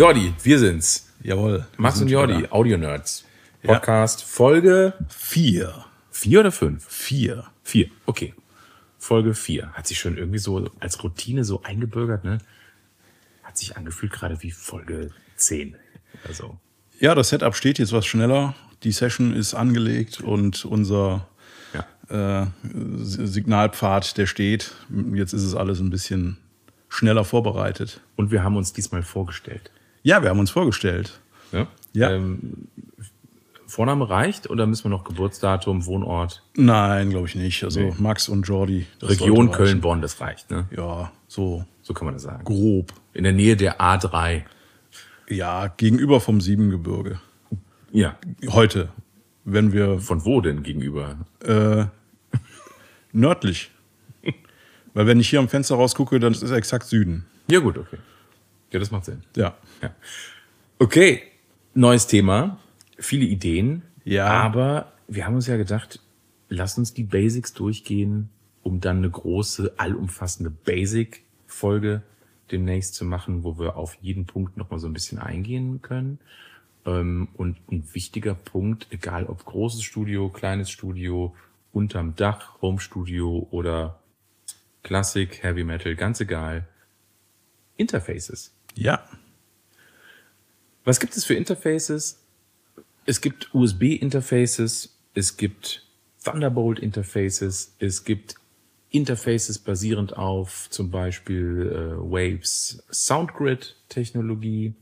Jordi, 0.00 0.32
wir 0.42 0.58
sind's. 0.58 1.10
Jawohl. 1.22 1.66
Max 1.76 1.96
wir 1.96 2.04
und 2.04 2.08
sind 2.08 2.08
Jordi, 2.08 2.38
wieder 2.38 2.54
Audio 2.54 2.78
Nerds. 2.78 3.26
Ja. 3.62 3.74
Podcast 3.74 4.24
Folge 4.24 4.94
Vier. 5.10 5.84
vier 6.10 6.40
oder 6.40 6.52
fünf? 6.52 6.88
Vier. 6.88 7.44
Vier, 7.62 7.90
okay. 8.06 8.32
Folge 8.96 9.34
vier. 9.34 9.70
Hat 9.74 9.86
sich 9.86 9.98
schon 9.98 10.16
irgendwie 10.16 10.38
so 10.38 10.70
als 10.80 11.04
Routine 11.04 11.44
so 11.44 11.62
eingebürgert, 11.64 12.24
ne? 12.24 12.38
Hat 13.42 13.58
sich 13.58 13.76
angefühlt 13.76 14.10
gerade 14.10 14.42
wie 14.42 14.50
Folge 14.52 15.10
zehn. 15.36 15.76
Also. 16.26 16.58
Ja, 16.98 17.14
das 17.14 17.28
Setup 17.28 17.54
steht 17.54 17.78
jetzt 17.78 17.92
was 17.92 18.06
schneller. 18.06 18.54
Die 18.84 18.92
Session 18.92 19.34
ist 19.34 19.52
angelegt 19.52 20.22
und 20.22 20.64
unser 20.64 21.28
Ja. 21.74 22.42
äh, 22.42 22.46
Signalpfad, 23.04 24.16
der 24.16 24.24
steht. 24.24 24.72
Jetzt 25.12 25.34
ist 25.34 25.42
es 25.44 25.54
alles 25.54 25.78
ein 25.78 25.90
bisschen 25.90 26.38
schneller 26.88 27.26
vorbereitet. 27.26 28.00
Und 28.16 28.30
wir 28.30 28.42
haben 28.42 28.56
uns 28.56 28.72
diesmal 28.72 29.02
vorgestellt. 29.02 29.70
Ja, 30.02 30.22
wir 30.22 30.30
haben 30.30 30.38
uns 30.38 30.50
vorgestellt. 30.50 31.20
Ne? 31.52 31.66
Ja. 31.92 32.10
Ähm, 32.10 32.68
Vorname 33.66 34.08
reicht 34.10 34.50
oder 34.50 34.66
müssen 34.66 34.84
wir 34.84 34.88
noch 34.90 35.04
Geburtsdatum, 35.04 35.86
Wohnort, 35.86 36.42
Nein, 36.56 37.10
glaube 37.10 37.28
ich 37.28 37.36
nicht. 37.36 37.62
Also 37.62 37.80
Nee. 37.80 37.94
Max 37.98 38.28
und 38.28 38.42
Jordi. 38.48 38.86
Region. 39.00 39.52
Köln-Bonn, 39.52 40.02
das 40.02 40.20
reicht, 40.20 40.50
ne? 40.50 40.66
Ja, 40.76 41.12
so 41.28 41.64
So 41.82 41.94
kann 41.94 42.06
man 42.06 42.14
das 42.14 42.24
sagen. 42.24 42.44
grob. 42.44 42.92
In 43.12 43.22
der 43.24 43.32
Nähe 43.32 43.56
der 43.56 43.80
A3. 43.80 44.42
Ja, 45.28 45.68
gegenüber 45.68 46.20
vom 46.20 46.40
Siebengebirge. 46.40 47.20
Ja. 47.92 48.16
Heute, 48.48 48.88
wenn 49.44 49.72
wir 49.72 50.00
Von 50.00 50.24
wo 50.24 50.40
denn 50.40 50.64
gegenüber? 50.64 51.18
äh, 51.44 51.84
nördlich. 53.12 53.70
Weil 54.94 55.06
wenn 55.06 55.20
ich 55.20 55.28
hier 55.30 55.38
am 55.38 55.48
Fenster 55.48 55.76
rausgucke, 55.76 56.18
dann 56.18 56.32
ist 56.32 56.42
es 56.42 56.50
exakt 56.50 56.86
Süden. 56.86 57.24
Ja, 57.48 57.60
gut, 57.60 57.78
okay. 57.78 57.98
Ja, 58.70 58.78
das 58.78 58.90
macht 58.90 59.04
Sinn. 59.04 59.22
Ja. 59.36 59.56
Ja. 59.82 59.94
Okay, 60.78 61.22
neues 61.74 62.06
Thema, 62.06 62.58
viele 62.98 63.24
Ideen. 63.24 63.82
Ja. 64.04 64.26
Aber 64.26 64.92
wir 65.08 65.26
haben 65.26 65.34
uns 65.34 65.46
ja 65.46 65.56
gedacht, 65.56 66.00
lass 66.48 66.78
uns 66.78 66.94
die 66.94 67.04
Basics 67.04 67.52
durchgehen, 67.52 68.30
um 68.62 68.80
dann 68.80 68.98
eine 68.98 69.10
große, 69.10 69.74
allumfassende 69.76 70.50
Basic-Folge 70.50 72.02
demnächst 72.50 72.94
zu 72.94 73.04
machen, 73.04 73.44
wo 73.44 73.58
wir 73.58 73.76
auf 73.76 73.96
jeden 74.00 74.26
Punkt 74.26 74.56
nochmal 74.56 74.80
so 74.80 74.86
ein 74.86 74.92
bisschen 74.92 75.18
eingehen 75.18 75.82
können. 75.82 76.18
Ähm, 76.86 77.28
Und 77.34 77.58
ein 77.70 77.84
wichtiger 77.92 78.34
Punkt, 78.34 78.86
egal 78.90 79.26
ob 79.26 79.44
großes 79.44 79.82
Studio, 79.82 80.28
kleines 80.28 80.70
Studio, 80.70 81.34
unterm 81.72 82.16
Dach, 82.16 82.60
Home-Studio 82.62 83.46
oder 83.50 84.00
Klassik, 84.82 85.42
Heavy 85.42 85.62
Metal, 85.64 85.94
ganz 85.94 86.20
egal. 86.20 86.66
Interfaces. 87.76 88.52
Ja. 88.74 89.04
Was 90.84 91.00
gibt 91.00 91.16
es 91.16 91.24
für 91.24 91.34
Interfaces? 91.34 92.18
Es 93.06 93.20
gibt 93.20 93.54
USB-Interfaces, 93.54 94.96
es 95.14 95.36
gibt 95.36 95.86
Thunderbolt-Interfaces, 96.24 97.74
es 97.78 98.04
gibt 98.04 98.34
Interfaces 98.90 99.58
basierend 99.58 100.16
auf 100.16 100.68
zum 100.70 100.90
Beispiel 100.90 101.70
äh, 101.72 101.96
Waves 102.00 102.82
Soundgrid-Technologie. 102.90 104.74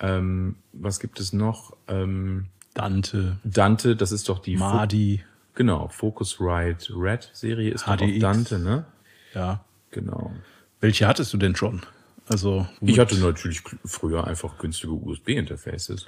Ähm, 0.00 0.56
was 0.72 1.00
gibt 1.00 1.18
es 1.20 1.32
noch? 1.32 1.76
Ähm, 1.88 2.46
Dante, 2.74 3.38
Dante, 3.44 3.96
das 3.96 4.12
ist 4.12 4.28
doch 4.28 4.38
die 4.38 4.56
Fo- 4.56 4.64
Madi. 4.64 5.24
genau 5.54 5.88
Focusrite 5.88 6.92
Red 6.94 7.30
Serie 7.32 7.72
ist 7.72 7.82
doch 7.86 7.94
auch 7.94 7.96
HDX. 7.98 8.20
Dante, 8.20 8.58
ne? 8.60 8.84
Ja. 9.34 9.64
Genau. 9.90 10.32
Welche 10.80 11.08
hattest 11.08 11.32
du 11.32 11.38
denn 11.38 11.56
schon? 11.56 11.82
Also, 12.30 12.66
Ich 12.80 12.98
hatte 12.98 13.16
natürlich 13.18 13.62
früher 13.84 14.26
einfach 14.26 14.58
günstige 14.58 14.92
USB-Interfaces. 14.92 16.06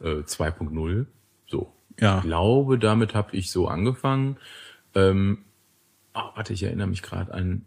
Äh, 0.00 0.22
2.0. 0.22 1.06
So. 1.46 1.72
Ja. 1.98 2.18
Ich 2.18 2.24
glaube, 2.24 2.78
damit 2.78 3.14
habe 3.14 3.36
ich 3.36 3.50
so 3.50 3.68
angefangen. 3.68 4.38
Ähm, 4.94 5.44
oh, 6.14 6.30
warte, 6.34 6.52
ich 6.52 6.62
erinnere 6.62 6.86
mich 6.86 7.02
gerade 7.02 7.32
an. 7.32 7.64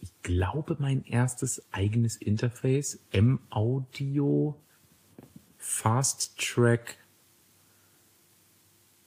Ich 0.00 0.10
glaube, 0.22 0.76
mein 0.78 1.04
erstes 1.04 1.62
eigenes 1.72 2.16
Interface, 2.16 3.00
M-Audio 3.10 4.56
Fast 5.58 6.38
Track 6.38 6.96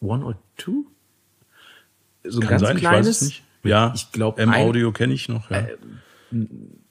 One 0.02 0.26
or 0.26 0.36
Two? 0.58 0.86
So 2.24 2.42
ein 2.42 2.48
kann 2.48 2.50
ganz 2.50 2.62
sein, 2.62 2.78
kleines. 2.78 3.08
ich 3.08 3.08
weiß 3.08 3.08
es 3.08 3.22
nicht. 3.22 3.44
Ja, 3.64 3.94
ich 3.96 4.12
glaube, 4.12 4.42
M-Audio 4.42 4.92
kenne 4.92 5.14
ich 5.14 5.30
noch. 5.30 5.50
Ja. 5.50 5.68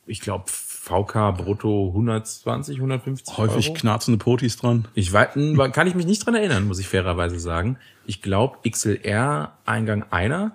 Ich 0.09 0.21
glaube, 0.21 0.45
VK 0.49 1.33
brutto 1.37 1.89
120, 1.89 2.77
150 2.79 3.37
Häufig 3.37 3.69
Euro. 3.69 3.79
knarzende 3.79 4.19
Potis 4.19 4.57
dran. 4.57 4.89
Ich 4.95 5.13
weiß, 5.13 5.29
kann 5.73 5.87
ich 5.87 5.95
mich 5.95 6.07
nicht 6.07 6.25
dran 6.25 6.35
erinnern, 6.35 6.67
muss 6.67 6.79
ich 6.79 6.89
fairerweise 6.89 7.39
sagen. 7.39 7.79
Ich 8.07 8.23
glaube, 8.23 8.59
XLR-Eingang 8.69 10.05
einer, 10.11 10.53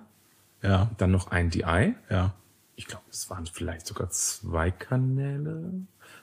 Ja, 0.61 0.89
dann 0.97 1.11
noch 1.11 1.27
ein 1.31 1.49
DI. 1.49 1.93
ja. 2.09 2.33
Ich 2.75 2.87
glaube, 2.87 3.03
es 3.11 3.29
waren 3.29 3.45
vielleicht 3.45 3.85
sogar 3.85 4.09
zwei 4.09 4.71
Kanäle. 4.71 5.71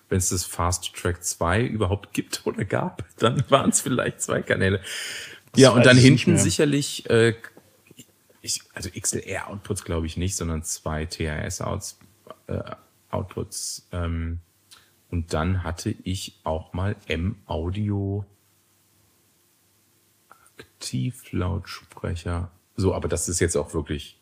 Wenn 0.09 0.19
es 0.19 0.31
das 0.31 0.45
Fast 0.45 0.93
Track 0.97 1.23
2 1.23 1.63
überhaupt 1.63 2.13
gibt 2.13 2.43
oder 2.47 2.65
gab, 2.65 3.05
dann 3.19 3.45
waren 3.49 3.71
es 3.71 3.81
vielleicht 3.81 4.21
zwei 4.21 4.43
Kanäle. 4.43 4.81
ja, 5.55 5.71
und 5.71 5.87
dann 5.87 5.97
hinten 5.97 6.37
sicherlich, 6.37 7.09
äh, 7.09 7.35
ich, 8.43 8.63
also 8.75 8.91
XLR-Outputs 8.91 9.85
glaube 9.85 10.07
ich 10.07 10.17
nicht, 10.17 10.35
sondern 10.35 10.65
zwei 10.65 11.07
TRS-Outputs. 11.07 11.99
Äh, 12.49 12.63
Outputs, 13.11 13.89
ähm, 13.93 14.41
und 15.11 15.33
dann 15.35 15.65
hatte 15.65 15.91
ich 16.05 16.39
auch 16.45 16.73
mal 16.73 16.95
M-Audio 17.09 18.25
Aktivlautsprecher. 20.59 22.51
So, 22.77 22.95
aber 22.95 23.09
das 23.09 23.29
ist 23.29 23.41
jetzt 23.41 23.57
auch 23.57 23.75
wirklich 23.75 24.19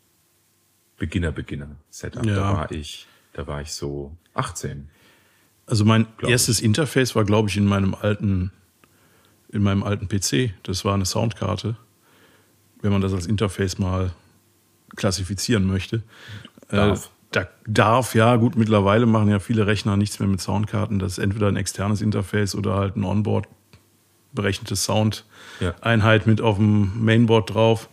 Beginner, 0.97 1.31
Beginner 1.32 1.76
Setup. 1.91 2.22
Da 2.25 2.31
Ja. 2.31 2.53
war 2.54 2.72
ich, 2.72 3.06
da 3.32 3.47
war 3.47 3.60
ich 3.60 3.72
so 3.72 4.16
18. 4.34 4.88
Also 5.66 5.84
mein 5.84 6.06
erstes 6.22 6.60
Interface 6.60 7.15
war, 7.15 7.25
glaube 7.25 7.49
ich, 7.50 7.56
in 7.56 7.66
meinem 7.66 7.94
alten, 7.94 8.50
in 9.50 9.62
meinem 9.62 9.82
alten 9.82 10.09
PC. 10.09 10.55
Das 10.62 10.84
war 10.84 10.94
eine 10.94 11.05
Soundkarte, 11.05 11.76
wenn 12.81 12.91
man 12.91 13.03
das 13.03 13.12
als 13.12 13.26
Interface 13.26 13.78
mal 13.78 14.12
klassifizieren 14.97 15.66
möchte. 15.66 16.03
Darf. 16.69 17.10
Da 17.31 17.47
darf, 17.66 18.15
ja, 18.15 18.37
gut, 18.37 18.56
mittlerweile 18.56 19.05
machen 19.06 19.28
ja 19.28 19.39
viele 19.39 19.66
Rechner 19.66 19.97
nichts 19.97 20.19
mehr 20.19 20.28
mit 20.28 20.41
Soundkarten. 20.41 20.99
Das 20.99 21.12
ist 21.12 21.19
entweder 21.19 21.49
ein 21.49 21.56
externes 21.56 22.00
Interface 22.00 22.55
oder 22.55 22.75
halt 22.77 22.97
ein 22.97 23.05
Onboard 23.05 23.47
berechnete 24.33 24.77
Sound-Einheit 24.77 26.27
mit 26.27 26.41
auf 26.41 26.56
dem 26.56 27.05
Mainboard 27.05 27.55
drauf. 27.55 27.88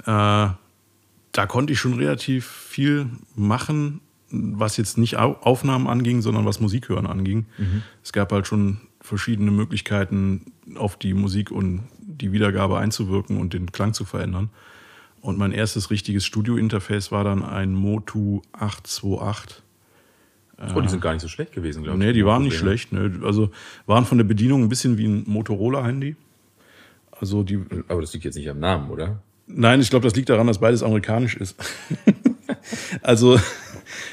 Äh, 0.00 0.04
da 0.06 1.46
konnte 1.46 1.72
ich 1.72 1.78
schon 1.78 1.94
relativ 1.94 2.46
viel 2.46 3.06
machen, 3.34 4.00
was 4.30 4.76
jetzt 4.76 4.98
nicht 4.98 5.16
Au- 5.18 5.36
Aufnahmen 5.40 5.86
anging, 5.86 6.20
sondern 6.20 6.44
was 6.44 6.60
Musik 6.60 6.88
hören 6.88 7.06
anging. 7.06 7.46
Es 8.02 8.12
gab 8.12 8.32
halt 8.32 8.46
schon 8.46 8.80
verschiedene 9.00 9.50
Möglichkeiten, 9.50 10.52
auf 10.76 10.96
die 10.98 11.14
Musik 11.14 11.50
und 11.50 11.84
die 12.00 12.32
Wiedergabe 12.32 12.78
einzuwirken 12.78 13.38
und 13.38 13.54
den 13.54 13.72
Klang 13.72 13.94
zu 13.94 14.04
verändern. 14.04 14.50
Und 15.28 15.36
mein 15.36 15.52
erstes 15.52 15.90
richtiges 15.90 16.24
Studio-Interface 16.24 17.12
war 17.12 17.22
dann 17.22 17.44
ein 17.44 17.74
Motu 17.74 18.40
828. 18.52 19.62
Oh, 20.74 20.80
die 20.80 20.88
sind 20.88 21.02
gar 21.02 21.12
nicht 21.12 21.20
so 21.20 21.28
schlecht 21.28 21.52
gewesen, 21.52 21.82
glaube 21.82 21.98
ich. 21.98 22.06
Nee, 22.06 22.14
die 22.14 22.24
waren 22.24 22.44
nicht 22.44 22.56
Probleme. 22.56 22.78
schlecht. 22.78 22.92
Ne? 22.94 23.26
Also 23.26 23.50
waren 23.84 24.06
von 24.06 24.16
der 24.16 24.24
Bedienung 24.24 24.62
ein 24.62 24.70
bisschen 24.70 24.96
wie 24.96 25.06
ein 25.06 25.24
Motorola-Handy. 25.26 26.16
Also 27.10 27.42
die, 27.42 27.62
Aber 27.88 28.00
das 28.00 28.14
liegt 28.14 28.24
jetzt 28.24 28.36
nicht 28.36 28.48
am 28.48 28.58
Namen, 28.58 28.88
oder? 28.88 29.22
Nein, 29.46 29.82
ich 29.82 29.90
glaube, 29.90 30.04
das 30.04 30.16
liegt 30.16 30.30
daran, 30.30 30.46
dass 30.46 30.60
beides 30.60 30.82
amerikanisch 30.82 31.36
ist. 31.36 31.62
also 33.02 33.38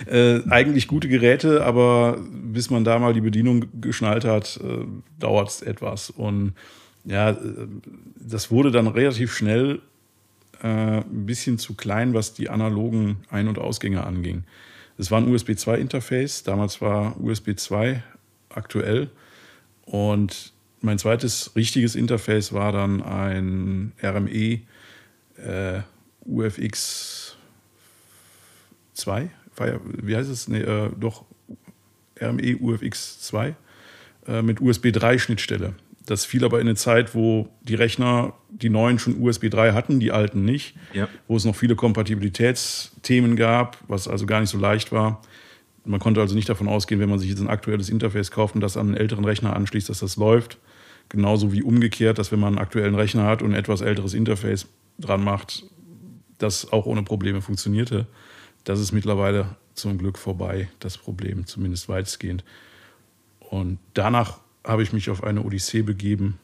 äh, 0.07 0.41
eigentlich 0.50 0.89
gute 0.89 1.07
Geräte, 1.07 1.63
aber 1.63 2.18
bis 2.29 2.69
man 2.69 2.83
da 2.83 3.00
mal 3.00 3.13
die 3.13 3.21
Bedienung 3.21 3.68
geschnallt 3.79 4.25
hat, 4.25 4.59
äh, 4.61 4.83
dauert 5.18 5.47
es 5.47 5.61
etwas. 5.61 6.09
Und 6.09 6.56
ja, 7.06 7.29
äh, 7.29 7.38
das 8.19 8.51
wurde 8.51 8.71
dann 8.71 8.88
relativ 8.88 9.33
schnell 9.33 9.79
äh, 10.65 11.01
ein 11.01 11.25
bisschen 11.27 11.59
zu 11.59 11.75
klein, 11.75 12.13
was 12.15 12.33
die 12.33 12.50
analogen 12.50 13.17
Ein- 13.29 13.47
und 13.47 13.59
Ausgänge 13.59 14.03
anging. 14.03 14.44
Es 14.97 15.12
war 15.12 15.19
ein 15.21 15.27
USB 15.27 15.51
2-Interface, 15.51 16.44
damals 16.44 16.81
war 16.81 17.19
USB 17.21 17.56
2 17.56 18.01
aktuell. 18.50 19.09
Und 19.85 20.53
mein 20.81 20.97
zweites 20.97 21.56
richtiges 21.56 21.95
Interface 21.95 22.51
war 22.53 22.71
dann 22.71 23.03
ein 23.03 23.91
RME 24.01 24.62
äh, 25.38 25.81
UFX 26.25 27.35
2. 28.94 29.29
War 29.57 29.68
ja- 29.68 29.79
Wie 29.83 30.15
heißt 30.15 30.29
es? 30.29 30.47
Nee, 30.47 30.61
äh, 30.61 30.89
doch 31.00 31.25
RME 32.19 32.57
UFX 32.57 33.21
2 33.21 33.56
äh, 34.27 34.41
mit 34.41 34.61
USB 34.61 34.91
3 34.91 35.19
Schnittstelle. 35.19 35.73
Das 36.06 36.24
fiel 36.25 36.46
aber 36.46 36.60
in 36.62 36.68
eine 36.68 36.75
Zeit, 36.75 37.16
wo 37.16 37.50
die 37.63 37.74
Rechner, 37.75 38.34
die 38.50 38.69
neuen 38.69 39.00
schon 39.00 39.19
USB 39.19 39.50
3 39.50 39.74
hatten, 39.74 40.00
die 40.00 40.12
alten 40.12 40.46
nicht, 40.46 40.75
Ja. 40.94 41.07
wo 41.28 41.36
es 41.36 41.46
noch 41.46 41.56
viele 41.56 41.75
Kompatibilitätsthemen 41.75 43.36
gab, 43.36 43.78
was 43.88 44.07
also 44.07 44.25
gar 44.25 44.40
nicht 44.42 44.50
so 44.50 44.57
leicht 44.57 44.92
war. 44.92 45.22
man 45.88 46.00
konnte 46.00 46.19
also 46.19 46.34
nicht 46.34 46.50
davon 46.50 46.68
ausgehen, 46.68 47.00
wenn 47.00 47.10
man 47.10 47.19
sich 47.19 47.30
jetzt 47.30 47.40
ein 47.42 47.48
aktuelles 47.48 47.90
Interface 47.90 48.31
kauft 48.31 48.56
und 48.56 48.62
das 48.62 48.75
an 48.75 48.88
einen 48.88 48.98
älteren 48.98 49.24
Rechner 49.24 49.56
anschließt, 49.56 49.88
dass 49.88 50.00
das 50.00 50.16
läuft. 50.18 50.57
Genauso 51.10 51.54
wie 51.54 51.62
umgekehrt, 51.62 52.18
dass 52.18 52.31
wenn 52.31 52.40
man 52.40 52.54
einen 52.56 52.57
aktuellen 52.57 52.96
Rechner 52.96 53.25
hat 53.25 53.44
und 53.44 53.52
ein 53.52 53.60
etwas 53.60 53.81
älteres 53.81 54.16
Interface 54.16 54.68
dran 54.98 55.24
macht, 55.24 55.63
das 56.40 56.72
auch 56.74 56.88
ohne 56.88 57.04
Probleme 57.04 57.40
funktionierte. 57.40 58.07
Das 58.63 58.80
ist 58.80 58.94
mittlerweile 58.94 59.57
zum 59.75 60.00
Glück 60.00 60.18
vorbei, 60.18 60.69
das 60.80 60.98
Problem, 60.98 61.46
zumindest 61.46 61.88
weitestgehend. 61.88 62.44
Und 63.40 63.78
danach 63.94 64.40
habe 64.65 64.83
ich 64.83 64.94
mich 64.94 65.09
auf 65.09 65.23
eine 65.23 65.41
Odyssee 65.44 65.81
begeben 65.81 66.39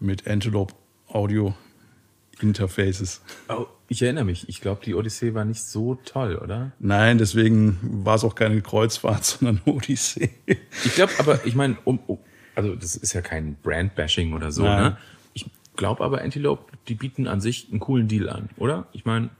mit 0.00 0.26
Antelope 0.26 0.74
Audio 1.08 1.54
Interfaces. 2.40 3.22
Oh, 3.48 3.66
ich 3.88 4.02
erinnere 4.02 4.24
mich. 4.24 4.48
Ich 4.48 4.60
glaube, 4.60 4.80
die 4.84 4.94
Odyssee 4.94 5.34
war 5.34 5.44
nicht 5.44 5.62
so 5.62 5.94
toll, 6.04 6.36
oder? 6.36 6.72
Nein, 6.80 7.18
deswegen 7.18 7.78
war 8.04 8.16
es 8.16 8.24
auch 8.24 8.34
keine 8.34 8.60
Kreuzfahrt, 8.60 9.24
sondern 9.24 9.60
eine 9.64 9.74
Odyssee. 9.76 10.30
Ich 10.84 10.94
glaube, 10.94 11.12
aber 11.18 11.46
ich 11.46 11.54
meine, 11.54 11.76
um, 11.84 12.00
um, 12.06 12.18
also 12.54 12.74
das 12.74 12.96
ist 12.96 13.12
ja 13.12 13.20
kein 13.20 13.56
Brand-Bashing 13.62 14.32
oder 14.32 14.50
so, 14.50 14.64
Nein. 14.64 14.82
ne? 14.82 14.98
Ich 15.34 15.46
glaube 15.76 16.02
aber, 16.04 16.22
Antelope, 16.22 16.72
die 16.88 16.94
bieten 16.94 17.26
an 17.28 17.40
sich 17.40 17.68
einen 17.70 17.80
coolen 17.80 18.08
Deal 18.08 18.28
an, 18.28 18.48
oder? 18.56 18.86
Ich 18.92 19.04
meine, 19.04 19.30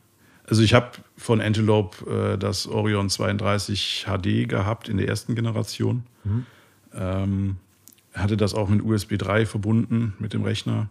Also 0.47 0.63
ich 0.63 0.75
habe 0.75 0.93
von 1.17 1.41
Antelope 1.41 2.35
äh, 2.35 2.39
das 2.39 2.67
Orion 2.67 3.09
32 3.09 4.07
HD 4.07 4.49
gehabt 4.49 4.89
in 4.89 4.99
der 4.99 5.09
ersten 5.09 5.35
Generation. 5.35 6.05
Ähm, 6.95 7.57
hatte 8.15 8.37
das 8.37 8.55
auch 8.55 8.69
mit 8.69 8.83
USB 8.83 9.17
3 9.19 9.47
verbunden 9.47 10.15
mit 10.19 10.33
dem 10.33 10.43
Rechner. 10.43 10.89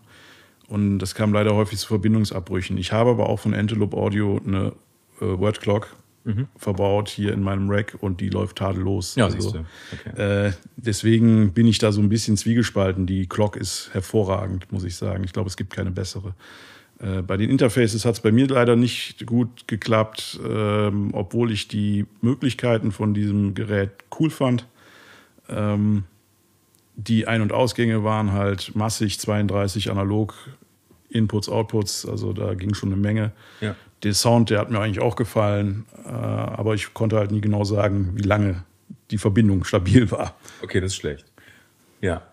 Und 0.67 0.99
das 0.99 1.15
kam 1.15 1.33
leider 1.33 1.55
häufig 1.55 1.79
zu 1.79 1.87
Verbindungsabbrüchen. 1.87 2.77
Ich 2.77 2.91
habe 2.91 3.11
aber 3.11 3.29
auch 3.29 3.39
von 3.39 3.53
Antelope 3.53 3.97
Audio 3.97 4.39
eine 4.45 4.73
äh, 5.19 5.25
Word 5.25 5.61
Clock 5.61 5.95
verbaut 6.55 7.09
hier 7.09 7.33
in 7.33 7.43
meinem 7.43 7.69
Rack 7.69 7.97
und 7.99 8.21
die 8.21 8.29
läuft 8.29 8.57
tadellos. 8.57 9.15
Ja, 9.15 9.25
also. 9.25 9.65
Okay. 9.91 10.47
äh, 10.47 10.53
deswegen 10.77 11.53
bin 11.53 11.67
ich 11.67 11.79
da 11.79 11.91
so 11.91 12.01
ein 12.01 12.09
bisschen 12.09 12.37
zwiegespalten. 12.37 13.05
Die 13.05 13.27
Clock 13.27 13.57
ist 13.57 13.89
hervorragend, 13.93 14.71
muss 14.71 14.83
ich 14.83 14.95
sagen. 14.95 15.23
Ich 15.23 15.33
glaube, 15.33 15.49
es 15.49 15.57
gibt 15.57 15.73
keine 15.73 15.91
bessere. 15.91 16.33
Äh, 16.99 17.21
bei 17.23 17.35
den 17.35 17.49
Interfaces 17.49 18.05
hat 18.05 18.15
es 18.15 18.21
bei 18.21 18.31
mir 18.31 18.47
leider 18.47 18.75
nicht 18.75 19.25
gut 19.25 19.67
geklappt, 19.67 20.39
ähm, 20.47 21.09
obwohl 21.13 21.51
ich 21.51 21.67
die 21.67 22.05
Möglichkeiten 22.21 22.91
von 22.91 23.13
diesem 23.13 23.53
Gerät 23.53 23.91
cool 24.19 24.29
fand. 24.29 24.65
Ähm, 25.49 26.05
die 26.95 27.27
Ein- 27.27 27.41
und 27.41 27.51
Ausgänge 27.51 28.03
waren 28.03 28.31
halt 28.31 28.75
massig 28.75 29.19
32 29.19 29.89
analog 29.91 30.35
Inputs, 31.09 31.47
Outputs, 31.47 32.07
also 32.07 32.33
da 32.33 32.55
ging 32.55 32.73
schon 32.73 32.91
eine 32.91 32.99
Menge. 32.99 33.31
Ja. 33.61 33.75
Der 34.01 34.13
Sound, 34.13 34.49
der 34.49 34.59
hat 34.59 34.71
mir 34.71 34.79
eigentlich 34.79 34.99
auch 34.99 35.15
gefallen, 35.15 35.85
äh, 36.05 36.09
aber 36.09 36.73
ich 36.73 36.93
konnte 36.93 37.17
halt 37.17 37.31
nie 37.31 37.41
genau 37.41 37.63
sagen, 37.63 38.11
wie 38.15 38.23
lange 38.23 38.63
die 39.11 39.17
Verbindung 39.17 39.63
stabil 39.65 40.09
war. 40.11 40.35
okay, 40.61 40.81
das 40.81 40.93
ist 40.93 40.97
schlecht. 40.97 41.25
Ja, 42.01 42.23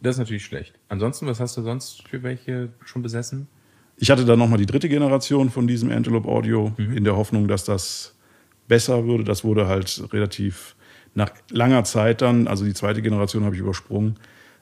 das 0.00 0.16
ist 0.16 0.18
natürlich 0.18 0.44
schlecht. 0.44 0.74
Ansonsten, 0.88 1.26
was 1.26 1.38
hast 1.40 1.56
du 1.56 1.62
sonst 1.62 2.08
für 2.08 2.22
welche 2.22 2.70
schon 2.84 3.02
besessen? 3.02 3.46
Ich 3.96 4.10
hatte 4.10 4.24
dann 4.24 4.38
nochmal 4.38 4.58
die 4.58 4.66
dritte 4.66 4.88
Generation 4.88 5.50
von 5.50 5.66
diesem 5.66 5.90
Antelope 5.90 6.28
Audio 6.28 6.72
in 6.76 7.04
der 7.04 7.16
Hoffnung, 7.16 7.46
dass 7.46 7.64
das 7.64 8.14
besser 8.66 9.06
würde. 9.06 9.22
Das 9.22 9.44
wurde 9.44 9.68
halt 9.68 10.02
relativ 10.12 10.74
nach 11.14 11.30
langer 11.50 11.84
Zeit 11.84 12.22
dann, 12.22 12.46
also 12.46 12.64
die 12.64 12.74
zweite 12.74 13.02
Generation 13.02 13.44
habe 13.44 13.54
ich 13.54 13.60
übersprungen, 13.60 14.16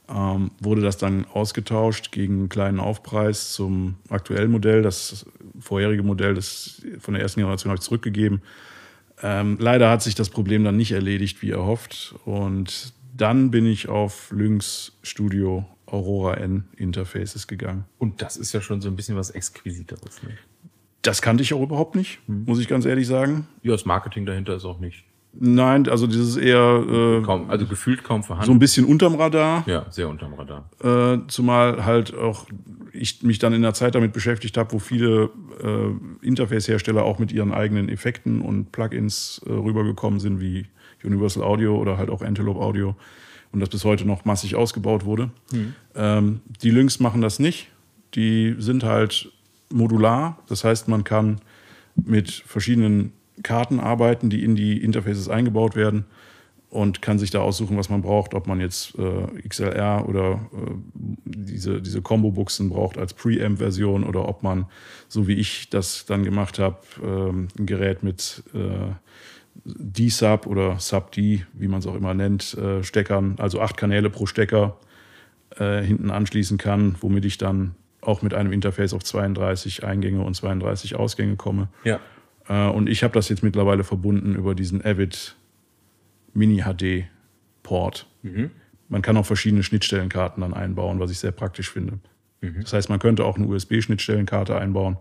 ähm, 0.09 0.51
wurde 0.61 0.83
das 0.83 0.99
dann 0.99 1.25
ausgetauscht 1.33 2.13
gegen 2.13 2.41
einen 2.41 2.49
kleinen 2.49 2.81
Aufpreis 2.81 3.53
zum 3.53 3.97
aktuellen 4.11 4.51
Modell. 4.51 4.83
Das 4.83 5.27
vorherige 5.61 6.03
Modell 6.03 6.35
das 6.35 6.83
von 6.99 7.15
der 7.15 7.23
ersten 7.23 7.41
Generation 7.41 7.71
habe 7.71 7.79
ich 7.79 7.85
zurückgegeben. 7.85 8.43
Ähm, 9.23 9.57
leider 9.61 9.89
hat 9.89 10.03
sich 10.03 10.15
das 10.15 10.29
Problem 10.29 10.65
dann 10.65 10.77
nicht 10.77 10.93
erledigt, 10.93 11.43
wie 11.43 11.51
erhofft. 11.51 12.15
Und 12.25 12.93
dann 13.17 13.51
bin 13.51 13.67
ich 13.67 13.89
auf 13.89 14.31
Lynx 14.33 14.99
Studio 15.03 15.67
Aurora 15.87 16.35
N 16.35 16.65
Interfaces 16.77 17.47
gegangen. 17.47 17.85
Und 17.99 18.23
das 18.23 18.37
ist 18.37 18.53
ja 18.53 18.61
schon 18.61 18.81
so 18.81 18.89
ein 18.89 18.97
bisschen 18.97 19.17
was 19.17 19.31
Exquisiteres. 19.31 20.23
Ne? 20.23 20.31
Das 21.03 21.23
kannte 21.23 21.43
ich 21.43 21.55
auch 21.55 21.63
überhaupt 21.63 21.95
nicht, 21.95 22.21
muss 22.27 22.59
ich 22.59 22.69
ganz 22.69 22.85
ehrlich 22.85 23.07
sagen. 23.07 23.47
Ja, 23.63 23.73
das 23.73 23.85
Marketing 23.85 24.25
dahinter 24.25 24.55
ist 24.55 24.65
auch 24.65 24.79
nicht 24.79 25.05
Nein, 25.35 25.89
also 25.89 26.07
dieses 26.07 26.37
eher 26.37 26.85
äh, 26.89 27.23
kaum, 27.23 27.49
also 27.49 27.67
gefühlt 27.67 28.05
kaum 28.05 28.23
vorhanden. 28.23 28.47
so 28.47 28.53
ein 28.53 28.59
bisschen 28.59 28.85
unterm 28.85 29.15
Radar. 29.15 29.65
ja, 29.67 29.87
sehr 29.91 30.09
unterm 30.09 30.35
Radar. 30.35 30.69
Äh, 30.83 31.27
zumal 31.29 31.85
halt 31.85 32.15
auch 32.15 32.47
ich 32.93 33.23
mich 33.23 33.39
dann 33.39 33.55
in 33.55 33.63
der 33.63 33.73
Zeit 33.73 33.95
damit 33.95 34.13
beschäftigt 34.13 34.57
habe, 34.59 34.73
wo 34.73 34.79
viele 34.79 35.31
äh, 35.63 36.27
Interface-Hersteller 36.27 37.03
auch 37.03 37.19
mit 37.19 37.33
ihren 37.33 37.53
eigenen 37.53 37.89
Effekten 37.89 38.43
und 38.43 38.71
Plugins 38.73 39.41
äh, 39.47 39.53
rübergekommen 39.53 40.21
sind, 40.21 40.41
wie 40.41 40.67
Universal 41.03 41.43
Audio 41.43 41.77
oder 41.77 41.97
halt 41.97 42.11
auch 42.11 42.21
Antelope 42.21 42.61
Audio 42.61 42.95
und 43.53 43.61
das 43.61 43.71
bis 43.71 43.85
heute 43.85 44.05
noch 44.05 44.25
massig 44.25 44.55
ausgebaut 44.55 45.05
wurde. 45.05 45.31
Ähm, 45.95 46.41
die 46.63 46.71
Lynx 46.71 47.01
machen 47.01 47.21
das 47.23 47.39
nicht. 47.39 47.69
Die 48.15 48.55
sind 48.59 48.85
halt 48.85 49.33
modular. 49.73 50.39
Das 50.49 50.65
heißt, 50.65 50.89
man 50.89 51.05
kann 51.05 51.41
mit 51.97 52.31
verschiedenen 52.31 53.13
Karten 53.43 53.81
arbeiten, 53.81 54.31
die 54.31 54.45
in 54.45 54.57
die 54.57 54.83
Interfaces 54.83 55.29
eingebaut 55.29 55.77
werden 55.77 56.05
und 56.73 57.03
kann 57.03 57.19
sich 57.19 57.31
da 57.31 57.41
aussuchen, 57.41 57.77
was 57.77 57.91
man 57.91 58.01
braucht, 58.01 58.33
ob 58.33 58.47
man 58.47 58.59
jetzt 58.59 58.99
äh, 58.99 59.47
XLR 59.47 60.09
oder 60.09 60.41
äh, 60.55 60.75
diese, 61.25 61.83
diese 61.83 62.01
Combo-Buchsen 62.01 62.71
braucht 62.71 62.97
als 62.97 63.13
Preamp-Version 63.13 64.05
oder 64.05 64.27
ob 64.27 64.43
man, 64.43 64.67
so 65.07 65.29
wie 65.29 65.35
ich 65.35 65.69
das 65.69 66.07
dann 66.07 66.25
gemacht 66.25 66.59
habe, 66.59 66.79
ähm, 67.03 67.49
ein 67.59 67.67
Gerät 67.67 68.03
mit 68.03 68.43
äh, 68.55 68.93
D-Sub 69.65 70.47
oder 70.47 70.79
Sub-D, 70.79 71.45
wie 71.53 71.69
man 71.69 71.81
es 71.81 71.87
auch 71.87 71.95
immer 71.95 72.15
nennt, 72.15 72.55
äh, 72.55 72.83
Steckern, 72.83 73.37
also 73.39 73.61
acht 73.61 73.77
Kanäle 73.77 74.09
pro 74.09 74.25
Stecker 74.25 74.79
äh, 75.59 75.83
hinten 75.83 76.11
anschließen 76.11 76.57
kann, 76.57 76.97
womit 77.01 77.27
ich 77.27 77.37
dann 77.37 77.75
auch 78.01 78.23
mit 78.23 78.33
einem 78.33 78.51
Interface 78.53 78.95
auf 78.95 79.05
32 79.05 79.85
Eingänge 79.85 80.23
und 80.23 80.35
32 80.35 80.97
Ausgänge 80.97 81.37
komme. 81.37 81.69
Ja. 81.85 82.01
Äh, 82.49 82.69
und 82.69 82.89
ich 82.89 83.03
habe 83.03 83.15
das 83.15 83.29
jetzt 83.29 83.43
mittlerweile 83.43 83.85
verbunden 83.85 84.35
über 84.35 84.55
diesen 84.55 84.85
Avid 84.85 85.37
Mini 86.35 86.63
HD 86.63 87.05
Port. 87.63 88.07
Man 88.89 89.03
kann 89.03 89.17
auch 89.17 89.27
verschiedene 89.27 89.63
Schnittstellenkarten 89.63 90.41
dann 90.41 90.55
einbauen, 90.55 90.99
was 91.01 91.11
ich 91.11 91.19
sehr 91.19 91.33
praktisch 91.33 91.71
finde. 91.71 91.99
Das 92.63 92.73
heißt, 92.73 92.89
man 92.89 92.99
könnte 92.99 93.25
auch 93.25 93.37
eine 93.37 93.47
USB-Schnittstellenkarte 93.47 94.59
einbauen 94.59 94.97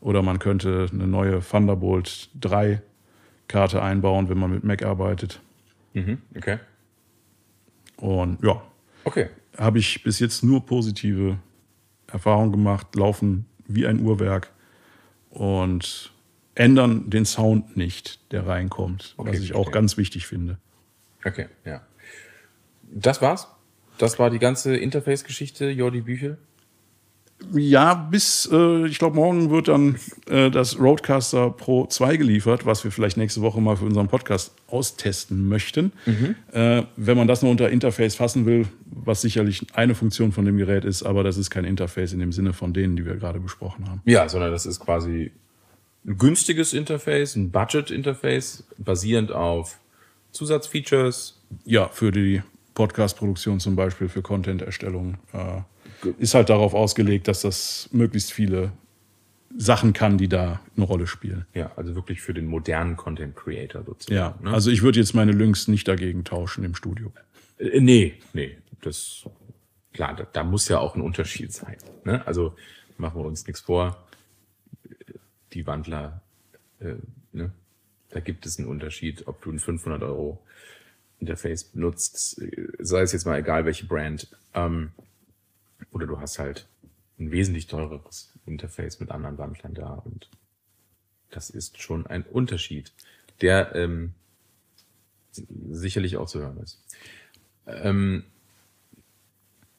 oder 0.00 0.22
man 0.22 0.38
könnte 0.38 0.86
eine 0.92 1.06
neue 1.06 1.40
Thunderbolt 1.40 2.30
3 2.40 2.80
Karte 3.48 3.82
einbauen, 3.82 4.28
wenn 4.30 4.38
man 4.38 4.50
mit 4.50 4.64
Mac 4.64 4.82
arbeitet. 4.82 5.40
Mhm. 5.92 6.18
Okay. 6.36 6.58
Und 7.96 8.42
ja, 8.42 8.62
Okay. 9.04 9.28
habe 9.58 9.78
ich 9.78 10.02
bis 10.02 10.18
jetzt 10.20 10.42
nur 10.42 10.64
positive 10.64 11.38
Erfahrungen 12.06 12.52
gemacht, 12.52 12.94
laufen 12.96 13.44
wie 13.66 13.86
ein 13.86 14.00
Uhrwerk 14.00 14.50
und 15.28 16.12
ändern 16.60 17.08
den 17.08 17.24
Sound 17.24 17.76
nicht, 17.76 18.20
der 18.32 18.46
reinkommt, 18.46 19.14
Okay, 19.16 19.30
was 19.30 19.38
ich 19.40 19.52
auch 19.54 19.64
verstehe. 19.64 19.72
ganz 19.72 19.96
wichtig 19.96 20.26
finde. 20.26 20.58
Okay, 21.24 21.46
ja. 21.64 21.80
Das 22.92 23.22
war's? 23.22 23.48
Das 23.98 24.18
war 24.18 24.30
die 24.30 24.38
ganze 24.38 24.76
Interface-Geschichte, 24.76 25.70
Jordi 25.70 26.02
Büchel? 26.02 26.38
Ja, 27.54 27.94
bis, 27.94 28.46
äh, 28.52 28.86
ich 28.86 28.98
glaube, 28.98 29.16
morgen 29.16 29.48
wird 29.50 29.68
dann 29.68 29.96
äh, 30.28 30.50
das 30.50 30.78
Roadcaster 30.78 31.48
Pro 31.50 31.86
2 31.86 32.18
geliefert, 32.18 32.66
was 32.66 32.84
wir 32.84 32.90
vielleicht 32.90 33.16
nächste 33.16 33.40
Woche 33.40 33.62
mal 33.62 33.76
für 33.76 33.86
unseren 33.86 34.08
Podcast 34.08 34.52
austesten 34.66 35.48
möchten. 35.48 35.92
Äh, 36.52 36.82
wenn 36.96 37.16
man 37.16 37.26
das 37.26 37.40
nur 37.40 37.50
unter 37.50 37.70
Interface 37.70 38.14
fassen 38.16 38.44
will, 38.44 38.66
was 38.84 39.22
sicherlich 39.22 39.66
eine 39.72 39.94
Funktion 39.94 40.32
von 40.32 40.44
dem 40.44 40.58
Gerät 40.58 40.84
ist, 40.84 41.02
aber 41.02 41.24
das 41.24 41.38
ist 41.38 41.48
kein 41.48 41.64
Interface 41.64 42.12
in 42.12 42.18
dem 42.18 42.32
Sinne 42.32 42.52
von 42.52 42.74
denen, 42.74 42.96
die 42.96 43.06
wir 43.06 43.16
gerade 43.16 43.40
besprochen 43.40 43.88
haben. 43.88 44.02
Ja, 44.04 44.28
sondern 44.28 44.50
das 44.50 44.66
ist 44.66 44.78
quasi 44.80 45.32
ein 46.04 46.18
günstiges 46.18 46.72
Interface, 46.72 47.36
ein 47.36 47.50
Budget-Interface, 47.50 48.64
basierend 48.78 49.32
auf 49.32 49.78
Zusatzfeatures. 50.32 51.40
Ja, 51.64 51.88
für 51.88 52.10
die 52.10 52.42
Podcast-Produktion 52.74 53.60
zum 53.60 53.76
Beispiel, 53.76 54.08
für 54.08 54.22
Content-Erstellung, 54.22 55.18
äh, 55.32 56.10
ist 56.18 56.34
halt 56.34 56.48
darauf 56.48 56.74
ausgelegt, 56.74 57.28
dass 57.28 57.42
das 57.42 57.88
möglichst 57.92 58.32
viele 58.32 58.72
Sachen 59.56 59.92
kann, 59.92 60.16
die 60.16 60.28
da 60.28 60.60
eine 60.76 60.86
Rolle 60.86 61.06
spielen. 61.06 61.44
Ja, 61.54 61.72
also 61.76 61.94
wirklich 61.94 62.22
für 62.22 62.32
den 62.32 62.46
modernen 62.46 62.96
Content 62.96 63.34
Creator 63.36 63.82
sozusagen. 63.84 64.44
Ja, 64.44 64.50
ne? 64.50 64.54
also 64.54 64.70
ich 64.70 64.82
würde 64.82 65.00
jetzt 65.00 65.14
meine 65.14 65.32
Lynx 65.32 65.68
nicht 65.68 65.88
dagegen 65.88 66.24
tauschen 66.24 66.64
im 66.64 66.74
Studio. 66.74 67.12
Äh, 67.58 67.80
nee, 67.80 68.14
nee, 68.32 68.56
das 68.80 69.24
klar, 69.92 70.14
da, 70.14 70.26
da 70.32 70.44
muss 70.44 70.68
ja 70.68 70.78
auch 70.78 70.94
ein 70.94 71.02
Unterschied 71.02 71.52
sein. 71.52 71.76
Ne? 72.04 72.24
Also 72.26 72.54
machen 72.96 73.20
wir 73.20 73.26
uns 73.26 73.46
nichts 73.46 73.60
vor. 73.60 74.06
Die 75.52 75.66
Wandler, 75.66 76.22
äh, 76.80 76.94
ne? 77.32 77.52
da 78.10 78.20
gibt 78.20 78.46
es 78.46 78.58
einen 78.58 78.68
Unterschied, 78.68 79.26
ob 79.26 79.42
du 79.42 79.50
ein 79.50 79.58
500 79.58 80.02
Euro 80.02 80.40
Interface 81.18 81.64
benutzt, 81.64 82.40
sei 82.78 83.02
es 83.02 83.12
jetzt 83.12 83.26
mal 83.26 83.38
egal 83.38 83.64
welche 83.64 83.86
Brand, 83.86 84.28
ähm, 84.54 84.92
oder 85.92 86.06
du 86.06 86.20
hast 86.20 86.38
halt 86.38 86.66
ein 87.18 87.30
wesentlich 87.30 87.66
teureres 87.66 88.32
Interface 88.46 89.00
mit 89.00 89.10
anderen 89.10 89.38
Wandlern 89.38 89.74
da 89.74 89.94
und 89.94 90.28
das 91.30 91.50
ist 91.50 91.80
schon 91.80 92.06
ein 92.06 92.22
Unterschied, 92.24 92.92
der 93.40 93.74
ähm, 93.74 94.14
sicherlich 95.70 96.16
auch 96.16 96.28
zu 96.28 96.40
hören 96.40 96.58
ist. 96.58 96.82
Ähm, 97.66 98.24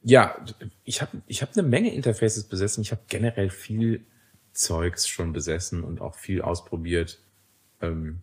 ja, 0.02 0.44
ich 0.84 1.02
habe 1.02 1.22
ich 1.26 1.42
hab 1.42 1.56
eine 1.56 1.66
Menge 1.66 1.94
Interfaces 1.94 2.44
besessen. 2.44 2.82
Ich 2.82 2.90
habe 2.90 3.02
generell 3.08 3.50
viel 3.50 4.04
Zeugs 4.52 5.08
schon 5.08 5.32
besessen 5.32 5.82
und 5.82 6.00
auch 6.00 6.14
viel 6.14 6.42
ausprobiert. 6.42 7.18
Ähm, 7.80 8.20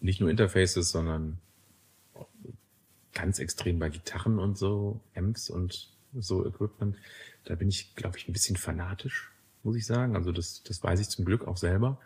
nicht 0.00 0.20
nur 0.20 0.30
Interfaces, 0.30 0.90
sondern 0.90 1.38
ganz 3.12 3.38
extrem 3.38 3.78
bei 3.78 3.88
Gitarren 3.88 4.38
und 4.38 4.56
so, 4.56 5.00
Amps 5.14 5.50
und 5.50 5.90
so 6.14 6.46
Equipment. 6.46 6.96
Da 7.44 7.54
bin 7.54 7.68
ich, 7.68 7.94
glaube 7.94 8.16
ich, 8.16 8.28
ein 8.28 8.32
bisschen 8.32 8.56
fanatisch, 8.56 9.30
muss 9.64 9.76
ich 9.76 9.86
sagen. 9.86 10.14
Also 10.14 10.32
das, 10.32 10.62
das 10.62 10.82
weiß 10.82 11.00
ich 11.00 11.08
zum 11.08 11.24
Glück 11.24 11.46
auch 11.46 11.56
selber. 11.56 11.98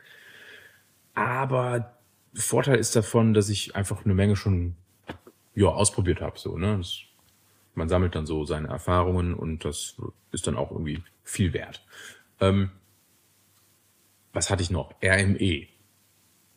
Aber 1.15 1.97
Vorteil 2.35 2.79
ist 2.79 2.97
davon, 2.97 3.35
dass 3.35 3.51
ich 3.51 3.77
einfach 3.77 4.05
eine 4.05 4.15
Menge 4.15 4.37
schon 4.37 4.75
ja, 5.55 5.67
ausprobiert 5.67 6.21
habe. 6.21 6.39
So, 6.39 6.57
ne? 6.57 6.81
Man 7.75 7.89
sammelt 7.89 8.15
dann 8.15 8.27
so 8.27 8.45
seine 8.45 8.69
Erfahrungen 8.69 9.35
und 9.35 9.65
das 9.65 9.97
ist 10.31 10.47
dann 10.47 10.57
auch 10.57 10.71
irgendwie 10.71 11.03
viel 11.25 11.53
wert. 11.53 11.85
Ähm, 12.41 12.71
was 14.33 14.51
hatte 14.51 14.63
ich 14.63 14.71
noch? 14.71 14.95
RME. 15.03 15.67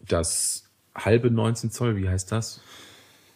Das 0.08 0.70
halbe 0.94 1.32
19 1.32 1.72
Zoll, 1.72 1.98
wie 1.98 2.08
heißt 2.08 2.32
das? 2.32 2.62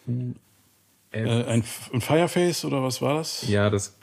Äh, 0.07 1.23
ein, 1.23 1.63
ein 1.93 2.01
Fireface 2.01 2.65
oder 2.65 2.83
was 2.83 3.01
war 3.01 3.15
das? 3.15 3.47
Ja, 3.47 3.69
das 3.69 3.97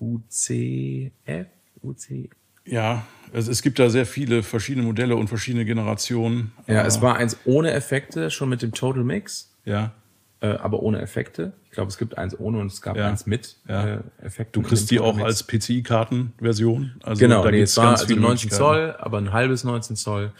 UCF? 0.00 1.46
UC? 1.82 2.30
Ja, 2.64 3.06
also 3.32 3.50
es 3.50 3.62
gibt 3.62 3.78
da 3.78 3.88
sehr 3.88 4.06
viele 4.06 4.42
verschiedene 4.42 4.86
Modelle 4.86 5.16
und 5.16 5.28
verschiedene 5.28 5.64
Generationen. 5.64 6.52
Ja, 6.66 6.84
es 6.84 7.00
war 7.00 7.16
eins 7.16 7.38
ohne 7.44 7.72
Effekte, 7.72 8.30
schon 8.30 8.48
mit 8.48 8.62
dem 8.62 8.72
Total 8.72 9.04
Mix. 9.04 9.54
Ja. 9.64 9.94
Äh, 10.40 10.50
aber 10.50 10.80
ohne 10.84 11.00
Effekte. 11.00 11.52
Ich 11.64 11.72
glaube, 11.72 11.88
es 11.88 11.98
gibt 11.98 12.16
eins 12.16 12.38
ohne 12.38 12.58
und 12.60 12.68
es 12.68 12.80
gab 12.80 12.96
Ja. 12.96 13.08
eins 13.08 13.26
mit 13.26 13.56
Ja. 13.66 13.86
äh, 13.96 13.98
Effekten. 14.22 14.62
Du 14.62 14.68
kriegst 14.68 14.88
die 14.90 15.00
auch 15.00 15.18
als 15.18 15.42
PCI-Karten-Version. 15.42 16.94
Also 17.02 17.18
Genau, 17.20 17.42
da 17.42 17.50
nee, 17.50 17.62
es 17.62 17.76
war 17.76 17.86
ganz 17.86 18.00
also 18.02 18.08
viele 18.14 18.20
19 18.20 18.46
Möglichkeiten. 18.48 18.56
Zoll, 18.62 18.96
aber 19.00 19.18
ein 19.18 19.32
halbes 19.32 19.64
19 19.64 19.96
Zoll. 19.96 20.32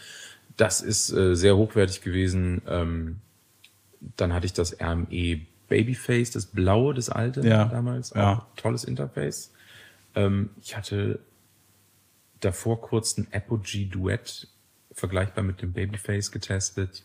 Das 0.57 0.81
ist 0.83 1.11
äh, 1.11 1.35
sehr 1.35 1.57
hochwertig 1.57 2.01
gewesen. 2.03 2.63
Ähm, 2.69 3.17
dann 4.17 4.33
hatte 4.33 4.47
ich 4.47 4.53
das 4.53 4.81
RME 4.81 5.41
Babyface, 5.69 6.31
das 6.31 6.47
blaue, 6.47 6.95
das 6.95 7.11
alte 7.11 7.41
Ja, 7.47 7.65
damals. 7.65 8.13
ja. 8.15 8.47
Tolles 8.57 8.85
Interface. 8.85 9.51
Ähm, 10.15 10.51
ich 10.63 10.77
hatte 10.77 11.19
davor 12.41 12.81
kurz 12.81 13.19
ein 13.19 13.27
Apogee 13.33 13.85
Duett, 13.87 14.47
vergleichbar 14.93 15.43
mit 15.45 15.61
dem 15.61 15.73
Babyface 15.73 16.31
getestet. 16.31 17.03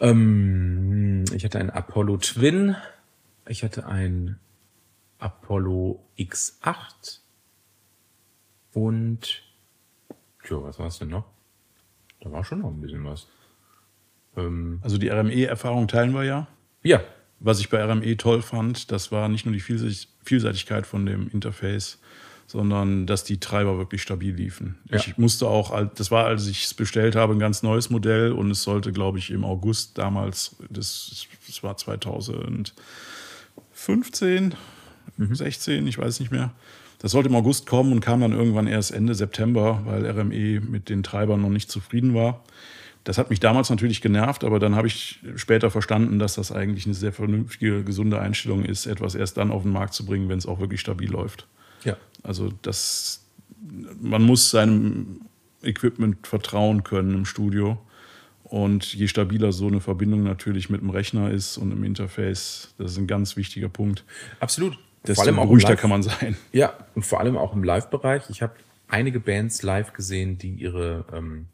Ähm, 0.00 1.24
ich 1.34 1.44
hatte 1.44 1.58
ein 1.58 1.70
Apollo 1.70 2.18
Twin. 2.18 2.76
Ich 3.46 3.64
hatte 3.64 3.86
ein 3.86 4.38
Apollo 5.18 6.02
X8. 6.18 7.20
Und, 8.72 9.42
tja, 10.44 10.62
was 10.62 10.78
war 10.78 10.86
es 10.86 10.98
denn 10.98 11.08
noch? 11.08 11.24
Da 12.20 12.30
war 12.30 12.44
schon 12.44 12.60
noch 12.60 12.68
ein 12.68 12.80
bisschen 12.80 13.04
was. 13.04 13.26
Ähm, 14.36 14.78
Also 14.82 14.98
die 14.98 15.08
RME-Erfahrung 15.08 15.88
teilen 15.88 16.12
wir 16.14 16.24
ja. 16.24 16.46
ja, 16.82 17.00
Was 17.40 17.60
ich 17.60 17.70
bei 17.70 17.82
RME 17.82 18.16
toll 18.16 18.42
fand, 18.42 18.90
das 18.92 19.10
war 19.12 19.28
nicht 19.28 19.46
nur 19.46 19.52
die 19.54 19.60
Vielseitig- 19.60 20.08
Vielseitigkeit 20.24 20.86
von 20.86 21.06
dem 21.06 21.28
Interface, 21.30 22.00
sondern 22.48 23.06
dass 23.06 23.22
die 23.24 23.38
Treiber 23.38 23.76
wirklich 23.76 24.00
stabil 24.02 24.34
liefen. 24.34 24.78
Ja. 24.90 24.96
Ich 24.96 25.18
musste 25.18 25.46
auch, 25.46 25.86
das 25.94 26.10
war, 26.10 26.24
als 26.24 26.48
ich 26.48 26.64
es 26.64 26.72
bestellt 26.72 27.14
habe, 27.14 27.34
ein 27.34 27.38
ganz 27.38 27.62
neues 27.62 27.90
Modell 27.90 28.32
und 28.32 28.50
es 28.50 28.62
sollte, 28.62 28.90
glaube 28.90 29.18
ich, 29.18 29.30
im 29.30 29.44
August 29.44 29.98
damals, 29.98 30.56
das, 30.70 31.26
das 31.46 31.62
war 31.62 31.76
2015, 31.76 34.54
16, 35.18 35.86
ich 35.86 35.98
weiß 35.98 36.20
nicht 36.20 36.32
mehr. 36.32 36.54
Das 37.00 37.12
sollte 37.12 37.28
im 37.28 37.36
August 37.36 37.66
kommen 37.66 37.92
und 37.92 38.00
kam 38.00 38.22
dann 38.22 38.32
irgendwann 38.32 38.66
erst 38.66 38.92
Ende 38.92 39.14
September, 39.14 39.82
weil 39.84 40.06
RME 40.06 40.60
mit 40.60 40.88
den 40.88 41.02
Treibern 41.02 41.42
noch 41.42 41.50
nicht 41.50 41.70
zufrieden 41.70 42.14
war. 42.14 42.42
Das 43.04 43.18
hat 43.18 43.28
mich 43.30 43.40
damals 43.40 43.68
natürlich 43.68 44.00
genervt, 44.00 44.42
aber 44.42 44.58
dann 44.58 44.74
habe 44.74 44.86
ich 44.86 45.20
später 45.36 45.70
verstanden, 45.70 46.18
dass 46.18 46.34
das 46.34 46.50
eigentlich 46.50 46.86
eine 46.86 46.94
sehr 46.94 47.12
vernünftige, 47.12 47.84
gesunde 47.84 48.20
Einstellung 48.20 48.64
ist, 48.64 48.86
etwas 48.86 49.14
erst 49.14 49.36
dann 49.36 49.50
auf 49.50 49.62
den 49.62 49.72
Markt 49.72 49.92
zu 49.94 50.06
bringen, 50.06 50.30
wenn 50.30 50.38
es 50.38 50.46
auch 50.46 50.60
wirklich 50.60 50.80
stabil 50.80 51.10
läuft. 51.10 51.46
ja, 51.84 51.96
Also 52.22 52.52
das, 52.62 53.24
man 54.00 54.22
muss 54.22 54.50
seinem 54.50 55.22
Equipment 55.62 56.26
vertrauen 56.26 56.84
können 56.84 57.14
im 57.14 57.24
Studio. 57.24 57.78
Und 58.44 58.94
je 58.94 59.08
stabiler 59.08 59.52
so 59.52 59.66
eine 59.66 59.80
Verbindung 59.80 60.22
natürlich 60.22 60.70
mit 60.70 60.80
dem 60.80 60.88
Rechner 60.88 61.30
ist 61.30 61.58
und 61.58 61.70
im 61.70 61.84
Interface, 61.84 62.74
das 62.78 62.92
ist 62.92 62.98
ein 62.98 63.06
ganz 63.06 63.36
wichtiger 63.36 63.68
Punkt, 63.68 64.04
absolut. 64.40 64.78
desto 65.06 65.28
im 65.28 65.36
beruhigter 65.36 65.70
Live- 65.70 65.80
kann 65.80 65.90
man 65.90 66.02
sein. 66.02 66.36
Ja, 66.52 66.72
und 66.94 67.04
vor 67.04 67.20
allem 67.20 67.36
auch 67.36 67.52
im 67.52 67.62
Live-Bereich. 67.62 68.30
Ich 68.30 68.40
habe 68.40 68.54
einige 68.88 69.20
Bands 69.20 69.62
live 69.62 69.92
gesehen, 69.92 70.38
die 70.38 70.54
ihre 70.54 71.04
ähm, 71.12 71.46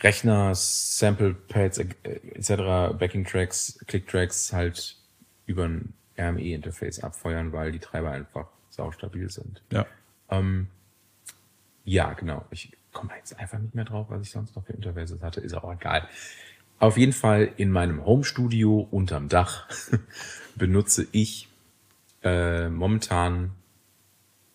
Rechner, 0.00 0.54
Sample 0.54 1.34
Pads 1.34 1.78
äh, 1.78 1.86
etc., 2.34 2.98
Backing 2.98 3.24
Tracks, 3.24 3.78
Click 3.86 4.06
Tracks 4.06 4.52
halt 4.52 4.96
über 5.46 5.64
ein 5.64 5.94
RME-Interface 6.18 7.00
abfeuern, 7.00 7.52
weil 7.52 7.72
die 7.72 7.78
Treiber 7.78 8.10
einfach 8.10 8.48
saustabil 8.78 9.28
sind. 9.28 9.62
Ja. 9.70 9.86
Ähm, 10.30 10.68
ja, 11.84 12.12
genau. 12.12 12.44
Ich 12.50 12.72
komme 12.92 13.10
jetzt 13.16 13.38
einfach 13.38 13.58
nicht 13.58 13.74
mehr 13.74 13.84
drauf, 13.84 14.06
was 14.08 14.22
ich 14.22 14.30
sonst 14.30 14.54
noch 14.56 14.64
für 14.64 14.72
Interfaces 14.72 15.20
hatte. 15.20 15.40
Ist 15.40 15.54
auch 15.54 15.72
egal. 15.72 16.08
Auf 16.78 16.96
jeden 16.96 17.12
Fall 17.12 17.52
in 17.56 17.70
meinem 17.70 18.04
Home-Studio 18.04 18.86
unterm 18.90 19.28
Dach 19.28 19.68
benutze 20.54 21.08
ich 21.10 21.48
äh, 22.22 22.68
momentan 22.68 23.50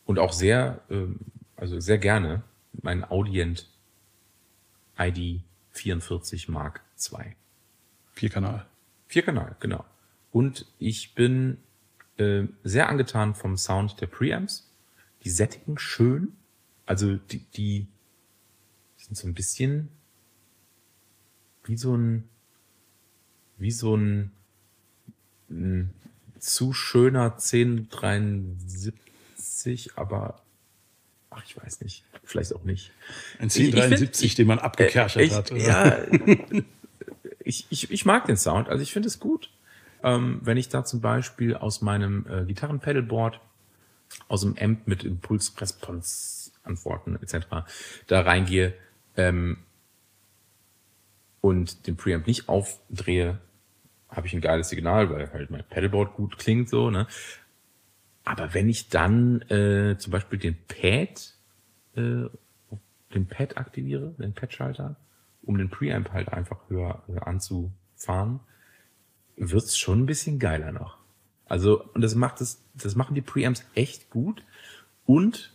und 0.06 0.20
auch 0.20 0.32
sehr, 0.32 0.80
ähm, 0.90 1.20
also 1.58 1.80
sehr 1.80 1.98
gerne 1.98 2.44
meinen 2.82 3.04
Audient 3.04 3.70
ID 4.98 5.42
44 5.72 6.48
Mark 6.48 6.82
II. 7.12 7.36
Vier 8.14 8.30
Kanal. 8.30 8.66
Vier 9.08 9.24
Kanal, 9.24 9.56
genau. 9.60 9.84
Und 10.32 10.66
ich 10.80 11.14
bin 11.14 11.58
äh, 12.18 12.44
sehr 12.64 12.90
angetan 12.90 13.36
vom 13.36 13.58
Sound 13.58 14.00
der 14.02 14.08
Preamps. 14.08 14.70
Die 15.24 15.30
sättigen 15.30 15.78
schön. 15.78 16.34
Also 16.86 17.16
die, 17.16 17.40
die 17.56 17.88
sind 18.98 19.16
so 19.18 19.28
ein 19.28 19.34
bisschen 19.34 19.90
wie 21.66 21.78
so 21.78 21.96
ein 21.96 22.26
wie 23.58 23.72
so 23.72 23.96
ein, 23.96 24.32
ein 25.50 25.94
zu 26.40 26.74
schöner 26.74 27.34
1073, 27.34 29.92
aber 29.96 30.42
ach, 31.30 31.44
ich 31.46 31.56
weiß 31.56 31.82
nicht. 31.82 32.04
Vielleicht 32.24 32.54
auch 32.54 32.64
nicht. 32.64 32.92
Ein 33.40 33.48
Ich- 33.48 33.60
ich 33.60 33.66
1073, 33.74 34.32
find- 34.32 34.38
den 34.40 34.48
man 34.48 34.60
abgekerchert 34.60 35.22
Äh, 35.24 35.30
hat. 35.32 35.52
oder? 35.52 35.62
Ja, 35.62 36.04
ich, 37.40 37.68
ich, 37.70 37.92
ich 37.92 38.06
mag 38.06 38.26
den 38.26 38.38
Sound, 38.38 38.68
also 38.70 38.82
ich 38.84 38.92
finde 38.92 39.08
es 39.08 39.20
gut. 39.20 39.50
Ähm, 40.04 40.40
wenn 40.44 40.58
ich 40.58 40.70
da 40.70 40.84
zum 40.84 41.02
Beispiel 41.02 41.56
aus 41.56 41.82
meinem 41.82 42.28
äh, 42.30 42.46
Gitarrenpedalboard, 42.46 43.40
aus 44.28 44.42
dem 44.42 44.56
Amp 44.60 44.88
mit 44.88 45.04
Impulsresponse-Antworten 45.04 47.18
etc. 47.22 47.48
da 48.08 48.22
reingehe 48.22 48.74
ähm, 49.18 49.58
und 51.42 51.88
den 51.88 51.96
Preamp 51.96 52.28
nicht 52.28 52.50
aufdrehe, 52.50 53.40
habe 54.10 54.28
ich 54.28 54.34
ein 54.34 54.42
geiles 54.42 54.70
Signal, 54.70 55.10
weil 55.10 55.32
halt 55.32 55.50
mein 55.50 55.64
Pedalboard 55.64 56.14
gut 56.14 56.38
klingt 56.38 56.70
so, 56.70 56.92
ne? 56.92 57.08
Aber 58.26 58.54
wenn 58.54 58.70
ich 58.70 58.90
dann 58.90 59.42
äh, 59.50 59.98
zum 59.98 60.12
Beispiel 60.12 60.40
den 60.40 60.58
Pad, 60.68 61.34
äh, 61.96 62.30
den 63.14 63.28
Pad 63.28 63.58
aktiviere, 63.58 64.14
den 64.18 64.34
Pad-Schalter, 64.34 64.96
um 65.42 65.58
den 65.58 65.70
Preamp 65.70 66.14
halt 66.14 66.30
einfach 66.30 66.58
höher, 66.70 67.04
höher 67.08 67.28
anzufahren, 67.28 68.40
wird's 69.38 69.78
schon 69.78 70.02
ein 70.02 70.06
bisschen 70.06 70.40
geiler 70.40 70.72
noch. 70.72 70.98
Also, 71.46 71.84
und 71.94 72.02
das 72.02 72.16
macht 72.16 72.42
es, 72.42 72.62
das 72.74 72.96
machen 72.96 73.16
die 73.16 73.22
Preamps 73.22 73.64
echt 73.76 74.10
gut. 74.10 74.44
Und 75.06 75.52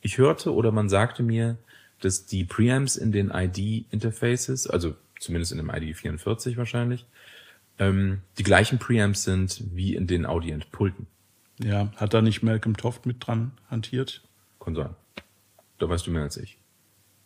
ich 0.00 0.18
hörte 0.18 0.52
oder 0.52 0.72
man 0.72 0.88
sagte 0.88 1.22
mir, 1.22 1.56
dass 2.00 2.26
die 2.26 2.44
Preamps 2.44 2.96
in 2.96 3.12
den 3.12 3.30
ID-Interfaces, 3.30 4.66
also 4.66 4.94
zumindest 5.18 5.52
in 5.52 5.58
dem 5.58 5.70
ID44 5.70 6.56
wahrscheinlich, 6.56 7.06
ähm, 7.78 8.20
die 8.38 8.42
gleichen 8.42 8.78
Preamps 8.78 9.24
sind 9.24 9.62
wie 9.74 9.94
in 9.94 10.06
den 10.06 10.26
Audient-Pulten. 10.26 11.06
Ja, 11.58 11.92
hat 11.96 12.12
da 12.14 12.20
nicht 12.20 12.42
Malcolm 12.42 12.76
Toft 12.76 13.06
mit 13.06 13.26
dran 13.26 13.52
hantiert? 13.70 14.22
Kann 14.60 14.74
sein. 14.74 14.90
Da 15.78 15.88
weißt 15.88 16.06
du 16.06 16.10
mehr 16.10 16.22
als 16.22 16.36
ich. 16.36 16.58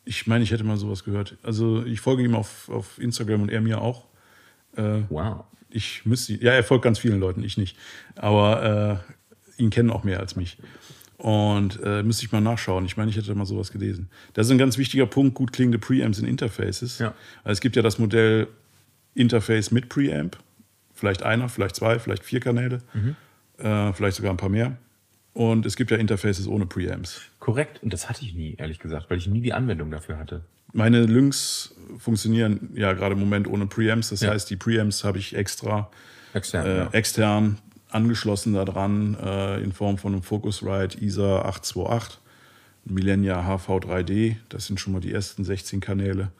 Ich 0.04 0.26
meine, 0.26 0.44
ich 0.44 0.50
hätte 0.50 0.64
mal 0.64 0.76
sowas 0.76 1.04
gehört. 1.04 1.36
Also 1.42 1.84
ich 1.84 2.00
folge 2.00 2.22
ihm 2.22 2.34
auf, 2.34 2.68
auf 2.68 2.98
Instagram 2.98 3.42
und 3.42 3.48
er 3.50 3.60
mir 3.60 3.80
auch. 3.80 4.06
Äh, 4.76 5.02
Wow. 5.08 5.44
Ich 5.70 6.04
müsste, 6.06 6.34
ja, 6.34 6.52
er 6.52 6.64
folgt 6.64 6.84
ganz 6.84 6.98
vielen 6.98 7.20
Leuten, 7.20 7.42
ich 7.42 7.58
nicht. 7.58 7.76
Aber 8.16 9.02
äh, 9.58 9.62
ihn 9.62 9.70
kennen 9.70 9.90
auch 9.90 10.04
mehr 10.04 10.20
als 10.20 10.36
mich. 10.36 10.58
Und 11.16 11.80
äh, 11.82 12.02
müsste 12.02 12.24
ich 12.24 12.32
mal 12.32 12.40
nachschauen. 12.40 12.84
Ich 12.84 12.96
meine, 12.96 13.10
ich 13.10 13.16
hätte 13.16 13.34
mal 13.34 13.44
sowas 13.44 13.72
gelesen. 13.72 14.08
Das 14.34 14.46
ist 14.46 14.52
ein 14.52 14.58
ganz 14.58 14.78
wichtiger 14.78 15.06
Punkt, 15.06 15.34
gut 15.34 15.52
klingende 15.52 15.78
Preamps 15.78 16.20
in 16.20 16.26
Interfaces. 16.26 17.00
Ja. 17.00 17.08
Also 17.42 17.54
es 17.54 17.60
gibt 17.60 17.74
ja 17.74 17.82
das 17.82 17.98
Modell 17.98 18.46
Interface 19.14 19.72
mit 19.72 19.88
Preamp. 19.88 20.36
Vielleicht 20.94 21.24
einer, 21.24 21.48
vielleicht 21.48 21.76
zwei, 21.76 21.98
vielleicht 21.98 22.24
vier 22.24 22.40
Kanäle. 22.40 22.82
Äh, 23.58 23.92
vielleicht 23.92 24.16
sogar 24.16 24.32
ein 24.32 24.36
paar 24.36 24.48
mehr. 24.48 24.76
Und 25.38 25.66
es 25.66 25.76
gibt 25.76 25.92
ja 25.92 25.96
Interfaces 25.96 26.48
ohne 26.48 26.66
Preamps. 26.66 27.20
Korrekt. 27.38 27.80
Und 27.84 27.92
das 27.92 28.08
hatte 28.08 28.24
ich 28.24 28.34
nie, 28.34 28.56
ehrlich 28.58 28.80
gesagt, 28.80 29.08
weil 29.08 29.18
ich 29.18 29.28
nie 29.28 29.40
die 29.40 29.52
Anwendung 29.52 29.88
dafür 29.88 30.18
hatte. 30.18 30.42
Meine 30.72 31.06
Lynx 31.06 31.76
funktionieren 31.98 32.70
ja 32.74 32.92
gerade 32.92 33.12
im 33.14 33.20
Moment 33.20 33.46
ohne 33.46 33.66
Preamps. 33.66 34.08
Das 34.10 34.20
Ja. 34.20 34.30
heißt, 34.32 34.50
die 34.50 34.56
Preamps 34.56 35.04
habe 35.04 35.18
ich 35.18 35.36
extra 35.36 35.90
Extern. 36.34 36.66
äh, 36.66 36.76
ja. 36.78 36.88
extern 36.90 37.58
angeschlossen 37.90 38.54
daran 38.54 39.16
äh, 39.22 39.60
in 39.62 39.70
Form 39.72 39.96
von 39.96 40.12
einem 40.12 40.22
Focusrite 40.24 41.00
ISA 41.00 41.42
828, 41.42 42.18
Millennia 42.84 43.40
HV3D. 43.46 44.34
Das 44.48 44.66
sind 44.66 44.80
schon 44.80 44.92
mal 44.92 45.00
die 45.00 45.12
ersten 45.12 45.44
16 45.44 45.78
Kanäle. 45.80 46.32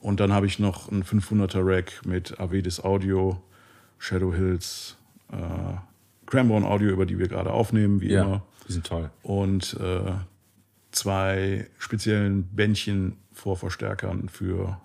Und 0.00 0.20
dann 0.20 0.32
habe 0.32 0.46
ich 0.46 0.60
noch 0.60 0.92
ein 0.92 1.02
500er 1.02 1.66
Rack 1.66 2.02
mit 2.06 2.38
Avedis 2.38 2.78
Audio, 2.84 3.42
Shadow 3.98 4.32
Hills, 4.32 4.96
äh, 5.32 5.36
Cranborn 6.26 6.64
Audio, 6.64 6.90
über 6.90 7.06
die 7.06 7.18
wir 7.18 7.28
gerade 7.28 7.50
aufnehmen, 7.52 8.00
wie 8.00 8.10
ja, 8.12 8.22
immer. 8.22 8.42
die 8.68 8.72
sind 8.72 8.86
toll. 8.86 9.10
Und 9.22 9.74
äh, 9.80 10.12
zwei 10.92 11.68
speziellen 11.78 12.44
Bändchen-Vorverstärkern 12.54 14.28
für 14.28 14.80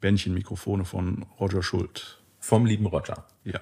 Bändchenmikrofone 0.00 0.84
von 0.84 1.24
Roger 1.40 1.62
Schult. 1.62 2.20
Vom 2.40 2.66
lieben 2.66 2.86
Roger. 2.86 3.24
Ja. 3.44 3.60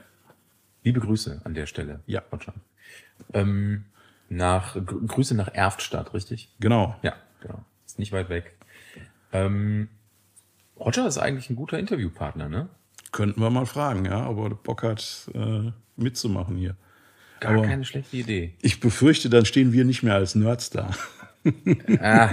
Liebe 0.83 1.01
Grüße 1.01 1.41
an 1.45 1.55
der 1.55 1.67
Stelle. 1.67 2.01
Ja. 2.07 2.23
Roger. 2.33 2.53
Ähm, 3.33 3.85
nach, 4.29 4.75
Gr- 4.75 5.07
Grüße 5.07 5.35
nach 5.37 5.55
Erftstadt, 5.55 6.13
richtig? 6.15 6.51
Genau. 6.59 6.97
Ja, 7.03 7.15
genau. 7.41 7.65
Ist 7.87 7.99
nicht 7.99 8.11
weit 8.13 8.29
weg. 8.29 8.57
Ähm, 9.33 9.89
Roger 10.79 11.07
ist 11.07 11.19
eigentlich 11.19 11.49
ein 11.51 11.57
guter 11.57 11.79
Interviewpartner, 11.79 12.49
ne? 12.49 12.69
Könnten 13.13 13.41
wir 13.41 13.51
mal 13.51 13.67
fragen, 13.67 14.05
ja, 14.07 14.29
ob 14.29 14.39
er 14.39 14.51
Bock 14.57 14.83
hat, 14.83 15.31
äh, 15.35 15.71
mitzumachen 15.97 16.57
hier. 16.57 16.77
Gar 17.41 17.53
Aber- 17.59 17.67
keine 17.67 17.85
schlechte 17.85 18.17
Idee. 18.17 18.55
Ich 18.63 18.81
befürchte, 18.81 19.29
dann 19.29 19.45
stehen 19.45 19.73
wir 19.73 19.85
nicht 19.85 20.03
mehr 20.03 20.15
als 20.15 20.35
Nerds 20.35 20.71
da. 20.71 20.91
Ah, 22.01 22.31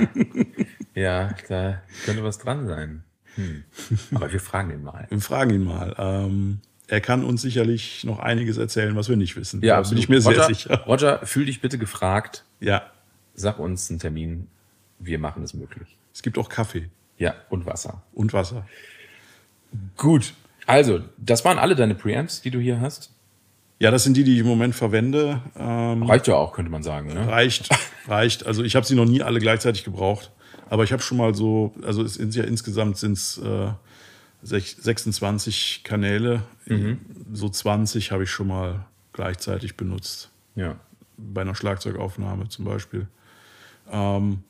ja, 0.96 1.34
da 1.48 1.82
könnte 2.06 2.24
was 2.24 2.38
dran 2.38 2.68
sein. 2.68 3.04
Hm. 3.36 3.64
Aber 4.14 4.32
wir 4.32 4.40
fragen 4.40 4.72
ihn 4.72 4.84
mal. 4.84 5.08
Wir 5.10 5.20
fragen 5.22 5.52
ihn 5.52 5.64
mal. 5.64 5.96
Ähm, 5.98 6.60
er 6.88 7.02
kann 7.02 7.24
uns 7.24 7.42
sicherlich 7.42 8.04
noch 8.04 8.20
einiges 8.20 8.58
erzählen, 8.58 8.96
was 8.96 9.10
wir 9.10 9.16
nicht 9.18 9.36
wissen. 9.36 9.62
Ja, 9.64 9.82
da 9.82 9.90
bin 9.90 9.98
ich 9.98 10.10
mir 10.10 10.22
sehr 10.22 10.34
Roger, 10.34 10.46
sicher. 10.46 10.84
Roger, 10.86 11.26
fühl 11.26 11.46
dich 11.46 11.60
bitte 11.62 11.78
gefragt. 11.78 12.46
Ja, 12.60 12.84
Sag 13.36 13.58
uns 13.60 13.90
einen 13.90 14.00
Termin. 14.00 14.48
Wir 15.00 15.18
machen 15.18 15.44
es 15.44 15.54
möglich. 15.54 15.98
es 16.14 16.22
gibt 16.22 16.38
auch 16.38 16.50
Kaffee 16.50 16.90
Ja, 17.18 17.34
und 17.50 17.66
Wasser. 17.66 18.04
und 18.14 18.34
Wasser. 18.34 18.68
Gut. 19.98 20.34
Also, 20.70 21.02
das 21.18 21.44
waren 21.46 21.58
alle 21.58 21.76
deine 21.76 21.96
Preamps, 21.96 22.42
die 22.42 22.52
du 22.52 22.60
hier 22.60 22.80
hast. 22.80 23.12
Ja, 23.80 23.92
das 23.92 24.04
sind 24.04 24.16
die, 24.18 24.24
die 24.24 24.34
ich 24.34 24.40
im 24.42 24.46
Moment 24.48 24.76
verwende. 24.76 25.42
Ähm, 25.58 26.04
Reicht 26.04 26.28
ja 26.28 26.36
auch, 26.36 26.54
könnte 26.54 26.70
man 26.72 26.84
sagen. 26.84 27.14
Ne? 27.14 27.28
reicht, 27.28 27.70
reicht. 28.08 28.46
Also 28.46 28.64
ich 28.64 28.76
habe 28.76 28.86
sie 28.86 28.94
noch 28.96 29.06
nie 29.06 29.22
alle 29.24 29.40
gleichzeitig 29.40 29.84
gebraucht. 29.84 30.32
Aber 30.70 30.84
ich 30.84 30.92
habe 30.92 31.02
schon 31.02 31.18
mal 31.18 31.34
so, 31.34 31.74
also 31.84 32.04
es 32.04 32.16
sind 32.16 32.36
ja 32.36 32.44
insgesamt 32.44 32.98
sind 32.98 33.14
es 33.14 33.38
äh, 33.40 33.72
sech- 34.46 34.80
26 34.82 35.82
Kanäle. 35.84 36.44
So 37.34 37.50
20 37.50 38.12
habe 38.12 38.24
ich 38.26 38.30
schon 38.30 38.48
mal 38.48 38.86
gleichzeitig 39.14 39.76
benutzt. 39.78 40.30
Ja. 40.56 40.76
bei 41.18 41.42
einer 41.42 41.56
Schlagzeugaufnahme 41.56 42.50
zum 42.50 42.66
Beispiel. 42.66 43.08
Ähm, 43.92 44.44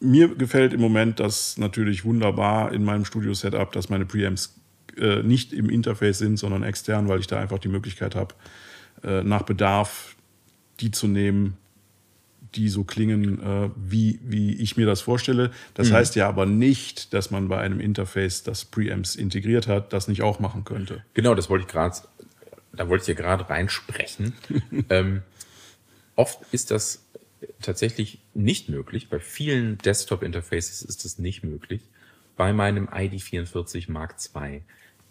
mir 0.00 0.34
gefällt 0.34 0.72
im 0.74 0.80
Moment 0.80 1.20
das 1.20 1.56
natürlich 1.58 2.04
wunderbar 2.04 2.72
in 2.72 2.84
meinem 2.84 3.04
Studio-Setup, 3.04 3.70
dass 3.72 3.88
meine 3.88 4.04
Preamps 4.04 4.58
äh, 4.98 5.22
nicht 5.22 5.52
im 5.52 5.68
Interface 5.68 6.18
sind, 6.18 6.36
sondern 6.36 6.62
extern, 6.62 7.08
weil 7.08 7.20
ich 7.20 7.26
da 7.26 7.40
einfach 7.40 7.58
die 7.58 7.68
Möglichkeit 7.68 8.14
habe, 8.14 8.34
äh, 9.02 9.22
nach 9.22 9.42
Bedarf 9.42 10.16
die 10.80 10.90
zu 10.90 11.06
nehmen, 11.06 11.56
die 12.54 12.68
so 12.68 12.84
klingen, 12.84 13.40
äh, 13.40 13.70
wie, 13.76 14.18
wie 14.22 14.54
ich 14.56 14.76
mir 14.76 14.86
das 14.86 15.00
vorstelle. 15.00 15.50
Das 15.74 15.90
heißt 15.90 16.16
ja 16.16 16.28
aber 16.28 16.44
nicht, 16.44 17.14
dass 17.14 17.30
man 17.30 17.48
bei 17.48 17.58
einem 17.58 17.80
Interface, 17.80 18.42
das 18.42 18.64
Preamps 18.64 19.14
integriert 19.14 19.68
hat, 19.68 19.92
das 19.92 20.08
nicht 20.08 20.22
auch 20.22 20.38
machen 20.38 20.64
könnte. 20.64 21.04
Genau, 21.14 21.34
das 21.34 21.48
wollte 21.48 21.64
ich 21.66 21.72
gerade, 21.72 21.96
da 22.72 22.88
wollte 22.88 23.02
ich 23.02 23.08
ja 23.08 23.14
gerade 23.14 23.48
reinsprechen. 23.48 24.34
ähm, 24.90 25.22
oft 26.14 26.40
ist 26.52 26.70
das 26.70 27.04
tatsächlich 27.62 28.18
nicht 28.34 28.68
möglich. 28.68 29.08
Bei 29.08 29.18
vielen 29.18 29.78
Desktop-Interfaces 29.78 30.82
ist 30.82 31.04
das 31.04 31.18
nicht 31.18 31.42
möglich. 31.42 31.80
Bei 32.36 32.52
meinem 32.52 32.88
ID44 32.88 33.90
Mark 33.90 34.16
II 34.34 34.62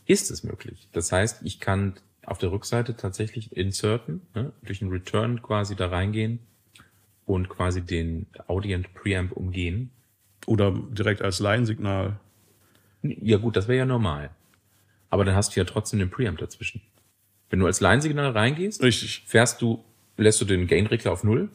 ist 0.05 0.31
es 0.31 0.43
möglich. 0.43 0.87
Das 0.91 1.11
heißt, 1.11 1.41
ich 1.43 1.59
kann 1.59 1.95
auf 2.25 2.37
der 2.37 2.51
Rückseite 2.51 2.95
tatsächlich 2.95 3.55
inserten, 3.55 4.21
ne, 4.35 4.53
durch 4.63 4.81
einen 4.81 4.91
Return 4.91 5.41
quasi 5.41 5.75
da 5.75 5.87
reingehen 5.87 6.39
und 7.25 7.49
quasi 7.49 7.81
den 7.81 8.27
Audient 8.47 8.93
Preamp 8.93 9.31
umgehen. 9.31 9.91
Oder 10.45 10.71
direkt 10.71 11.21
als 11.21 11.39
Line-Signal. 11.39 12.19
Ja 13.03 13.37
gut, 13.37 13.55
das 13.55 13.67
wäre 13.67 13.79
ja 13.79 13.85
normal. 13.85 14.31
Aber 15.09 15.25
dann 15.25 15.35
hast 15.35 15.55
du 15.55 15.59
ja 15.59 15.65
trotzdem 15.65 15.99
den 15.99 16.09
Preamp 16.09 16.39
dazwischen. 16.39 16.81
Wenn 17.49 17.59
du 17.59 17.65
als 17.65 17.81
Line-Signal 17.81 18.31
reingehst, 18.31 18.81
Richtig. 18.81 19.23
fährst 19.25 19.61
du, 19.61 19.83
lässt 20.17 20.39
du 20.41 20.45
den 20.45 20.67
Gain-Regler 20.67 21.11
auf 21.11 21.23
Null, 21.23 21.49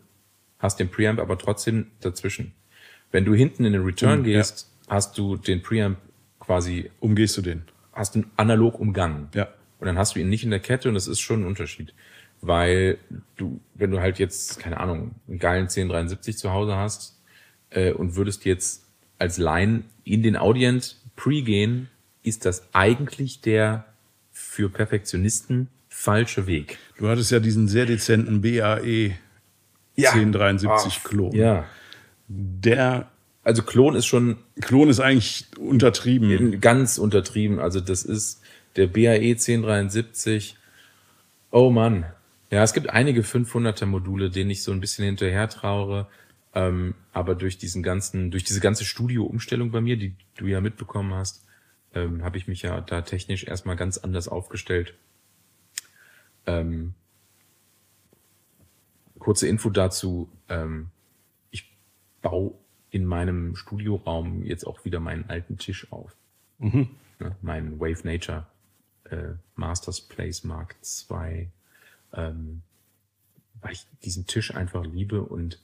hast 0.58 0.78
den 0.78 0.90
Preamp 0.90 1.20
aber 1.20 1.38
trotzdem 1.38 1.86
dazwischen. 2.00 2.54
Wenn 3.10 3.24
du 3.24 3.34
hinten 3.34 3.64
in 3.64 3.72
den 3.72 3.82
Return 3.82 4.18
Um, 4.18 4.24
gehst, 4.24 4.70
hast 4.88 5.16
du 5.16 5.36
den 5.36 5.62
Preamp 5.62 5.98
quasi, 6.38 6.90
Umgehst 7.00 7.36
du 7.36 7.42
den? 7.42 7.62
Hast 7.96 8.14
du 8.14 8.24
analog 8.36 8.78
umgangen. 8.78 9.28
Ja. 9.34 9.48
Und 9.78 9.86
dann 9.86 9.98
hast 9.98 10.14
du 10.14 10.20
ihn 10.20 10.28
nicht 10.28 10.44
in 10.44 10.50
der 10.50 10.60
Kette 10.60 10.88
und 10.88 10.94
das 10.94 11.08
ist 11.08 11.20
schon 11.20 11.42
ein 11.42 11.46
Unterschied. 11.46 11.92
Weil 12.40 12.98
du, 13.36 13.60
wenn 13.74 13.90
du 13.90 14.00
halt 14.00 14.18
jetzt, 14.18 14.58
keine 14.58 14.78
Ahnung, 14.78 15.14
einen 15.26 15.38
geilen 15.38 15.64
1073 15.64 16.36
zu 16.36 16.52
Hause 16.52 16.76
hast 16.76 17.18
äh, 17.70 17.92
und 17.92 18.14
würdest 18.14 18.44
jetzt 18.44 18.84
als 19.18 19.38
Line 19.38 19.84
in 20.04 20.22
den 20.22 20.36
Audient 20.36 20.96
pre-gehen, 21.16 21.88
ist 22.22 22.44
das 22.44 22.68
eigentlich 22.72 23.40
der 23.40 23.86
für 24.30 24.68
Perfektionisten 24.68 25.68
falsche 25.88 26.46
Weg. 26.46 26.78
Du 26.98 27.08
hattest 27.08 27.30
ja 27.30 27.40
diesen 27.40 27.68
sehr 27.68 27.86
dezenten 27.86 28.42
BAE 28.42 29.14
1073 29.96 31.02
Klon. 31.02 31.32
Ja. 31.32 31.64
Der 32.28 33.08
Also 33.46 33.62
Klon 33.62 33.94
ist 33.94 34.06
schon 34.06 34.38
Klon 34.60 34.90
ist 34.90 34.98
eigentlich 34.98 35.46
untertrieben. 35.56 36.60
ganz 36.60 36.98
untertrieben. 36.98 37.60
Also 37.60 37.78
das 37.78 38.02
ist 38.02 38.42
der 38.74 38.88
BAE 38.88 39.30
1073. 39.34 40.56
Oh 41.52 41.70
Mann. 41.70 42.06
Ja, 42.50 42.64
es 42.64 42.72
gibt 42.72 42.90
einige 42.90 43.22
500er 43.22 43.86
Module, 43.86 44.30
denen 44.30 44.50
ich 44.50 44.64
so 44.64 44.72
ein 44.72 44.80
bisschen 44.80 45.04
hinterher 45.04 45.48
traure. 45.48 46.08
Ähm, 46.54 46.96
aber 47.12 47.36
durch 47.36 47.56
diesen 47.56 47.84
ganzen, 47.84 48.32
durch 48.32 48.42
diese 48.42 48.58
ganze 48.58 48.84
Studio-Umstellung 48.84 49.70
bei 49.70 49.80
mir, 49.80 49.96
die 49.96 50.16
du 50.36 50.46
ja 50.46 50.60
mitbekommen 50.60 51.14
hast, 51.14 51.44
ähm, 51.94 52.24
habe 52.24 52.38
ich 52.38 52.48
mich 52.48 52.62
ja 52.62 52.80
da 52.80 53.02
technisch 53.02 53.44
erstmal 53.44 53.76
ganz 53.76 53.96
anders 53.96 54.26
aufgestellt. 54.26 54.94
Ähm, 56.46 56.94
kurze 59.20 59.46
Info 59.46 59.70
dazu. 59.70 60.28
Ähm, 60.48 60.88
ich 61.52 61.70
baue 62.22 62.54
in 62.96 63.04
meinem 63.04 63.56
Studioraum 63.56 64.42
jetzt 64.42 64.66
auch 64.66 64.86
wieder 64.86 65.00
meinen 65.00 65.28
alten 65.28 65.58
Tisch 65.58 65.92
auf. 65.92 66.16
Ne, 67.18 67.36
meinen 67.42 67.78
Wave 67.78 68.06
Nature 68.06 68.46
äh, 69.10 69.34
Masters 69.54 70.00
Place 70.00 70.44
Mark 70.44 70.76
II, 71.10 71.48
ähm, 72.14 72.62
weil 73.60 73.72
ich 73.72 73.86
diesen 74.02 74.26
Tisch 74.26 74.54
einfach 74.54 74.86
liebe 74.86 75.20
und 75.20 75.60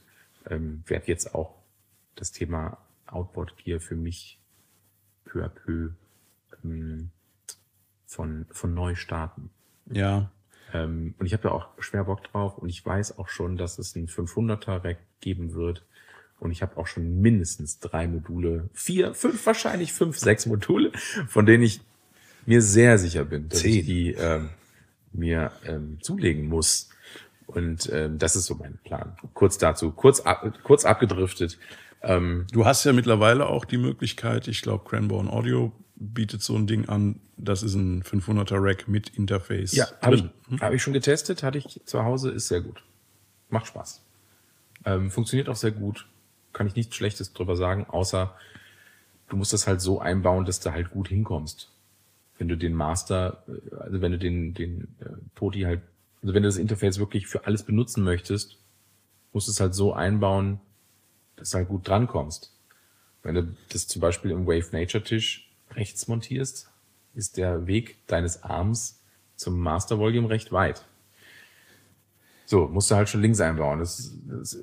ähm, 0.51 0.83
werde 0.87 1.07
jetzt 1.07 1.35
auch 1.35 1.55
das 2.17 2.33
Thema 2.33 2.77
Outboard 3.07 3.57
Gear 3.57 3.81
für 3.81 3.97
mich 3.97 4.39
peu 5.25 5.43
à 5.43 5.49
peu 5.49 5.91
ähm, 6.63 7.11
von, 8.05 8.45
von 8.51 8.75
neu 8.75 8.95
starten. 8.95 9.49
Ja. 9.91 10.31
Ähm, 10.75 11.15
und 11.19 11.25
ich 11.25 11.33
habe 11.33 11.45
da 11.45 11.51
auch 11.51 11.69
schwer 11.79 12.05
Bock 12.05 12.25
drauf 12.25 12.59
und 12.59 12.69
ich 12.69 12.85
weiß 12.85 13.19
auch 13.19 13.29
schon, 13.29 13.57
dass 13.57 13.79
es 13.79 13.97
ein 13.97 14.07
500er 14.07 14.85
Rack 14.85 14.99
geben 15.21 15.55
wird. 15.55 15.83
Und 16.43 16.51
ich 16.51 16.61
habe 16.61 16.77
auch 16.77 16.89
schon 16.89 17.21
mindestens 17.21 17.79
drei 17.79 18.09
Module, 18.09 18.69
vier, 18.75 19.15
fünf, 19.15 19.47
wahrscheinlich 19.47 19.93
fünf, 19.93 20.19
sechs 20.19 20.45
Module, 20.47 20.91
von 21.29 21.47
denen 21.47 21.63
ich 21.63 21.81
mir 22.47 22.61
sehr 22.61 22.99
sicher 22.99 23.25
bin, 23.25 23.49
dass 23.49 23.63
ich 23.63 23.77
Zehn. 23.77 23.87
die 23.87 24.15
ähm, 24.15 24.49
mir 25.13 25.53
ähm, 25.65 25.99
zulegen 26.03 26.49
muss. 26.49 26.89
Und 27.47 27.89
ähm, 27.93 28.19
das 28.19 28.35
ist 28.35 28.47
so 28.47 28.57
mein 28.57 28.77
Plan. 28.79 29.17
Kurz 29.35 29.57
dazu, 29.57 29.93
kurz, 29.93 30.19
ab, 30.19 30.53
kurz 30.65 30.85
abgedriftet. 30.85 31.59
Ähm, 32.03 32.49
Du 32.51 32.67
hast 32.67 32.83
ja 32.83 32.93
mittlerweile 32.93 33.47
auch 33.47 33.65
die 33.65 33.79
Möglichkeit, 33.79 34.49
ich 34.49 34.63
glaube, 34.63 34.83
Cranbourne 34.89 35.33
Audio 35.33 35.71
bietet 35.95 36.43
so 36.43 36.57
ein 36.57 36.67
Ding 36.67 36.89
an. 36.89 37.21
Das 37.37 37.63
ist 37.63 37.75
ein 37.75 38.03
500er 38.03 38.57
Rack 38.61 38.89
mit 38.89 39.11
Interface. 39.11 39.75
habe 40.01 40.17
ich, 40.17 40.23
drin. 40.23 40.61
hab 40.61 40.73
ich 40.73 40.83
schon 40.83 40.93
getestet, 40.93 41.45
hatte 41.45 41.59
ich 41.59 41.81
zu 41.85 42.03
Hause, 42.03 42.33
ist 42.33 42.49
sehr 42.49 42.63
gut. 42.63 42.83
Macht 43.49 43.69
Spaß. 43.69 44.03
Ähm, 44.85 45.09
funktioniert 45.13 45.49
auch 45.49 45.55
sehr 45.55 45.71
gut. 45.71 46.09
Kann 46.53 46.67
ich 46.67 46.75
nichts 46.75 46.95
Schlechtes 46.97 47.33
drüber 47.33 47.57
sagen, 47.57 47.87
außer 47.89 48.35
du 49.29 49.37
musst 49.37 49.53
das 49.53 49.67
halt 49.67 49.81
so 49.81 50.01
einbauen, 50.01 50.45
dass 50.45 50.61
du 50.61 50.73
halt 50.73 50.91
gut 50.91 51.09
hinkommst. 51.09 51.71
wenn 52.39 52.49
du 52.49 52.57
den 52.57 52.75
Master, 52.75 53.45
äh, 53.47 53.77
also 53.77 54.01
wenn 54.01 54.13
du 54.13 54.19
den, 54.19 54.53
den 54.55 54.89
äh, 55.01 55.11
Poti 55.35 55.63
halt, 55.63 55.81
also 56.23 56.35
wenn 56.35 56.43
du 56.43 56.49
das 56.49 56.57
Interface 56.57 56.99
wirklich 56.99 57.27
für 57.27 57.47
alles 57.47 57.63
benutzen 57.63 58.03
möchtest, 58.03 58.59
musst 59.33 59.49
du 59.49 59.53
es 59.53 59.61
halt 59.61 59.75
so 59.75 59.93
einbauen, 59.93 60.61
dass 61.37 61.51
du 61.51 61.59
halt 61.59 61.69
gut 61.69 61.87
drankommst. 61.87 62.53
Wenn 63.23 63.35
du 63.37 63.57
das 63.69 63.87
zum 63.87 64.01
Beispiel 64.01 64.33
im 64.33 64.47
Wave 64.47 64.69
Nature 64.73 65.05
Tisch 65.05 65.49
rechts 65.71 66.09
montierst, 66.09 66.71
ist 67.15 67.37
der 67.37 67.67
Weg 67.67 68.07
deines 68.09 68.43
Arms 68.43 69.01
zum 69.37 69.59
Master 69.61 69.99
Volume 69.99 70.29
recht 70.29 70.53
weit. 70.53 70.85
So, 72.47 72.69
musst 72.69 72.91
du 72.91 72.97
halt 72.97 73.09
schon 73.09 73.23
links 73.23 73.41
einbauen. 73.41 73.79
Das, 73.79 74.13
das, 74.27 74.59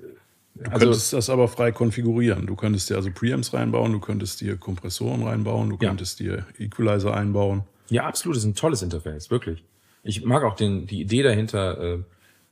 Du 0.56 0.66
also, 0.66 0.86
könntest 0.86 1.14
das 1.14 1.30
aber 1.30 1.48
frei 1.48 1.72
konfigurieren. 1.72 2.46
Du 2.46 2.56
könntest 2.56 2.90
dir 2.90 2.96
also 2.96 3.12
Preamps 3.12 3.54
reinbauen, 3.54 3.94
du 3.94 4.00
könntest 4.00 4.42
dir 4.42 4.58
Kompressoren 4.58 5.24
reinbauen, 5.24 5.70
du 5.70 5.78
ja. 5.80 5.90
könntest 5.90 6.20
dir 6.20 6.46
Equalizer 6.58 7.14
einbauen. 7.14 7.64
Ja, 7.90 8.06
absolut. 8.06 8.36
Das 8.36 8.44
ist 8.44 8.50
ein 8.50 8.56
tolles 8.56 8.82
Interface, 8.82 9.32
wirklich. 9.32 9.64
Ich 10.04 10.24
mag 10.24 10.44
auch 10.44 10.56
den, 10.56 10.86
die 10.86 11.02
Idee 11.02 11.24
dahinter. 11.24 11.80
Äh, 11.80 11.94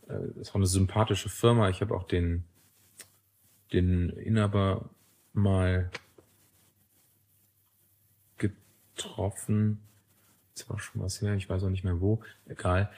äh 0.09 0.41
ist 0.41 0.51
auch 0.51 0.55
eine 0.55 0.67
sympathische 0.67 1.29
Firma. 1.29 1.69
Ich 1.69 1.81
habe 1.81 1.95
auch 1.95 2.03
den, 2.03 2.43
den 3.73 4.09
Inhaber 4.09 4.89
mal 5.33 5.89
getroffen. 8.37 9.79
Das 10.55 10.69
war 10.69 10.79
schon 10.79 11.01
was 11.01 11.21
her, 11.21 11.35
ich 11.35 11.49
weiß 11.49 11.63
auch 11.63 11.69
nicht 11.69 11.83
mehr 11.83 12.01
wo. 12.01 12.19
Egal. 12.47 12.89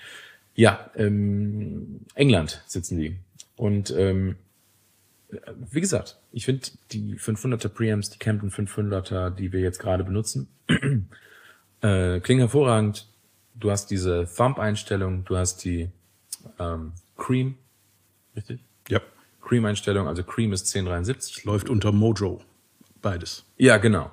Ja, 0.55 0.89
ähm, 0.95 2.01
England 2.15 2.63
sitzen 2.67 2.97
die. 2.97 3.17
Und 3.55 3.91
ähm, 3.91 4.35
wie 5.71 5.81
gesagt, 5.81 6.17
ich 6.31 6.45
finde 6.45 6.67
die 6.91 7.17
500er 7.17 7.69
Preamps, 7.69 8.09
die 8.09 8.17
Camden 8.17 8.49
500er, 8.49 9.29
die 9.29 9.51
wir 9.51 9.59
jetzt 9.59 9.79
gerade 9.79 10.03
benutzen, 10.03 10.47
äh, 11.81 12.19
klingen 12.19 12.41
hervorragend. 12.41 13.07
Du 13.55 13.71
hast 13.71 13.91
diese 13.91 14.27
Thumb-Einstellung, 14.35 15.25
du 15.25 15.37
hast 15.37 15.63
die 15.65 15.89
ähm, 16.57 16.93
Cream, 17.17 17.55
richtig? 18.35 18.61
Ja. 18.87 19.01
Cream-Einstellung, 19.41 20.07
also 20.07 20.23
Cream 20.23 20.53
ist 20.53 20.73
1073. 20.73 21.43
Läuft 21.45 21.69
unter 21.69 21.91
Mojo, 21.91 22.41
beides. 23.01 23.45
Ja, 23.57 23.77
genau. 23.77 24.11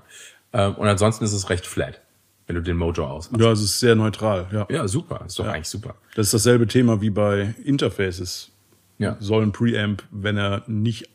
Ähm, 0.53 0.75
und 0.75 0.87
ansonsten 0.87 1.25
ist 1.25 1.33
es 1.33 1.49
recht 1.49 1.67
flat, 1.67 2.01
wenn 2.47 2.57
du 2.57 2.63
den 2.63 2.77
Mojo 2.77 3.07
ausmachst. 3.07 3.45
Ja, 3.45 3.53
es 3.53 3.63
ist 3.63 3.81
sehr 3.81 3.95
neutral, 3.95 4.49
ja. 4.53 4.67
Ja, 4.69 4.89
super, 4.89 5.25
ist 5.27 5.39
doch 5.39 5.47
ja. 5.47 5.53
eigentlich 5.53 5.69
super. 5.69 5.95
Das 6.15 6.27
ist 6.27 6.35
dasselbe 6.35 6.67
Thema 6.67 7.01
wie 7.01 7.11
bei 7.11 7.55
Interfaces 7.65 8.51
ja. 8.99 9.17
soll 9.21 9.43
ein 9.43 9.53
Preamp, 9.53 10.03
wenn 10.11 10.37
er 10.37 10.63
nicht 10.67 11.09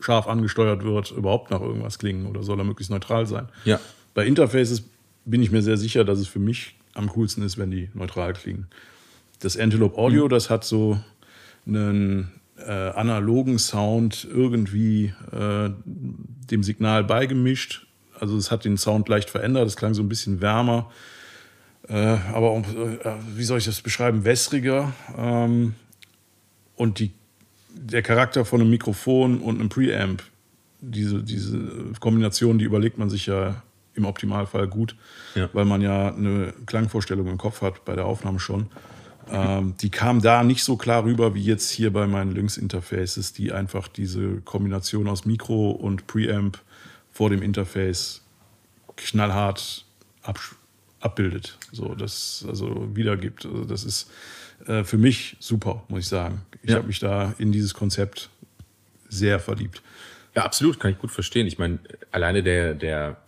scharf 0.00 0.26
angesteuert 0.26 0.84
wird, 0.84 1.12
überhaupt 1.12 1.50
nach 1.50 1.60
irgendwas 1.60 1.98
klingen 1.98 2.26
oder 2.26 2.42
soll 2.42 2.58
er 2.58 2.64
möglichst 2.64 2.90
neutral 2.90 3.26
sein? 3.26 3.48
Ja. 3.64 3.80
Bei 4.14 4.26
Interfaces 4.26 4.84
bin 5.24 5.42
ich 5.42 5.50
mir 5.50 5.62
sehr 5.62 5.76
sicher, 5.76 6.04
dass 6.04 6.18
es 6.18 6.28
für 6.28 6.40
mich 6.40 6.76
am 6.94 7.08
coolsten 7.08 7.42
ist, 7.42 7.56
wenn 7.58 7.70
die 7.70 7.88
neutral 7.94 8.32
klingen. 8.32 8.66
Das 9.40 9.56
Antelope 9.56 9.96
Audio, 9.96 10.26
mhm. 10.26 10.28
das 10.30 10.50
hat 10.50 10.64
so 10.64 10.98
einen 11.66 12.32
äh, 12.58 12.70
analogen 12.70 13.58
Sound 13.58 14.26
irgendwie 14.30 15.14
äh, 15.32 15.70
dem 16.50 16.62
Signal 16.62 17.04
beigemischt. 17.04 17.86
Also 18.18 18.36
es 18.36 18.50
hat 18.50 18.64
den 18.64 18.76
Sound 18.76 19.08
leicht 19.08 19.30
verändert, 19.30 19.66
es 19.66 19.76
klang 19.76 19.94
so 19.94 20.02
ein 20.02 20.08
bisschen 20.08 20.40
wärmer, 20.40 20.90
äh, 21.88 21.94
aber 21.94 22.50
auch, 22.50 22.62
äh, 22.62 23.14
wie 23.34 23.44
soll 23.44 23.58
ich 23.58 23.64
das 23.64 23.80
beschreiben, 23.80 24.24
wässriger. 24.24 24.92
Ähm, 25.16 25.74
und 26.76 26.98
die, 26.98 27.10
der 27.70 28.02
Charakter 28.02 28.44
von 28.44 28.60
einem 28.60 28.70
Mikrofon 28.70 29.40
und 29.40 29.60
einem 29.60 29.68
Preamp, 29.68 30.22
diese, 30.80 31.22
diese 31.22 31.92
Kombination, 32.00 32.58
die 32.58 32.64
überlegt 32.64 32.98
man 32.98 33.08
sich 33.08 33.26
ja 33.26 33.62
im 33.94 34.04
Optimalfall 34.04 34.68
gut, 34.68 34.96
ja. 35.34 35.48
weil 35.52 35.64
man 35.64 35.80
ja 35.80 36.14
eine 36.14 36.52
Klangvorstellung 36.66 37.26
im 37.28 37.38
Kopf 37.38 37.62
hat 37.62 37.84
bei 37.84 37.94
der 37.94 38.06
Aufnahme 38.06 38.40
schon. 38.40 38.68
Ähm, 39.30 39.74
die 39.80 39.90
kam 39.90 40.20
da 40.20 40.42
nicht 40.42 40.64
so 40.64 40.76
klar 40.76 41.04
rüber 41.04 41.34
wie 41.34 41.42
jetzt 41.42 41.70
hier 41.70 41.92
bei 41.92 42.06
meinen 42.06 42.32
Lynx-Interfaces, 42.32 43.32
die 43.32 43.52
einfach 43.52 43.88
diese 43.88 44.40
Kombination 44.40 45.08
aus 45.08 45.24
Mikro 45.24 45.70
und 45.70 46.06
Preamp 46.06 46.58
vor 47.12 47.30
dem 47.30 47.42
Interface 47.42 48.22
knallhart 48.96 49.84
ab, 50.22 50.38
abbildet, 51.00 51.58
so 51.70 51.94
das 51.94 52.44
also 52.48 52.88
wiedergibt. 52.94 53.46
Also 53.46 53.64
das 53.64 53.84
ist 53.84 54.10
äh, 54.66 54.84
für 54.84 54.98
mich 54.98 55.36
super, 55.40 55.84
muss 55.88 56.00
ich 56.00 56.08
sagen. 56.08 56.42
Ich 56.62 56.70
ja. 56.70 56.76
habe 56.76 56.86
mich 56.86 56.98
da 56.98 57.34
in 57.38 57.52
dieses 57.52 57.74
Konzept 57.74 58.30
sehr 59.08 59.38
verliebt. 59.40 59.82
Ja, 60.34 60.44
absolut, 60.44 60.80
kann 60.80 60.92
ich 60.92 60.98
gut 60.98 61.10
verstehen. 61.10 61.46
Ich 61.46 61.58
meine, 61.58 61.78
alleine 62.10 62.42
der, 62.42 62.74
der, 62.74 63.18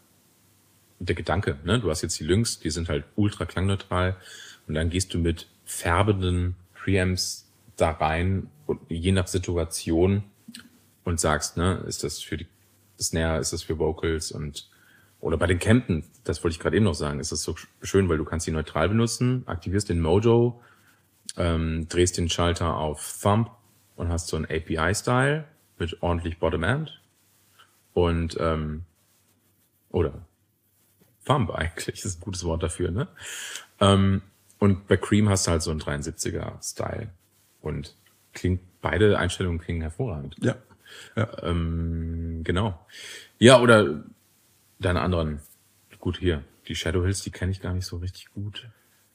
der 0.99 1.15
Gedanke, 1.15 1.59
ne? 1.65 1.79
du 1.81 1.91
hast 1.91 2.03
jetzt 2.03 2.19
die 2.19 2.25
Lynx, 2.25 2.61
die 2.61 2.71
sind 2.71 2.89
halt 2.89 3.05
ultra 3.17 3.45
klangneutral 3.45 4.17
und 4.67 4.75
dann 4.75 4.89
gehst 4.89 5.13
du 5.13 5.19
mit 5.19 5.47
färbenden 5.65 6.57
Preamps 6.75 7.47
da 7.77 7.91
rein 7.91 8.49
und 8.67 8.81
je 8.89 9.13
nach 9.13 9.27
Situation 9.27 10.25
und 11.05 11.21
sagst, 11.21 11.57
ne, 11.57 11.85
ist 11.87 12.05
das 12.05 12.21
für 12.21 12.37
die 12.37 12.47
Snare, 13.01 13.41
ist 13.41 13.53
das 13.53 13.63
für 13.63 13.79
Vocals 13.79 14.33
und 14.33 14.69
oder 15.21 15.39
bei 15.39 15.47
den 15.47 15.59
Campen, 15.59 16.05
das 16.25 16.45
wollte 16.45 16.55
ich 16.55 16.61
gerade 16.61 16.77
eben 16.77 16.85
noch 16.85 16.95
sagen, 16.95 17.19
ist 17.19 17.33
das 17.33 17.43
so 17.43 17.55
schön, 17.83 18.11
weil 18.11 18.19
du 18.19 18.25
kannst 18.25 18.47
die 18.47 18.51
neutral 18.51 18.91
benutzen, 18.91 19.43
aktivierst 19.47 19.89
den 19.89 20.01
Mojo, 20.01 20.61
ähm, 21.37 21.89
drehst 21.89 22.19
den 22.19 22.29
Schalter 22.29 22.77
auf 22.77 23.19
Thumb 23.21 23.51
und 23.97 24.09
hast 24.09 24.29
so 24.29 24.37
ein 24.37 24.45
API-Style 24.45 25.45
mit 25.79 26.03
ordentlich 26.03 26.39
Bottom-End 26.39 27.01
und 27.93 28.37
ähm, 28.41 28.85
oder 29.91 30.27
Thumb 31.25 31.51
eigentlich, 31.51 32.05
ist 32.05 32.19
ein 32.19 32.25
gutes 32.25 32.45
Wort 32.45 32.63
dafür, 32.63 32.91
ne? 32.91 33.09
Ähm, 33.81 34.23
und 34.59 34.87
bei 34.87 34.97
Cream 34.97 35.29
hast 35.29 35.47
du 35.47 35.51
halt 35.51 35.63
so 35.63 35.71
ein 35.71 35.81
73er-Style 35.81 37.11
und 37.61 37.97
klingt, 38.33 38.61
beide 38.81 39.19
Einstellungen 39.19 39.59
klingen 39.59 39.83
hervorragend. 39.83 40.37
Ja. 40.41 40.57
ja. 41.17 41.43
Ähm, 41.43 42.43
genau. 42.45 42.87
Ja, 43.39 43.61
oder 43.61 44.05
deine 44.79 45.01
anderen, 45.01 45.41
gut 45.99 46.19
hier, 46.19 46.45
die 46.69 46.75
Shadow 46.75 47.03
Hills, 47.03 47.23
die 47.23 47.31
kenne 47.31 47.53
ich 47.53 47.61
gar 47.61 47.75
nicht 47.75 47.87
so 47.87 47.97
richtig 47.97 48.31
gut. 48.33 48.69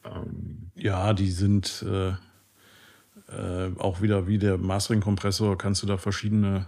Ähm, 0.05 0.69
ja, 0.75 1.13
die 1.13 1.31
sind 1.31 1.83
äh, 1.87 2.13
äh, 3.31 3.71
auch 3.77 4.01
wieder 4.01 4.27
wie 4.27 4.37
der 4.37 4.57
Mastering-Kompressor, 4.57 5.57
kannst 5.57 5.81
du 5.83 5.87
da 5.87 5.97
verschiedene 5.97 6.65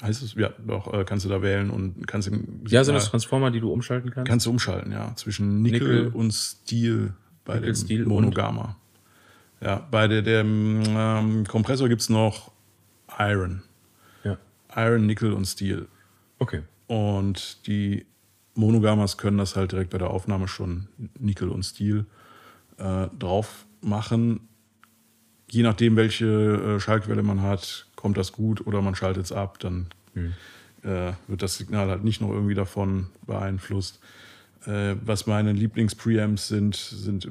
heißt 0.03 0.23
es? 0.23 0.35
Ja, 0.35 0.51
doch, 0.67 0.93
äh, 0.93 1.05
kannst 1.05 1.25
du 1.25 1.29
da 1.29 1.43
wählen 1.43 1.71
und 1.71 2.07
kannst 2.07 2.31
Ja, 2.69 2.85
sind 2.85 2.95
das 2.95 3.11
Transformer, 3.11 3.51
die 3.51 3.61
du 3.61 3.73
umschalten 3.73 4.11
kannst? 4.11 4.29
Kannst 4.29 4.47
du 4.47 4.51
umschalten, 4.51 4.93
ja. 4.93 5.14
Zwischen 5.17 5.62
Nickel, 5.62 6.05
Nickel 6.05 6.09
und 6.09 6.33
Steel 6.33 7.14
bei 7.45 7.55
Nickel, 7.55 7.67
dem 7.67 7.77
Steel 7.77 8.07
Monogama. 8.07 8.77
Ja, 9.61 9.87
bei 9.91 10.07
der, 10.07 10.23
dem 10.23 10.83
ähm, 10.87 11.45
Kompressor 11.47 11.88
gibt 11.88 12.01
es 12.01 12.09
noch 12.09 12.53
Iron. 13.19 13.62
Ja. 14.23 14.38
Iron, 14.77 15.07
Nickel 15.07 15.33
und 15.33 15.47
Steel. 15.47 15.88
Okay. 16.38 16.62
Und 16.88 17.66
die 17.68 18.07
Monogamas 18.55 19.16
können 19.18 19.38
das 19.38 19.55
halt 19.55 19.70
direkt 19.70 19.90
bei 19.90 19.98
der 19.98 20.11
Aufnahme 20.11 20.48
schon 20.48 20.88
Nickel 21.18 21.48
und 21.48 21.62
Steel 21.62 22.07
äh, 22.79 23.07
drauf 23.16 23.66
machen. 23.81 24.40
Je 25.51 25.62
nachdem, 25.62 25.96
welche 25.96 26.27
äh, 26.27 26.81
Schallquelle 26.81 27.22
man 27.22 27.42
hat, 27.42 27.87
kommt 27.94 28.16
das 28.16 28.33
gut 28.33 28.66
oder 28.66 28.83
man 28.83 28.94
schaltet 28.94 29.27
es 29.27 29.33
ab, 29.33 29.59
dann 29.61 29.87
hm. 30.14 30.33
äh, 30.83 31.12
wird 31.29 31.42
das 31.42 31.57
Signal 31.57 31.88
halt 31.88 32.05
nicht 32.05 32.20
noch 32.20 32.31
irgendwie 32.31 32.55
davon 32.55 33.07
beeinflusst. 33.27 34.01
Äh, 34.66 34.96
was 35.05 35.27
meine 35.27 35.53
Lieblings-Preamps 35.53 36.48
sind, 36.48 36.74
sind 36.74 37.29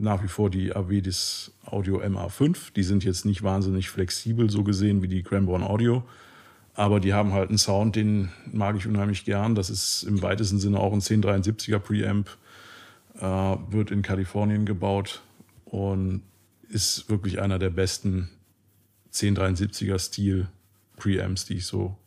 nach 0.00 0.22
wie 0.22 0.28
vor 0.28 0.48
die 0.48 0.74
Avedis 0.74 1.52
Audio 1.66 2.00
MA5. 2.00 2.72
Die 2.74 2.82
sind 2.82 3.04
jetzt 3.04 3.24
nicht 3.24 3.42
wahnsinnig 3.42 3.90
flexibel, 3.90 4.48
so 4.48 4.64
gesehen 4.64 5.02
wie 5.02 5.08
die 5.08 5.22
Cranborn 5.22 5.62
Audio. 5.62 6.02
Aber 6.74 7.00
die 7.00 7.12
haben 7.12 7.32
halt 7.32 7.50
einen 7.50 7.58
Sound, 7.58 7.96
den 7.96 8.30
mag 8.50 8.76
ich 8.76 8.86
unheimlich 8.86 9.24
gern. 9.24 9.54
Das 9.54 9.68
ist 9.68 10.04
im 10.04 10.22
weitesten 10.22 10.58
Sinne 10.58 10.80
auch 10.80 10.92
ein 10.92 11.00
1073er 11.00 11.78
Preamp. 11.78 12.30
Äh, 13.20 13.56
wird 13.70 13.90
in 13.90 14.00
Kalifornien 14.00 14.64
gebaut 14.64 15.22
und 15.66 16.22
ist 16.68 17.10
wirklich 17.10 17.42
einer 17.42 17.58
der 17.58 17.68
besten 17.68 18.30
1073er 19.12 19.98
Stil 19.98 20.48
Preamps, 20.96 21.44
die 21.44 21.54
ich 21.54 21.66
so 21.66 21.98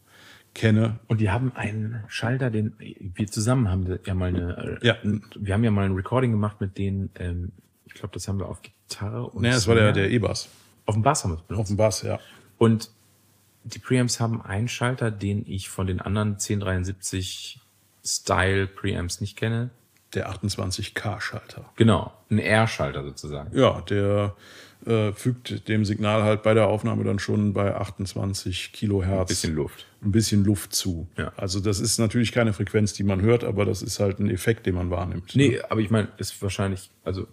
kenne. 0.55 0.99
Und 1.07 1.21
die 1.21 1.29
haben 1.29 1.51
einen 1.55 2.03
Schalter, 2.07 2.49
den 2.49 2.73
wir 2.79 3.27
zusammen 3.27 3.69
haben 3.69 3.99
ja 4.03 4.15
mal 4.15 4.29
eine, 4.29 4.79
ja. 4.81 4.95
wir 5.03 5.53
haben 5.53 5.63
ja 5.63 5.69
mal 5.69 5.85
ein 5.85 5.93
Recording 5.93 6.31
gemacht 6.31 6.59
mit 6.59 6.77
denen, 6.77 7.11
ähm, 7.19 7.51
ich 7.85 7.93
glaube, 7.93 8.13
das 8.13 8.27
haben 8.27 8.39
wir 8.39 8.47
auf 8.47 8.61
Gitarre 8.63 9.27
und. 9.27 9.43
Naja, 9.43 9.55
das 9.55 9.67
war 9.67 9.75
der, 9.75 9.91
der 9.91 10.09
E-Bass. 10.09 10.49
Auf 10.87 10.95
dem 10.95 11.03
Bass 11.03 11.23
haben 11.23 11.31
wir 11.31 11.35
es 11.35 11.41
benutzt. 11.43 11.61
Auf 11.61 11.67
dem 11.67 11.77
Bass, 11.77 12.01
ja. 12.01 12.19
Und 12.57 12.89
die 13.65 13.79
Preamps 13.79 14.19
haben 14.19 14.41
einen 14.41 14.67
Schalter, 14.67 15.11
den 15.11 15.43
ich 15.47 15.69
von 15.69 15.87
den 15.87 15.99
anderen 15.99 16.33
1073 16.33 17.59
Style 18.03 18.67
Preamps 18.67 19.19
nicht 19.21 19.35
kenne. 19.37 19.71
der 20.13 20.29
28K-Schalter. 20.31 21.65
Genau, 21.75 22.13
ein 22.29 22.39
R-Schalter 22.39 23.03
sozusagen. 23.03 23.57
Ja, 23.57 23.81
der 23.81 24.35
äh, 24.85 25.11
fügt 25.13 25.67
dem 25.67 25.83
Signal 25.83 26.23
halt 26.23 26.43
bei 26.43 26.53
der 26.53 26.67
Aufnahme 26.67 27.03
dann 27.03 27.17
schon 27.19 27.53
bei 27.53 27.75
28 27.75 28.71
Kilohertz 28.71 29.21
Ein 29.21 29.25
bisschen 29.27 29.55
Luft. 29.55 29.85
ein 30.03 30.11
bisschen 30.11 30.45
Luft 30.45 30.73
zu. 30.73 31.07
Ja. 31.17 31.33
Also 31.35 31.59
das 31.59 31.79
ist 31.79 31.97
natürlich 31.97 32.31
keine 32.31 32.53
Frequenz, 32.53 32.93
die 32.93 33.03
man 33.03 33.21
hört, 33.21 33.43
aber 33.43 33.65
das 33.65 33.81
ist 33.81 33.99
halt 33.99 34.19
ein 34.19 34.29
Effekt, 34.29 34.67
den 34.67 34.75
man 34.75 34.89
wahrnimmt. 34.91 35.35
Nee, 35.35 35.59
aber 35.69 35.81
ich 35.81 35.89
meine, 35.89 36.07
ist 36.17 36.39
wahrscheinlich, 36.41 36.91
also 37.03 37.27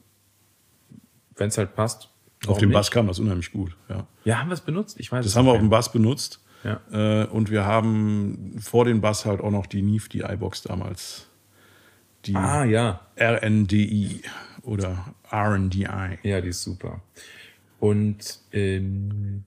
wenn 1.37 1.49
es 1.49 1.59
halt 1.59 1.75
passt. 1.75 2.09
Auf 2.43 2.49
warum 2.49 2.61
dem 2.61 2.69
nicht? 2.71 2.77
Bass 2.77 2.91
kam 2.91 3.07
das 3.07 3.19
unheimlich 3.19 3.53
gut. 3.53 3.77
Ja. 3.89 4.07
Ja, 4.25 4.39
haben 4.39 4.49
wir 4.49 4.55
es 4.55 4.61
benutzt? 4.61 4.99
Ich 5.01 5.11
weiß 5.13 5.25
Das 5.25 5.37
haben 5.37 5.47
wir 5.47 5.53
auf 5.53 5.59
dem. 5.59 5.71
Bass 5.71 5.93
benutzt. 5.93 6.41
Ja. 6.65 6.81
Äh, 6.93 7.27
und 7.27 7.51
wir 7.51 7.65
haben 7.65 8.57
vor 8.61 8.85
den 8.85 9.01
Bass 9.01 9.25
halt 9.27 9.41
auch 9.41 9.51
noch 9.51 9.67
die 9.67 9.83
Neve, 9.83 10.09
die 10.09 10.21
iBox 10.21 10.63
damals. 10.63 11.27
Die 12.25 12.37
Ah, 12.37 12.65
ja. 12.65 13.01
RNDI 13.19 14.23
oder 14.63 15.13
RNDI. 15.33 16.19
Ja, 16.23 16.41
die 16.41 16.49
ist 16.49 16.63
super. 16.63 17.01
Und 17.81 18.39
ähm, 18.53 19.43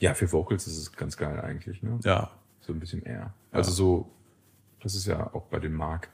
ja, 0.00 0.14
für 0.14 0.30
Vocals 0.32 0.66
ist 0.66 0.76
es 0.76 0.92
ganz 0.92 1.16
geil 1.16 1.40
eigentlich, 1.40 1.82
ne? 1.82 1.98
Ja, 2.02 2.30
So 2.60 2.72
ein 2.72 2.80
bisschen 2.80 3.02
eher. 3.02 3.32
Also 3.52 3.70
so, 3.70 4.10
das 4.82 4.94
ist 4.96 5.06
ja 5.06 5.32
auch 5.32 5.44
bei 5.44 5.60
den 5.60 5.72
Mark 5.72 6.10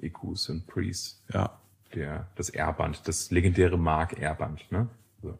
EQs 0.00 0.48
und 0.48 0.66
Pre's, 0.66 1.22
ja. 1.32 1.58
Der, 1.94 2.28
das 2.36 2.50
R-Band, 2.50 3.06
das 3.06 3.30
legendäre 3.30 3.78
Mark 3.78 4.18
R-Band, 4.18 4.70
ne? 4.70 4.88
So. 5.22 5.38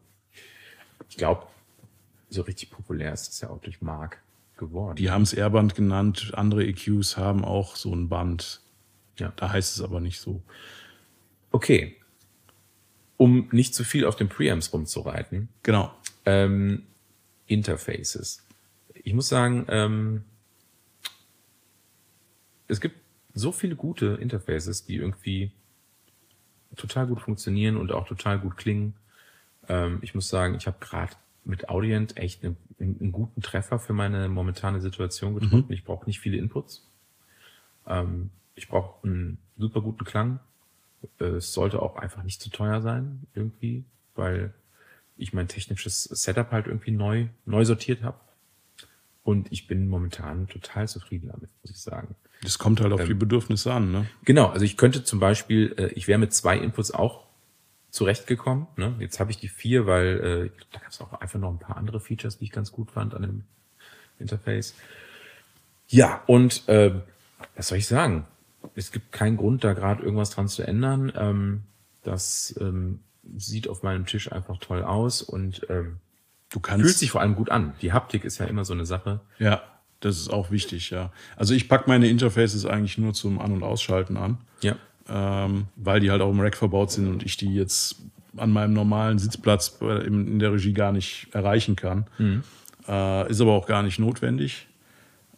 Ich 1.09 1.17
glaube, 1.17 1.47
so 2.29 2.41
richtig 2.43 2.71
populär 2.71 3.13
ist 3.13 3.31
es 3.31 3.41
ja 3.41 3.49
auch 3.49 3.59
durch 3.61 3.81
Mark 3.81 4.21
geworden. 4.57 4.95
Die 4.95 5.09
haben 5.11 5.23
es 5.23 5.33
R-Band 5.33 5.75
genannt. 5.75 6.31
Andere 6.35 6.65
EQs 6.65 7.17
haben 7.17 7.43
auch 7.45 7.75
so 7.75 7.93
ein 7.93 8.09
Band. 8.09 8.61
Ja. 9.19 9.31
Da 9.35 9.51
heißt 9.51 9.75
es 9.75 9.81
aber 9.83 9.99
nicht 9.99 10.19
so. 10.19 10.41
Okay. 11.51 11.97
Um 13.17 13.47
nicht 13.51 13.75
zu 13.75 13.83
viel 13.83 14.05
auf 14.05 14.15
den 14.15 14.29
Preamps 14.29 14.73
rumzureiten, 14.73 15.49
Genau. 15.61 15.93
ähm, 16.25 16.83
Interfaces. 17.45 18.43
Ich 18.93 19.13
muss 19.13 19.27
sagen, 19.29 19.65
ähm, 19.69 20.23
es 22.67 22.81
gibt 22.81 22.95
so 23.33 23.51
viele 23.51 23.75
gute 23.75 24.17
Interfaces, 24.21 24.85
die 24.85 24.95
irgendwie 24.95 25.51
total 26.75 27.07
gut 27.07 27.21
funktionieren 27.21 27.77
und 27.77 27.91
auch 27.91 28.07
total 28.07 28.39
gut 28.39 28.57
klingen. 28.57 28.93
Ähm, 29.67 29.99
ich 30.01 30.15
muss 30.15 30.29
sagen, 30.29 30.55
ich 30.55 30.67
habe 30.67 30.77
gerade 30.79 31.13
mit 31.45 31.69
Audient 31.69 32.17
echt 32.17 32.43
einen, 32.43 32.57
einen 32.79 33.11
guten 33.11 33.41
Treffer 33.41 33.79
für 33.79 33.93
meine 33.93 34.29
momentane 34.29 34.79
Situation 34.81 35.35
getroffen. 35.35 35.71
Ich 35.73 35.83
brauche 35.83 36.05
nicht 36.05 36.19
viele 36.19 36.37
Inputs. 36.37 36.87
Ähm, 37.87 38.29
ich 38.55 38.67
brauche 38.67 39.05
einen 39.05 39.37
super 39.57 39.81
guten 39.81 40.05
Klang. 40.05 40.39
Äh, 41.19 41.25
Es 41.25 41.53
sollte 41.53 41.81
auch 41.81 41.97
einfach 41.97 42.23
nicht 42.23 42.41
zu 42.41 42.49
teuer 42.49 42.81
sein, 42.81 43.21
irgendwie, 43.33 43.83
weil 44.15 44.53
ich 45.17 45.33
mein 45.33 45.47
technisches 45.47 46.03
Setup 46.03 46.51
halt 46.51 46.67
irgendwie 46.67 46.91
neu, 46.91 47.27
neu 47.45 47.65
sortiert 47.65 48.03
habe. 48.03 48.19
Und 49.23 49.51
ich 49.51 49.67
bin 49.67 49.87
momentan 49.87 50.47
total 50.47 50.87
zufrieden 50.87 51.29
damit, 51.29 51.49
muss 51.61 51.71
ich 51.71 51.79
sagen. 51.79 52.15
Das 52.43 52.57
kommt 52.59 52.81
halt 52.81 52.91
auf 52.93 53.01
Ähm. 53.01 53.07
die 53.07 53.13
Bedürfnisse 53.13 53.73
an. 53.73 53.91
Ne? 53.91 54.05
Genau, 54.25 54.47
also 54.47 54.65
ich 54.65 54.77
könnte 54.77 55.03
zum 55.03 55.19
Beispiel, 55.19 55.73
äh, 55.77 55.87
ich 55.93 56.07
wäre 56.07 56.19
mit 56.19 56.33
zwei 56.33 56.57
Inputs 56.57 56.91
auch 56.91 57.23
zurechtgekommen. 57.89 58.67
Ne? 58.75 58.95
Jetzt 58.99 59.19
habe 59.19 59.31
ich 59.31 59.37
die 59.37 59.47
vier, 59.47 59.85
weil 59.85 60.51
äh, 60.53 60.63
da 60.71 60.79
gab 60.79 60.89
es 60.89 60.99
auch 60.99 61.13
einfach 61.13 61.39
noch 61.39 61.49
ein 61.51 61.59
paar 61.59 61.77
andere 61.77 61.99
Features, 61.99 62.37
die 62.39 62.45
ich 62.45 62.51
ganz 62.51 62.71
gut 62.71 62.91
fand 62.91 63.13
an 63.13 63.21
dem 63.21 63.43
Interface. 64.19 64.73
Ja, 65.87 66.21
und 66.27 66.67
äh, 66.67 66.91
was 67.55 67.67
soll 67.67 67.77
ich 67.77 67.87
sagen? 67.87 68.25
Es 68.75 68.91
gibt 68.91 69.11
keinen 69.11 69.37
Grund, 69.37 69.63
da 69.63 69.73
gerade 69.73 70.01
irgendwas 70.03 70.31
dran 70.31 70.47
zu 70.47 70.63
ändern. 70.63 71.11
Ähm, 71.15 71.63
das 72.03 72.55
ähm, 72.59 72.99
sieht 73.37 73.67
auf 73.67 73.83
meinem 73.83 74.05
Tisch 74.05 74.31
einfach 74.31 74.57
toll 74.57 74.83
aus 74.83 75.21
und 75.21 75.65
ähm, 75.69 75.97
Du 76.49 76.59
kannst. 76.59 76.85
fühlt 76.85 76.97
sich 76.97 77.11
vor 77.11 77.21
allem 77.21 77.35
gut 77.35 77.49
an. 77.49 77.73
Die 77.81 77.93
Haptik 77.93 78.23
ist 78.25 78.37
ja 78.37 78.45
immer 78.45 78.63
so 78.65 78.73
eine 78.73 78.85
Sache. 78.85 79.21
Ja, 79.39 79.63
das 80.05 80.17
ist 80.17 80.29
auch 80.31 80.51
wichtig, 80.51 80.89
ja. 80.89 81.11
Also 81.35 81.53
ich 81.53 81.67
packe 81.69 81.89
meine 81.89 82.07
Interfaces 82.07 82.65
eigentlich 82.65 82.97
nur 82.97 83.13
zum 83.13 83.39
An- 83.39 83.51
und 83.53 83.63
Ausschalten 83.63 84.17
an, 84.17 84.37
Ja. 84.61 84.75
ähm, 85.09 85.65
weil 85.75 85.99
die 85.99 86.11
halt 86.11 86.21
auch 86.21 86.31
im 86.31 86.39
Rack 86.39 86.57
verbaut 86.57 86.91
sind 86.91 87.07
und 87.07 87.23
ich 87.23 87.37
die 87.37 87.53
jetzt 87.53 87.97
an 88.35 88.51
meinem 88.51 88.73
normalen 88.73 89.19
Sitzplatz 89.19 89.77
in 89.81 90.39
der 90.39 90.51
Regie 90.53 90.73
gar 90.73 90.91
nicht 90.91 91.27
erreichen 91.33 91.75
kann. 91.75 92.05
Äh, 92.87 93.29
ist 93.29 93.39
aber 93.41 93.51
auch 93.53 93.67
gar 93.67 93.83
nicht 93.83 93.99
notwendig. 93.99 94.67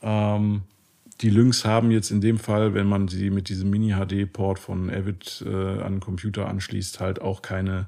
Ähm, 0.01 0.61
die 1.21 1.29
Lynx 1.29 1.63
haben 1.65 1.91
jetzt 1.91 2.11
in 2.11 2.21
dem 2.21 2.39
Fall, 2.39 2.73
wenn 2.73 2.87
man 2.87 3.07
sie 3.07 3.29
mit 3.29 3.49
diesem 3.49 3.69
Mini-HD-Port 3.69 4.59
von 4.59 4.89
Avid 4.89 5.43
äh, 5.45 5.81
an 5.81 5.93
den 5.95 5.99
Computer 5.99 6.47
anschließt, 6.47 6.99
halt 6.99 7.21
auch 7.21 7.41
keine 7.41 7.87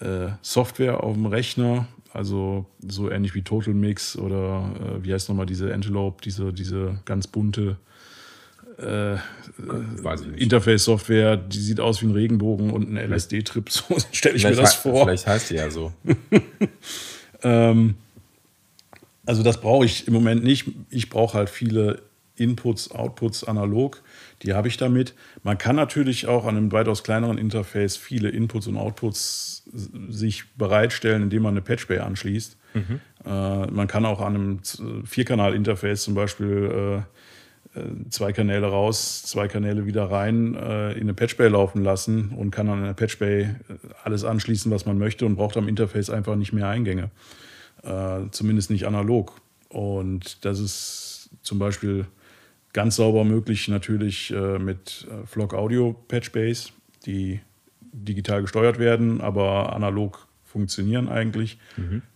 äh, 0.00 0.28
Software 0.42 1.02
auf 1.02 1.14
dem 1.14 1.26
Rechner. 1.26 1.86
Also 2.12 2.66
so 2.86 3.10
ähnlich 3.10 3.34
wie 3.34 3.42
Total 3.42 3.74
Mix 3.74 4.16
oder 4.16 4.70
äh, 4.80 5.04
wie 5.04 5.12
heißt 5.12 5.28
nochmal 5.28 5.46
diese 5.46 5.72
Antelope, 5.72 6.22
diese, 6.22 6.52
diese 6.52 6.98
ganz 7.04 7.26
bunte 7.26 7.76
nicht. 10.26 10.42
Interface-Software, 10.42 11.36
die 11.36 11.58
sieht 11.58 11.80
aus 11.80 12.00
wie 12.00 12.06
ein 12.06 12.12
Regenbogen 12.12 12.70
und 12.70 12.88
ein 12.88 12.96
LSD-Trip. 12.96 13.68
So 13.70 13.96
stelle 14.12 14.36
ich 14.36 14.44
mir 14.44 14.54
das 14.54 14.74
vor. 14.74 15.04
vielleicht 15.04 15.26
heißt 15.26 15.50
die 15.50 15.54
ja 15.54 15.70
so. 15.70 15.92
Ähm, 17.42 17.94
also 19.26 19.44
das 19.44 19.60
brauche 19.60 19.84
ich 19.84 20.08
im 20.08 20.14
Moment 20.14 20.42
nicht. 20.42 20.66
Ich 20.90 21.08
brauche 21.08 21.38
halt 21.38 21.50
viele 21.50 22.02
Inputs, 22.34 22.90
Outputs 22.90 23.44
analog. 23.44 24.02
Die 24.42 24.54
habe 24.54 24.68
ich 24.68 24.76
damit. 24.76 25.14
Man 25.42 25.58
kann 25.58 25.74
natürlich 25.74 26.26
auch 26.26 26.44
an 26.46 26.56
einem 26.56 26.70
weitaus 26.70 27.02
kleineren 27.02 27.38
Interface 27.38 27.96
viele 27.96 28.28
Inputs 28.28 28.68
und 28.68 28.76
Outputs 28.76 29.64
sich 30.08 30.54
bereitstellen, 30.54 31.24
indem 31.24 31.42
man 31.42 31.54
eine 31.54 31.62
Patchbay 31.62 31.98
anschließt. 31.98 32.56
Äh, 33.24 33.66
man 33.70 33.88
kann 33.88 34.06
auch 34.06 34.20
an 34.20 34.34
einem 34.34 34.62
Z- 34.62 34.80
Vierkanal-Interface 35.04 36.02
zum 36.04 36.14
Beispiel 36.14 37.02
äh, 37.74 37.78
äh, 37.80 37.82
zwei 38.10 38.32
Kanäle 38.32 38.68
raus, 38.68 39.24
zwei 39.24 39.48
Kanäle 39.48 39.86
wieder 39.86 40.10
rein, 40.10 40.54
äh, 40.54 40.92
in 40.92 41.02
eine 41.02 41.14
Patchbay 41.14 41.48
laufen 41.48 41.82
lassen 41.82 42.30
und 42.30 42.52
kann 42.52 42.68
an 42.68 42.84
einer 42.84 42.94
Patchbay 42.94 43.42
äh, 43.42 43.48
alles 44.04 44.22
anschließen, 44.24 44.70
was 44.70 44.86
man 44.86 44.98
möchte 44.98 45.26
und 45.26 45.34
braucht 45.34 45.56
am 45.56 45.66
Interface 45.66 46.10
einfach 46.10 46.36
nicht 46.36 46.52
mehr 46.52 46.68
Eingänge. 46.68 47.10
Äh, 47.82 48.30
zumindest 48.30 48.70
nicht 48.70 48.86
analog. 48.86 49.40
Und 49.68 50.44
das 50.44 50.60
ist 50.60 51.30
zum 51.42 51.58
Beispiel 51.58 52.06
ganz 52.78 52.94
sauber 52.94 53.24
möglich 53.24 53.66
natürlich 53.66 54.32
äh, 54.32 54.56
mit 54.60 55.04
äh, 55.10 55.26
Flock 55.26 55.52
Audio 55.52 55.96
Patchbays, 56.06 56.72
die 57.06 57.40
digital 57.80 58.42
gesteuert 58.42 58.78
werden, 58.78 59.20
aber 59.20 59.72
analog 59.74 60.28
funktionieren 60.44 61.08
eigentlich. 61.08 61.58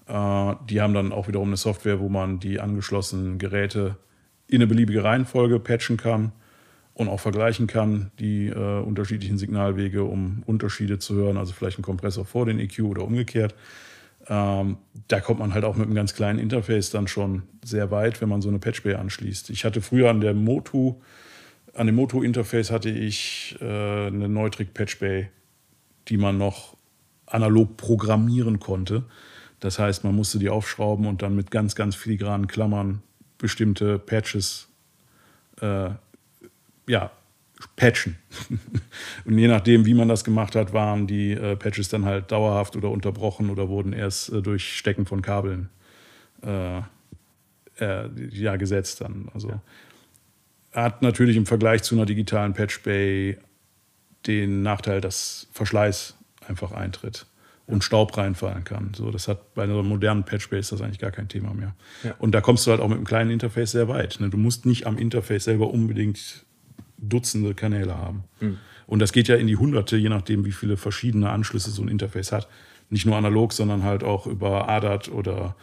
Äh, 0.07 0.55
die 0.71 0.81
haben 0.81 0.95
dann 0.95 1.11
auch 1.11 1.27
wiederum 1.27 1.49
eine 1.49 1.57
Software, 1.57 1.99
wo 1.99 2.09
man 2.09 2.39
die 2.39 2.61
angeschlossenen 2.61 3.39
Geräte 3.39 3.97
in 4.47 4.59
eine 4.59 4.69
beliebige 4.69 5.03
Reihenfolge 5.03 5.59
patchen 5.59 5.97
kann 5.97 6.31
und 6.95 7.09
auch 7.09 7.19
vergleichen 7.19 7.67
kann, 7.67 8.13
die 8.21 8.47
äh, 8.47 8.83
unterschiedlichen 8.83 9.39
Signalwege, 9.39 10.05
um 10.05 10.45
Unterschiede 10.47 11.01
zu 11.01 11.17
hören, 11.17 11.39
also 11.39 11.53
vielleicht 11.53 11.81
ein 11.81 11.83
Kompressor 11.83 12.25
vor 12.25 12.47
den 12.47 12.61
EQ 12.61 12.83
oder 12.85 13.03
umgekehrt. 13.03 13.57
Ähm, 14.29 14.77
da 15.09 15.21
kommt 15.21 15.41
man 15.41 15.55
halt 15.55 15.65
auch 15.65 15.77
mit 15.77 15.87
einem 15.87 15.95
ganz 15.95 16.15
kleinen 16.15 16.39
Interface 16.39 16.91
dann 16.91 17.09
schon 17.09 17.43
sehr 17.65 17.91
weit, 17.91 18.21
wenn 18.21 18.29
man 18.29 18.43
so 18.43 18.49
eine 18.49 18.59
Patchbay 18.59 18.95
anschließt. 18.95 19.51
Ich 19.51 19.65
hatte 19.65 19.81
früher 19.81 20.11
an 20.11 20.21
der 20.21 20.35
Motu, 20.35 20.97
an 21.75 21.87
dem 21.87 21.97
Motu-Interface 21.97 22.71
hatte 22.71 22.91
ich 22.91 23.57
äh, 23.61 24.07
eine 24.07 24.29
Neutrik 24.29 24.75
Patchbay, 24.75 25.29
die 26.09 26.17
man 26.17 26.39
noch 26.39 26.77
analog 27.27 27.77
programmieren 27.77 28.61
konnte. 28.61 29.05
Das 29.61 29.79
heißt, 29.79 30.05
man 30.05 30.15
musste 30.15 30.39
die 30.39 30.51
aufschrauben 30.51 31.07
und 31.07 31.23
dann 31.23 31.35
mit 31.35 31.51
ganz, 31.51 31.75
ganz 31.75 31.95
filigranen 31.95 32.47
Klammern 32.47 33.03
bestimmte 33.39 33.99
Patches 33.99 34.69
äh, 35.61 35.91
ja, 36.87 37.11
patchen. 37.77 38.17
und 39.25 39.39
je 39.39 39.49
nachdem, 39.49 39.87
wie 39.87 39.95
man 39.95 40.09
das 40.09 40.25
gemacht 40.25 40.55
hat, 40.57 40.73
waren 40.73 41.07
die 41.07 41.33
äh, 41.33 41.57
Patches 41.57 41.89
dann 41.89 42.05
halt 42.05 42.33
dauerhaft 42.33 42.77
oder 42.77 42.91
unterbrochen 42.91 43.51
oder 43.51 43.69
wurden 43.69 43.93
erst 43.93 44.33
äh, 44.33 44.43
durch 44.43 44.77
Stecken 44.77 45.07
von 45.07 45.23
Kabeln 45.23 45.69
äh, 46.43 46.79
äh, 47.79 48.09
ja, 48.31 48.57
gesetzt 48.57 49.01
dann. 49.01 49.29
Also 49.35 49.61
hat 50.73 51.03
natürlich 51.03 51.37
im 51.37 51.47
Vergleich 51.47 51.83
zu 51.83 51.95
einer 51.95 52.07
digitalen 52.07 52.55
Patchbay 52.55 53.37
den 54.27 54.63
Nachteil, 54.63 55.01
dass 55.01 55.49
Verschleiß 55.53 56.17
einfach 56.47 56.73
eintritt 56.73 57.27
und 57.67 57.85
Staub 57.85 58.17
reinfallen 58.17 58.65
kann. 58.65 58.93
So, 58.95 59.11
das 59.11 59.29
hat 59.29 59.55
bei 59.55 59.63
einer 59.65 59.83
modernen 59.83 60.25
Patchbay 60.25 60.59
ist 60.59 60.73
das 60.73 60.81
eigentlich 60.81 60.99
gar 60.99 61.11
kein 61.11 61.29
Thema 61.29 61.55
mehr. 61.55 61.75
Ja. 62.03 62.15
Und 62.19 62.33
da 62.33 62.41
kommst 62.41 62.67
du 62.67 62.71
halt 62.71 62.81
auch 62.81 62.89
mit 62.89 62.97
einem 62.97 63.07
kleinen 63.07 63.31
Interface 63.31 63.73
sehr 63.73 63.89
weit. 63.89 64.19
Ne? 64.21 64.31
Du 64.31 64.37
musst 64.37 64.67
nicht 64.67 64.87
am 64.87 64.99
Interface 64.99 65.45
selber 65.45 65.71
unbedingt 65.71 66.45
Dutzende 67.03 67.55
Kanäle 67.55 67.99
haben. 67.99 68.25
Und 68.87 68.99
das 69.01 69.13
geht 69.13 69.29
ja 69.29 69.37
in 69.37 69.47
die 69.47 69.57
Hunderte, 69.57 69.97
je 69.97 70.09
nachdem, 70.09 70.45
wie 70.45 70.53
viele 70.53 70.77
verschiedene 70.77 71.31
Anschlüsse 71.31 71.71
so 71.71 71.83
ein 71.83 71.89
Interface 71.89 72.33
hat. 72.33 72.49
Nicht 72.91 73.07
nur 73.07 73.17
analog, 73.17 73.53
sondern 73.53 73.83
halt 73.83 74.05
auch 74.05 74.27
über 74.27 74.69
ADAT 74.69 75.11
oder 75.11 75.57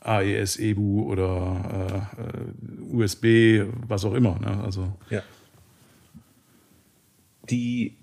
AES, 0.00 0.56
EBU 0.56 1.10
oder 1.10 2.10
äh, 2.18 2.22
äh, 2.22 2.94
USB, 2.94 3.64
was 3.88 4.04
auch 4.04 4.14
immer. 4.14 4.38
Ne? 4.38 4.62
Also 4.62 4.92
Ja. 5.10 5.22
Die, 7.50 7.96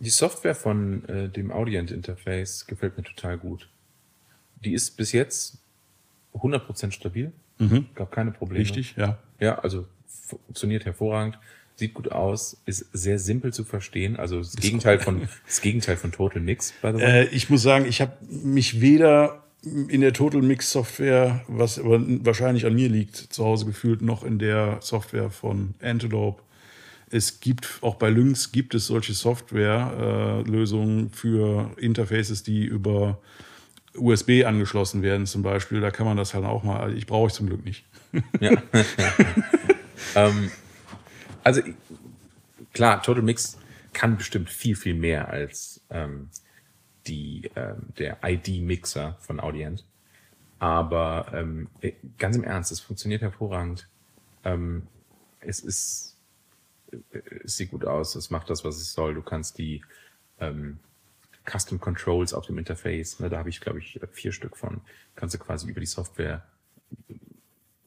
die 0.00 0.10
Software 0.10 0.54
von 0.54 1.04
äh, 1.08 1.28
dem 1.28 1.52
Audient-Interface 1.52 2.66
gefällt 2.66 2.96
mir 2.96 3.04
total 3.04 3.38
gut. 3.38 3.68
Die 4.64 4.72
ist 4.72 4.96
bis 4.96 5.12
jetzt 5.12 5.58
100% 6.34 6.92
stabil. 6.92 7.32
Mhm. 7.58 7.86
Gab 7.94 8.10
keine 8.12 8.32
Probleme. 8.32 8.60
Richtig, 8.60 8.94
ja. 8.96 9.18
Ja, 9.40 9.58
also 9.58 9.86
funktioniert 10.06 10.84
hervorragend, 10.84 11.38
sieht 11.76 11.94
gut 11.94 12.12
aus, 12.12 12.56
ist 12.66 12.86
sehr 12.92 13.18
simpel 13.18 13.52
zu 13.52 13.64
verstehen. 13.64 14.16
Also 14.16 14.38
das 14.38 14.56
Gegenteil 14.56 14.98
von 14.98 15.28
das 15.46 15.60
Gegenteil 15.60 15.96
von 15.96 16.12
Total 16.12 16.40
Mix, 16.40 16.72
by 16.82 16.88
the 16.88 16.94
way. 16.94 17.02
Äh, 17.02 17.28
ich 17.28 17.50
muss 17.50 17.62
sagen, 17.62 17.86
ich 17.86 18.00
habe 18.00 18.12
mich 18.28 18.80
weder 18.80 19.42
in 19.64 20.00
der 20.00 20.12
Total 20.12 20.42
Mix 20.42 20.70
Software, 20.72 21.44
was 21.46 21.78
aber 21.78 22.00
wahrscheinlich 22.24 22.66
an 22.66 22.74
mir 22.74 22.88
liegt, 22.88 23.16
zu 23.16 23.44
Hause 23.44 23.66
gefühlt, 23.66 24.02
noch 24.02 24.24
in 24.24 24.38
der 24.38 24.78
Software 24.80 25.30
von 25.30 25.74
Antelope. 25.80 26.42
Es 27.10 27.40
gibt 27.40 27.78
auch 27.82 27.96
bei 27.96 28.08
Lynx 28.08 28.52
gibt 28.52 28.74
es 28.74 28.86
solche 28.86 29.12
Software-Lösungen 29.12 31.10
für 31.10 31.70
Interfaces, 31.76 32.42
die 32.42 32.64
über 32.64 33.18
USB 33.94 34.44
angeschlossen 34.46 35.02
werden, 35.02 35.26
zum 35.26 35.42
Beispiel. 35.42 35.80
Da 35.80 35.90
kann 35.90 36.06
man 36.06 36.16
das 36.16 36.32
halt 36.34 36.46
auch 36.46 36.62
mal. 36.62 36.80
Also 36.80 36.96
ich 36.96 37.06
brauche 37.06 37.28
ich 37.28 37.34
zum 37.34 37.46
Glück 37.48 37.64
nicht. 37.64 37.84
Ja. 38.40 38.50
ähm, 40.16 40.50
also 41.42 41.62
klar, 42.72 43.02
Total 43.02 43.22
Mix 43.22 43.58
kann 43.92 44.16
bestimmt 44.16 44.50
viel, 44.50 44.76
viel 44.76 44.94
mehr 44.94 45.28
als 45.28 45.82
ähm, 45.90 46.30
die, 47.06 47.50
ähm, 47.56 47.88
der 47.98 48.18
ID-Mixer 48.22 49.16
von 49.20 49.40
Audient. 49.40 49.84
Aber 50.58 51.32
ähm, 51.34 51.68
äh, 51.80 51.92
ganz 52.18 52.36
im 52.36 52.44
Ernst, 52.44 52.70
es 52.72 52.80
funktioniert 52.80 53.22
hervorragend. 53.22 53.88
Ähm, 54.44 54.86
es 55.40 55.60
ist, 55.60 56.16
äh, 56.90 57.18
es 57.44 57.56
sieht 57.56 57.70
gut 57.70 57.84
aus, 57.84 58.14
es 58.14 58.30
macht 58.30 58.48
das, 58.48 58.64
was 58.64 58.76
es 58.76 58.92
soll. 58.92 59.14
Du 59.14 59.22
kannst 59.22 59.58
die 59.58 59.82
ähm, 60.40 60.78
Custom 61.44 61.80
Controls 61.80 62.32
auf 62.32 62.46
dem 62.46 62.58
Interface, 62.58 63.18
ne, 63.18 63.28
da 63.28 63.38
habe 63.38 63.48
ich, 63.48 63.60
glaube 63.60 63.80
ich, 63.80 63.98
vier 64.12 64.32
Stück 64.32 64.56
von, 64.56 64.80
kannst 65.16 65.34
du 65.34 65.38
quasi 65.38 65.68
über 65.68 65.80
die 65.80 65.86
Software 65.86 66.46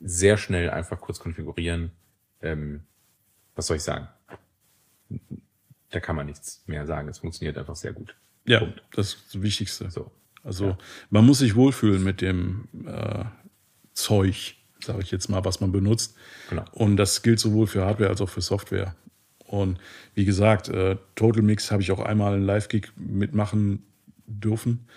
sehr 0.01 0.37
schnell 0.37 0.69
einfach 0.69 0.99
kurz 0.99 1.19
konfigurieren. 1.19 1.91
Ähm, 2.41 2.83
was 3.55 3.67
soll 3.67 3.77
ich 3.77 3.83
sagen? 3.83 4.07
Da 5.89 5.99
kann 5.99 6.15
man 6.15 6.25
nichts 6.25 6.63
mehr 6.67 6.85
sagen. 6.85 7.07
Es 7.09 7.19
funktioniert 7.19 7.57
einfach 7.57 7.75
sehr 7.75 7.93
gut. 7.93 8.15
Ja, 8.45 8.59
Punkt. 8.59 8.83
das 8.93 9.13
ist 9.13 9.35
das 9.35 9.41
Wichtigste. 9.41 9.89
So. 9.89 10.11
Also 10.43 10.65
Ja. 10.69 10.77
man 11.09 11.25
muss 11.25 11.39
sich 11.39 11.55
wohlfühlen 11.55 12.03
mit 12.03 12.21
dem 12.21 12.67
äh, 12.85 13.25
Zeug, 13.93 14.55
sage 14.83 15.01
ich 15.01 15.11
jetzt 15.11 15.29
mal, 15.29 15.45
was 15.45 15.61
man 15.61 15.71
benutzt. 15.71 16.15
Genau. 16.49 16.65
Und 16.73 16.97
das 16.97 17.21
gilt 17.21 17.39
sowohl 17.39 17.67
für 17.67 17.85
Hardware 17.85 18.09
als 18.09 18.21
auch 18.21 18.29
für 18.29 18.41
Software. 18.41 18.95
Und 19.47 19.79
wie 20.15 20.25
gesagt, 20.25 20.69
äh, 20.69 20.97
Total 21.15 21.41
Mix 21.43 21.71
habe 21.71 21.81
ich 21.81 21.91
auch 21.91 21.99
einmal 21.99 22.33
einen 22.33 22.45
Live-Gig 22.45 22.89
mitmachen 22.97 23.83
dürfen. 24.27 24.87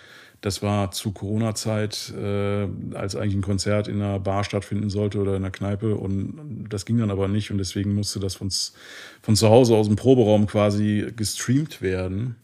Das 0.41 0.61
war 0.61 0.91
zu 0.91 1.11
Corona-Zeit, 1.11 2.13
äh, 2.17 2.67
als 2.93 3.15
eigentlich 3.15 3.35
ein 3.35 3.41
Konzert 3.41 3.89
in 3.89 4.01
einer 4.01 4.19
Bar 4.19 4.45
stattfinden 4.45 4.89
sollte 4.89 5.19
oder 5.19 5.31
in 5.31 5.43
einer 5.43 5.51
Kneipe. 5.51 5.95
Und 5.95 6.67
das 6.69 6.85
ging 6.85 6.97
dann 6.97 7.11
aber 7.11 7.27
nicht. 7.27 7.51
Und 7.51 7.57
deswegen 7.57 7.93
musste 7.93 8.19
das 8.19 8.35
von, 8.35 8.49
von 9.21 9.35
zu 9.35 9.49
Hause 9.49 9.75
aus 9.75 9.87
dem 9.87 9.97
Proberaum 9.97 10.47
quasi 10.47 11.11
gestreamt 11.15 11.81
werden. 11.81 12.37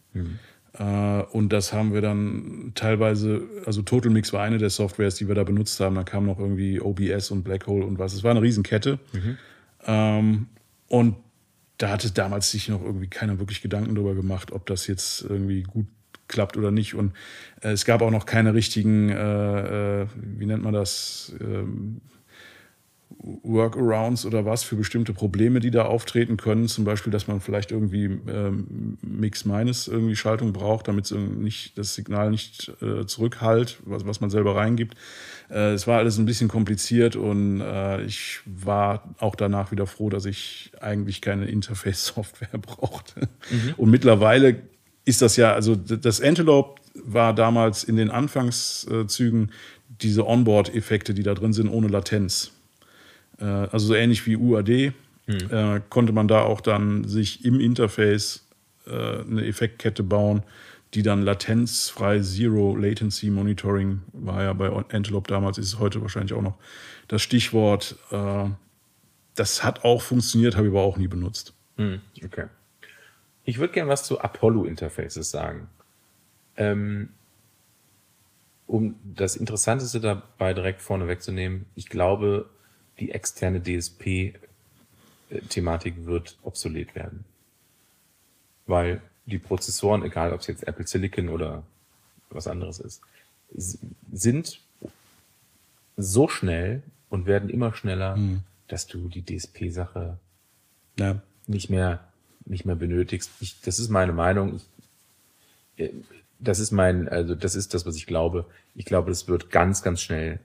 Äh, 0.78 1.22
und 1.32 1.52
das 1.52 1.72
haben 1.72 1.94
wir 1.94 2.02
dann 2.02 2.72
teilweise, 2.74 3.42
also 3.64 3.80
Total 3.82 4.12
Mix 4.12 4.32
war 4.32 4.42
eine 4.42 4.58
der 4.58 4.70
Softwares, 4.70 5.14
die 5.14 5.28
wir 5.28 5.34
da 5.34 5.44
benutzt 5.44 5.80
haben. 5.80 5.94
Da 5.94 6.02
kam 6.02 6.26
noch 6.26 6.38
irgendwie 6.38 6.80
OBS 6.80 7.30
und 7.30 7.44
Blackhole 7.44 7.86
und 7.86 7.98
was. 7.98 8.12
Es 8.12 8.22
war 8.22 8.32
eine 8.32 8.42
Riesenkette. 8.42 8.98
Ähm, 9.86 10.48
und 10.88 11.16
da 11.78 11.90
hatte 11.90 12.10
damals 12.10 12.50
sich 12.50 12.68
noch 12.68 12.82
irgendwie 12.82 13.08
keiner 13.08 13.38
wirklich 13.38 13.62
Gedanken 13.62 13.94
darüber 13.94 14.14
gemacht, 14.14 14.52
ob 14.52 14.66
das 14.66 14.86
jetzt 14.86 15.22
irgendwie 15.22 15.62
gut 15.62 15.86
klappt 16.28 16.56
oder 16.56 16.70
nicht. 16.70 16.94
Und 16.94 17.12
äh, 17.62 17.70
es 17.70 17.84
gab 17.84 18.02
auch 18.02 18.10
noch 18.10 18.26
keine 18.26 18.54
richtigen, 18.54 19.10
äh, 19.10 20.02
äh, 20.02 20.06
wie 20.14 20.46
nennt 20.46 20.62
man 20.62 20.74
das, 20.74 21.34
ähm, 21.40 22.00
Workarounds 23.42 24.24
oder 24.26 24.44
was 24.44 24.62
für 24.62 24.76
bestimmte 24.76 25.12
Probleme, 25.12 25.60
die 25.60 25.70
da 25.70 25.86
auftreten 25.86 26.36
können. 26.36 26.68
Zum 26.68 26.84
Beispiel, 26.84 27.10
dass 27.10 27.26
man 27.26 27.40
vielleicht 27.40 27.72
irgendwie 27.72 28.04
ähm, 28.28 28.98
Mix-Minus 29.02 29.88
irgendwie 29.88 30.16
Schaltung 30.16 30.52
braucht, 30.52 30.88
damit 30.88 31.10
nicht, 31.10 31.76
das 31.78 31.94
Signal 31.94 32.30
nicht 32.30 32.72
äh, 32.82 33.06
zurückhält, 33.06 33.78
was, 33.84 34.06
was 34.06 34.20
man 34.20 34.30
selber 34.30 34.56
reingibt. 34.56 34.96
Äh, 35.50 35.72
es 35.72 35.86
war 35.86 35.98
alles 35.98 36.18
ein 36.18 36.26
bisschen 36.26 36.48
kompliziert 36.48 37.16
und 37.16 37.60
äh, 37.60 38.02
ich 38.04 38.40
war 38.44 39.14
auch 39.18 39.34
danach 39.34 39.72
wieder 39.72 39.86
froh, 39.86 40.10
dass 40.10 40.24
ich 40.24 40.72
eigentlich 40.80 41.20
keine 41.20 41.46
Interface-Software 41.46 42.58
brauchte. 42.60 43.28
Und 43.76 43.90
mittlerweile 43.90 44.62
ist 45.06 45.22
das 45.22 45.36
ja, 45.36 45.54
also 45.54 45.74
das 45.76 46.20
Antelope 46.20 46.82
war 46.94 47.32
damals 47.32 47.84
in 47.84 47.96
den 47.96 48.10
Anfangszügen 48.10 49.52
diese 49.88 50.26
Onboard-Effekte, 50.26 51.14
die 51.14 51.22
da 51.22 51.32
drin 51.32 51.52
sind, 51.52 51.68
ohne 51.68 51.88
Latenz. 51.88 52.52
Äh, 53.38 53.44
Also 53.44 53.86
so 53.86 53.94
ähnlich 53.94 54.26
wie 54.26 54.36
UAD 54.36 54.68
äh, 54.68 54.92
konnte 55.88 56.12
man 56.12 56.28
da 56.28 56.42
auch 56.42 56.60
dann 56.60 57.04
sich 57.04 57.44
im 57.44 57.60
Interface 57.60 58.46
äh, 58.86 59.20
eine 59.20 59.46
Effektkette 59.46 60.02
bauen, 60.02 60.42
die 60.94 61.02
dann 61.02 61.22
latenzfrei 61.22 62.20
Zero 62.20 62.76
Latency 62.76 63.30
Monitoring 63.30 64.02
war 64.12 64.42
ja 64.42 64.52
bei 64.52 64.70
Antelope 64.92 65.28
damals, 65.28 65.58
ist 65.58 65.66
es 65.68 65.78
heute 65.78 66.00
wahrscheinlich 66.02 66.32
auch 66.32 66.42
noch 66.42 66.56
das 67.08 67.22
Stichwort. 67.22 67.96
Das 69.34 69.62
hat 69.62 69.84
auch 69.84 70.00
funktioniert, 70.00 70.56
habe 70.56 70.66
ich 70.68 70.72
aber 70.72 70.82
auch 70.82 70.96
nie 70.96 71.08
benutzt. 71.08 71.52
Hm, 71.76 72.00
okay. 72.24 72.46
Ich 73.46 73.56
würde 73.58 73.72
gerne 73.72 73.88
was 73.88 74.04
zu 74.04 74.20
Apollo-Interfaces 74.20 75.30
sagen. 75.30 75.68
Ähm, 76.56 77.10
um 78.66 78.96
das 79.04 79.36
Interessanteste 79.36 80.00
dabei 80.00 80.52
direkt 80.52 80.82
vorne 80.82 81.06
wegzunehmen, 81.06 81.66
ich 81.76 81.88
glaube, 81.88 82.50
die 82.98 83.12
externe 83.12 83.62
DSP-Thematik 83.62 86.06
wird 86.06 86.36
obsolet 86.42 86.96
werden. 86.96 87.24
Weil 88.66 89.00
die 89.26 89.38
Prozessoren, 89.38 90.02
egal 90.02 90.32
ob 90.32 90.40
es 90.40 90.48
jetzt 90.48 90.66
Apple 90.66 90.84
Silicon 90.86 91.28
oder 91.28 91.62
was 92.30 92.48
anderes 92.48 92.80
ist, 92.80 93.00
sind 94.12 94.60
so 95.96 96.26
schnell 96.26 96.82
und 97.10 97.26
werden 97.26 97.48
immer 97.48 97.72
schneller, 97.72 98.18
dass 98.66 98.88
du 98.88 99.08
die 99.08 99.24
DSP-Sache 99.24 100.18
Ja. 100.98 101.22
nicht 101.46 101.70
mehr, 101.70 102.08
nicht 102.46 102.64
mehr 102.64 102.76
benötigst. 102.76 103.30
Ich, 103.40 103.60
das 103.60 103.78
ist 103.78 103.88
meine 103.88 104.12
Meinung. 104.12 104.60
Ich, 105.76 105.84
äh, 105.84 105.92
das 106.38 106.58
ist 106.58 106.70
mein, 106.70 107.08
also 107.08 107.34
das 107.34 107.54
ist 107.54 107.72
das, 107.74 107.86
was 107.86 107.96
ich 107.96 108.06
glaube. 108.06 108.46
Ich 108.74 108.84
glaube, 108.84 109.10
das 109.10 109.26
wird 109.26 109.50
ganz, 109.50 109.82
ganz 109.82 110.02
schnell 110.02 110.38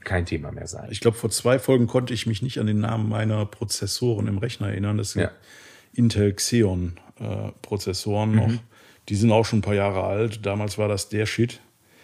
kein 0.00 0.24
Thema 0.24 0.50
mehr 0.50 0.66
sein. 0.66 0.88
Ich 0.90 1.00
glaube, 1.00 1.18
vor 1.18 1.28
zwei 1.30 1.58
Folgen 1.58 1.86
konnte 1.86 2.14
ich 2.14 2.26
mich 2.26 2.40
nicht 2.40 2.58
an 2.58 2.66
den 2.66 2.80
Namen 2.80 3.08
meiner 3.08 3.44
Prozessoren 3.44 4.26
im 4.26 4.38
Rechner 4.38 4.68
erinnern. 4.68 4.96
Das 4.96 5.12
sind 5.12 5.22
Ja. 5.22 5.30
Intel 5.92 6.32
Xeon 6.32 6.94
äh, 7.20 7.52
Prozessoren 7.60 8.34
noch. 8.34 8.52
Die 9.10 9.16
sind 9.16 9.30
auch 9.30 9.44
schon 9.44 9.58
ein 9.58 9.62
paar 9.62 9.74
Jahre 9.74 10.04
alt. 10.04 10.46
Damals 10.46 10.78
war 10.78 10.88
das 10.88 11.08
der 11.10 11.26
Shit. 11.26 11.60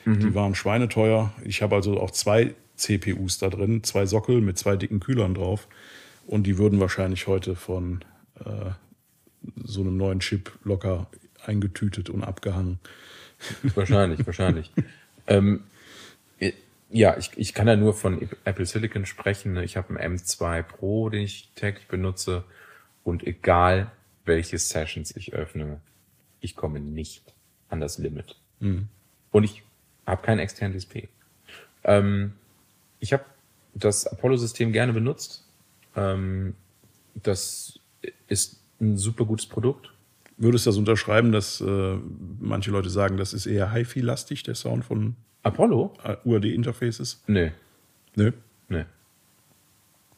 Die 0.07 0.35
waren 0.35 0.55
schweineteuer. 0.55 1.33
Ich 1.45 1.61
habe 1.63 1.75
also 1.77 2.01
auch 2.01 2.11
zwei 2.11 2.55
CPUs 2.77 3.39
da 3.39 3.49
drin, 3.51 3.85
zwei 3.85 4.07
Sockel 4.07 4.41
mit 4.41 4.59
zwei 4.59 4.77
dicken 4.77 4.99
Kühlern 5.01 5.35
drauf. 5.35 5.69
Und 6.27 6.47
die 6.47 6.59
würden 6.59 6.81
wahrscheinlich 6.81 7.27
heute 7.27 7.55
von 7.55 8.05
äh, 8.45 8.71
so 9.65 9.81
einem 9.81 9.97
neuen 9.97 10.21
Chip 10.21 10.53
locker 10.65 11.07
eingetütet 11.45 12.11
und 12.11 12.23
abgehangen. 12.23 12.79
Wahrscheinlich, 13.75 14.27
wahrscheinlich. 14.27 14.71
ähm, 15.27 15.65
äh, 16.39 16.53
ja, 16.91 17.17
ich, 17.17 17.31
ich 17.37 17.55
kann 17.55 17.69
ja 17.69 17.77
nur 17.77 17.95
von 17.95 18.29
Apple 18.45 18.67
Silicon 18.67 19.07
sprechen. 19.07 19.57
Ich 19.59 19.77
habe 19.77 19.99
einen 19.99 20.19
M2 20.19 20.63
Pro, 20.63 21.09
den 21.09 21.23
ich 21.23 21.51
täglich 21.55 21.87
benutze. 21.89 22.45
Und 23.05 23.27
egal, 23.27 23.91
welche 24.25 24.59
Sessions 24.59 25.17
ich 25.17 25.33
öffne, 25.33 25.81
ich 26.41 26.57
komme 26.57 26.81
nicht 26.81 27.35
an 27.69 27.81
das 27.81 27.99
Limit. 27.99 28.37
Und 29.31 29.45
ich 29.45 29.63
habe 30.07 30.23
kein 30.23 30.39
externes 30.39 30.85
DSP. 30.89 31.09
Ähm, 31.85 32.35
ich 32.99 33.13
habe 33.13 33.25
das 33.75 34.07
Apollo-System 34.07 34.73
gerne 34.73 34.93
benutzt. 34.93 35.47
Ähm, 35.97 36.55
das 37.15 37.79
ist 38.29 38.60
ein 38.81 38.97
super 38.97 39.25
gutes 39.25 39.47
Produkt. 39.47 39.93
Würdest 40.37 40.65
du 40.67 40.71
das 40.71 40.79
unterschreiben, 40.79 41.33
dass 41.33 41.61
äh, 41.61 41.97
manche 42.41 42.71
Leute 42.71 42.89
sagen, 42.91 43.17
das 43.19 43.33
ist 43.35 43.47
eher 43.47 43.73
HiFi-lastig, 43.73 44.43
der 44.43 44.55
Sound 44.55 44.85
von 44.85 45.17
Apollo? 45.43 45.95
äh, 46.05 46.17
UAD-Interfaces? 46.25 47.23
Nee, 47.27 47.53
Nö. 48.17 48.33
nee. 48.69 48.85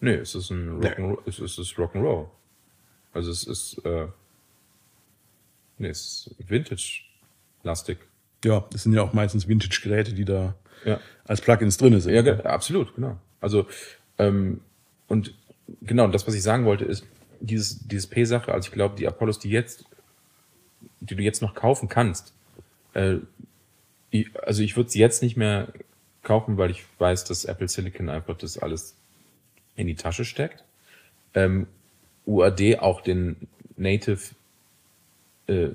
Nee, 0.01 0.15
es 0.15 0.35
ist 0.35 0.51
ein 0.51 0.81
Rock'n'Roll. 0.81 1.27
Ist, 1.27 1.39
es 1.41 1.59
ist 1.59 1.75
Rock'n'Roll. 1.75 2.27
Also 3.13 3.31
es 3.31 3.45
ist, 3.45 3.79
äh, 3.85 4.07
nee, 5.79 5.89
es 5.89 6.29
ist 6.39 6.51
Vintage-lastig. 6.51 7.99
Ja, 8.45 8.65
das 8.71 8.83
sind 8.85 8.93
ja 8.95 9.03
auch 9.03 9.13
meistens 9.13 9.47
Vintage-Geräte, 9.47 10.13
die 10.13 10.25
da 10.25 10.55
Ja. 10.85 10.99
als 11.25 11.41
Plugins 11.41 11.77
drin 11.77 12.01
sind. 12.01 12.13
Ja, 12.15 12.23
ge- 12.23 12.43
absolut, 12.43 12.95
genau. 12.97 13.19
Also, 13.41 13.67
ähm, 14.19 14.61
und 15.09 15.35
genau, 15.83 16.09
das, 16.09 16.27
was 16.27 16.35
ich 16.35 16.43
sagen 16.43 16.65
wollte, 16.65 16.85
ist, 16.85 17.07
dieses, 17.43 17.87
dieses 17.87 18.07
P-Sache, 18.07 18.53
also 18.53 18.69
ich 18.69 18.73
glaube, 18.73 18.97
die 18.97 19.07
Apollos, 19.07 19.39
die 19.39 19.51
jetzt 19.51 19.85
die 21.01 21.17
du 21.17 21.23
jetzt 21.23 21.43
noch 21.43 21.55
kaufen 21.55 21.89
kannst, 21.89 22.33
äh, 22.95 23.17
ich, 24.11 24.31
also 24.43 24.63
ich 24.63 24.77
würde 24.77 24.91
sie 24.91 25.01
jetzt 25.01 25.23
nicht 25.23 25.37
mehr 25.37 25.73
kaufen, 26.23 26.59
weil 26.59 26.71
ich 26.71 26.85
weiß, 26.99 27.25
dass 27.25 27.45
Apple 27.45 27.69
Silicon 27.69 28.09
einfach 28.09 28.37
das 28.37 28.59
alles 28.59 28.97
in 29.75 29.87
die 29.87 29.95
Tasche 29.95 30.25
steckt. 30.25 30.65
Ähm, 31.35 31.67
UAD 32.27 32.79
auch 32.79 33.01
den 33.01 33.49
Native 33.77 34.35
äh, 35.47 35.71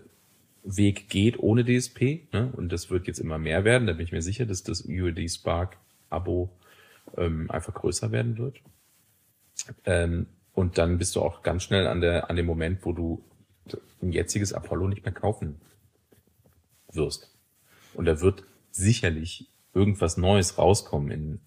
Weg 0.64 1.10
geht 1.10 1.40
ohne 1.40 1.66
DSP. 1.66 2.22
Ne? 2.32 2.52
Und 2.56 2.72
das 2.72 2.90
wird 2.90 3.08
jetzt 3.08 3.20
immer 3.20 3.38
mehr 3.38 3.66
werden. 3.66 3.88
Da 3.88 3.94
bin 3.94 4.06
ich 4.06 4.12
mir 4.12 4.22
sicher, 4.22 4.46
dass 4.46 4.64
das 4.64 4.86
UAD 4.86 5.30
Spark 5.30 5.78
Abo 6.10 6.50
ähm, 7.18 7.50
einfach 7.50 7.74
größer 7.74 8.12
werden 8.12 8.38
wird. 8.38 8.58
Ähm, 9.86 10.28
und 10.58 10.80
dann 10.80 10.98
bist 10.98 11.16
du 11.16 11.22
auch 11.22 11.44
ganz 11.44 11.62
schnell 11.62 11.86
an, 11.86 12.02
der, 12.02 12.32
an 12.32 12.36
dem 12.36 12.48
Moment, 12.48 12.84
wo 12.84 12.92
du 12.92 13.24
ein 14.02 14.12
jetziges 14.12 14.54
Apollo 14.54 14.88
nicht 14.88 15.06
mehr 15.06 15.14
kaufen 15.14 15.62
wirst. 16.92 17.32
Und 17.94 18.06
da 18.06 18.22
wird 18.22 18.44
sicherlich 18.72 19.52
irgendwas 19.76 20.18
Neues 20.18 20.58
rauskommen 20.58 21.12
in 21.12 21.42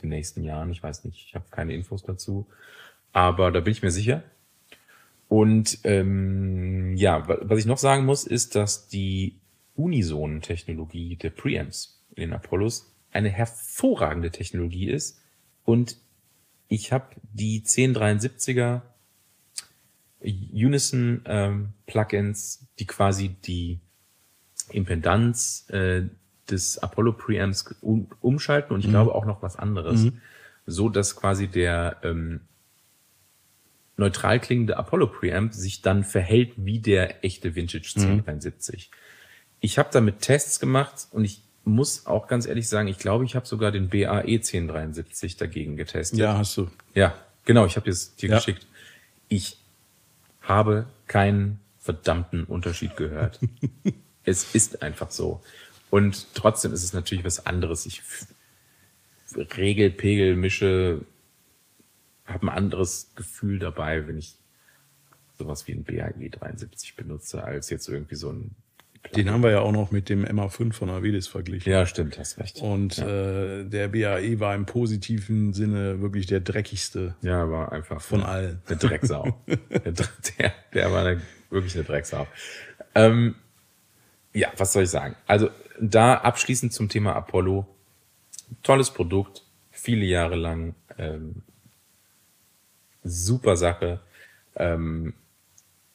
den 0.00 0.08
nächsten 0.08 0.42
Jahren. 0.42 0.70
Ich 0.70 0.82
weiß 0.82 1.04
nicht, 1.04 1.22
ich 1.22 1.34
habe 1.34 1.44
keine 1.50 1.74
Infos 1.74 2.02
dazu. 2.02 2.46
Aber 3.12 3.52
da 3.52 3.60
bin 3.60 3.72
ich 3.72 3.82
mir 3.82 3.90
sicher. 3.90 4.22
Und 5.28 5.80
ähm, 5.84 6.96
ja, 6.96 7.28
was 7.28 7.58
ich 7.58 7.66
noch 7.66 7.76
sagen 7.76 8.06
muss, 8.06 8.24
ist, 8.26 8.54
dass 8.54 8.88
die 8.88 9.38
Unisonen-Technologie 9.74 11.16
der 11.16 11.28
Preamps 11.28 12.02
in 12.14 12.22
den 12.22 12.32
Apollos 12.32 12.90
eine 13.12 13.28
hervorragende 13.28 14.30
Technologie 14.30 14.88
ist. 14.88 15.20
Und 15.66 15.98
ich 16.68 16.92
habe 16.92 17.06
die 17.32 17.62
1073er 17.62 18.82
Unison 20.20 21.22
ähm, 21.26 21.72
Plugins, 21.86 22.66
die 22.78 22.86
quasi 22.86 23.28
die 23.28 23.78
Impedanz 24.70 25.68
äh, 25.70 26.02
des 26.50 26.78
Apollo 26.78 27.12
Preamps 27.12 27.74
um, 27.80 28.08
umschalten 28.20 28.74
und 28.74 28.80
ich 28.80 28.86
mhm. 28.86 28.92
glaube 28.92 29.14
auch 29.14 29.24
noch 29.24 29.42
was 29.42 29.56
anderes, 29.56 30.04
mhm. 30.04 30.20
so 30.66 30.88
dass 30.88 31.16
quasi 31.16 31.48
der 31.48 31.98
ähm, 32.02 32.40
neutral 33.96 34.40
klingende 34.40 34.76
Apollo 34.76 35.08
Preamp 35.08 35.54
sich 35.54 35.82
dann 35.82 36.04
verhält 36.04 36.52
wie 36.56 36.80
der 36.80 37.24
echte 37.24 37.54
Vintage 37.54 37.92
1073. 37.96 38.90
Mhm. 38.90 38.96
Ich 39.60 39.78
habe 39.78 39.88
damit 39.92 40.20
Tests 40.20 40.60
gemacht 40.60 41.08
und 41.12 41.24
ich 41.24 41.42
muss 41.66 42.06
auch 42.06 42.28
ganz 42.28 42.46
ehrlich 42.46 42.68
sagen, 42.68 42.86
ich 42.86 42.98
glaube, 42.98 43.24
ich 43.24 43.34
habe 43.34 43.44
sogar 43.44 43.72
den 43.72 43.88
BAE 43.88 44.22
1073 44.22 45.36
dagegen 45.36 45.76
getestet. 45.76 46.18
Ja, 46.18 46.38
hast 46.38 46.56
du. 46.56 46.70
Ja, 46.94 47.14
genau, 47.44 47.66
ich 47.66 47.76
habe 47.76 47.90
es 47.90 48.14
dir 48.14 48.30
ja. 48.30 48.36
geschickt. 48.36 48.66
Ich 49.28 49.58
habe 50.42 50.86
keinen 51.08 51.58
verdammten 51.80 52.44
Unterschied 52.44 52.96
gehört. 52.96 53.40
es 54.24 54.54
ist 54.54 54.82
einfach 54.82 55.10
so. 55.10 55.42
Und 55.90 56.34
trotzdem 56.34 56.72
ist 56.72 56.84
es 56.84 56.92
natürlich 56.92 57.24
was 57.24 57.46
anderes. 57.46 57.84
Ich 57.84 58.00
regel, 59.56 59.90
pegel, 59.90 60.36
mische, 60.36 61.02
habe 62.26 62.46
ein 62.46 62.48
anderes 62.48 63.10
Gefühl 63.16 63.58
dabei, 63.58 64.06
wenn 64.06 64.18
ich 64.18 64.36
sowas 65.36 65.66
wie 65.66 65.72
ein 65.72 65.82
BAE 65.82 66.30
73 66.30 66.94
benutze, 66.94 67.42
als 67.42 67.70
jetzt 67.70 67.88
irgendwie 67.88 68.14
so 68.14 68.30
ein 68.30 68.54
den 69.14 69.30
haben 69.30 69.42
wir 69.42 69.50
ja 69.50 69.60
auch 69.60 69.72
noch 69.72 69.90
mit 69.90 70.08
dem 70.08 70.24
MA5 70.24 70.72
von 70.72 70.90
Avedis 70.90 71.28
verglichen. 71.28 71.70
Ja, 71.70 71.86
stimmt, 71.86 72.18
hast 72.18 72.38
recht. 72.38 72.60
Und 72.60 72.96
ja. 72.96 73.06
äh, 73.06 73.64
der 73.64 73.88
BAE 73.88 74.40
war 74.40 74.54
im 74.54 74.66
positiven 74.66 75.52
Sinne 75.52 76.00
wirklich 76.00 76.26
der 76.26 76.40
dreckigste. 76.40 77.14
Ja, 77.22 77.50
war 77.50 77.72
einfach 77.72 78.00
von 78.00 78.20
eine, 78.20 78.28
allen. 78.28 78.62
Der 78.68 78.76
Drecksau. 78.76 79.40
der, 79.46 79.92
der, 80.38 80.52
der, 80.74 80.92
war 80.92 81.04
eine, 81.04 81.20
wirklich 81.50 81.74
eine 81.74 81.84
Drecksau. 81.84 82.26
Ähm, 82.94 83.34
ja, 84.32 84.48
was 84.56 84.72
soll 84.72 84.84
ich 84.84 84.90
sagen? 84.90 85.16
Also 85.26 85.50
da 85.80 86.14
abschließend 86.14 86.72
zum 86.72 86.88
Thema 86.88 87.14
Apollo. 87.14 87.66
Tolles 88.62 88.90
Produkt, 88.90 89.44
viele 89.70 90.04
Jahre 90.04 90.36
lang. 90.36 90.74
Ähm, 90.98 91.42
super 93.02 93.56
Sache. 93.56 94.00
Ähm, 94.56 95.14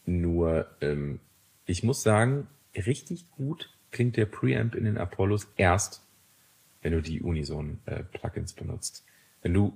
nur, 0.06 0.68
ähm, 0.82 1.20
ich 1.66 1.84
muss 1.84 2.04
sagen, 2.04 2.48
richtig 2.76 3.30
gut 3.32 3.70
klingt 3.92 4.18
der 4.18 4.26
Preamp 4.26 4.76
in 4.76 4.86
den 4.86 4.98
Apollos 4.98 5.48
erst, 5.58 6.02
wenn 6.82 6.94
du 6.94 7.02
die 7.02 7.22
Unison-Plugins 7.22 8.54
äh, 8.54 8.56
benutzt. 8.56 9.06
Wenn 9.42 9.54
du 9.54 9.74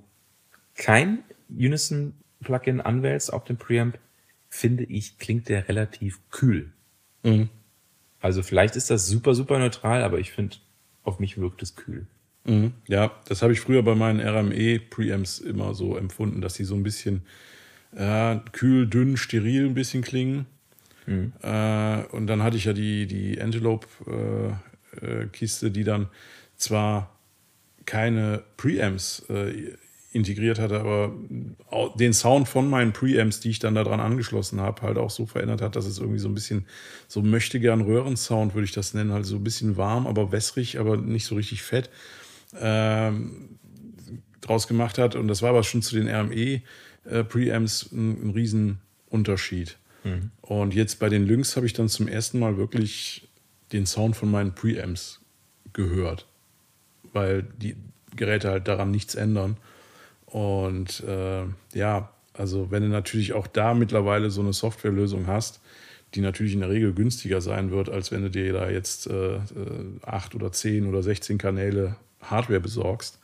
kein 0.76 1.24
Unison-Plugin 1.50 2.82
anwählst 2.82 3.32
auf 3.32 3.44
dem 3.44 3.58
Preamp, 3.58 4.00
finde 4.50 4.86
ich, 4.86 5.18
klingt 5.18 5.50
der 5.50 5.68
relativ 5.68 6.20
kühl. 6.32 6.72
Mhm. 7.24 7.50
Also 8.22 8.42
vielleicht 8.42 8.76
ist 8.76 8.90
das 8.90 9.08
super, 9.08 9.36
super 9.36 9.60
neutral, 9.60 10.04
aber 10.04 10.20
ich 10.20 10.32
finde, 10.32 10.58
auf 11.04 11.20
mich 11.20 11.38
wirkt 11.38 11.62
es 11.62 11.76
kühl. 11.76 12.08
Mhm. 12.46 12.74
Ja, 12.88 13.12
das 13.28 13.42
habe 13.42 13.54
ich 13.54 13.60
früher 13.60 13.84
bei 13.84 13.96
meinen 13.96 14.20
RME-Preamps 14.20 15.40
immer 15.40 15.74
so 15.74 15.98
empfunden, 15.98 16.42
dass 16.42 16.56
sie 16.56 16.64
so 16.64 16.76
ein 16.76 16.84
bisschen 16.84 17.24
äh, 17.96 18.38
kühl, 18.52 18.88
dünn, 18.88 19.18
steril 19.18 19.66
ein 19.66 19.74
bisschen 19.74 20.02
klingen. 20.02 20.46
Mhm. 21.06 21.34
Äh, 21.42 22.04
und 22.12 22.28
dann 22.28 22.44
hatte 22.44 22.58
ich 22.58 22.66
ja 22.66 22.74
die, 22.74 23.08
die 23.08 23.42
Antelope-Kiste, 23.42 25.68
äh, 25.68 25.72
die 25.72 25.84
dann 25.84 26.10
zwar 26.56 27.18
keine 27.86 28.44
Preamps 28.58 29.26
äh, 29.30 29.74
integriert 30.16 30.60
hatte, 30.60 30.80
aber 30.80 31.14
den 32.00 32.14
Sound 32.14 32.48
von 32.48 32.70
meinen 32.70 32.94
Preamps, 32.94 33.42
die 33.42 33.50
ich 33.50 33.60
dann 33.60 33.76
daran 33.76 34.00
angeschlossen 34.00 34.62
habe, 34.62 34.82
halt 34.82 34.98
auch 34.98 35.10
so 35.10 35.26
verändert 35.26 35.62
hat, 35.62 35.76
dass 35.76 35.86
es 35.86 36.00
irgendwie 36.00 36.20
so 36.20 36.30
ein 36.30 36.34
bisschen 36.34 36.66
so 37.10 37.22
möchte 37.22 37.60
gern 37.60 37.82
Röhrensound, 37.82 38.54
würde 38.54 38.64
ich 38.64 38.72
das 38.72 38.94
nennen, 38.94 39.12
halt 39.12 39.26
so 39.26 39.36
ein 39.36 39.44
bisschen 39.44 39.76
warm, 39.76 40.08
aber 40.08 40.32
wässrig, 40.32 40.80
aber 40.80 40.96
nicht 40.96 41.26
so 41.26 41.36
richtig 41.36 41.64
fett 41.64 41.90
ähm, 42.58 43.60
draus 44.40 44.70
gemacht 44.70 44.98
hat. 44.98 45.16
Und 45.16 45.28
das 45.28 45.42
war 45.42 45.50
aber 45.50 45.64
schon 45.64 45.82
zu 45.82 45.96
den 45.96 46.08
RME 46.08 46.62
äh, 47.04 47.24
Preamps 47.26 47.92
ein, 47.92 48.28
ein 48.28 48.30
Riesenunterschied. 48.30 49.76
Mhm. 50.06 50.32
Und 50.42 50.74
jetzt 50.74 51.00
bei 51.00 51.10
den 51.10 51.26
Lynx 51.26 51.56
habe 51.58 51.66
ich 51.66 51.74
dann 51.74 51.90
zum 51.90 52.08
ersten 52.08 52.40
Mal 52.40 52.58
wirklich 52.58 53.28
den 53.74 53.86
Sound 53.86 54.16
von 54.16 54.32
meinen 54.32 54.54
Preamps 54.56 55.20
gehört, 55.74 56.26
weil 57.12 57.44
die 57.58 57.76
Geräte 58.16 58.50
halt 58.50 58.68
daran 58.68 58.92
nichts 58.92 59.16
ändern. 59.16 59.58
Und 60.28 61.02
äh, 61.02 61.44
ja, 61.74 62.10
also 62.34 62.72
wenn 62.72 62.84
du 62.84 62.90
natürlich 62.90 63.34
auch 63.34 63.48
da 63.48 63.74
mittlerweile 63.74 64.30
so 64.30 64.42
eine 64.42 64.54
Softwarelösung 64.54 65.28
hast, 65.28 65.60
die 66.14 66.22
natürlich 66.22 66.54
in 66.54 66.62
der 66.62 66.70
Regel 66.70 66.94
günstiger 66.94 67.42
sein 67.42 67.72
wird, 67.72 67.90
als 67.90 68.12
wenn 68.12 68.22
du 68.22 68.30
dir 68.30 68.54
da 68.54 68.70
jetzt 68.70 69.08
äh, 69.08 69.36
äh 69.36 69.40
acht 70.04 70.36
oder 70.36 70.52
zehn 70.52 70.88
oder 70.88 71.04
16 71.04 71.38
Kanäle 71.38 71.98
Hardware 72.22 72.62
besorgst, 72.62 73.20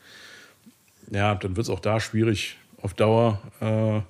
ja, 1.09 1.35
dann 1.35 1.55
wird 1.55 1.65
es 1.65 1.69
auch 1.69 1.79
da 1.79 1.99
schwierig 1.99 2.57
auf 2.81 2.93
Dauer 2.93 3.41
äh, 3.59 4.01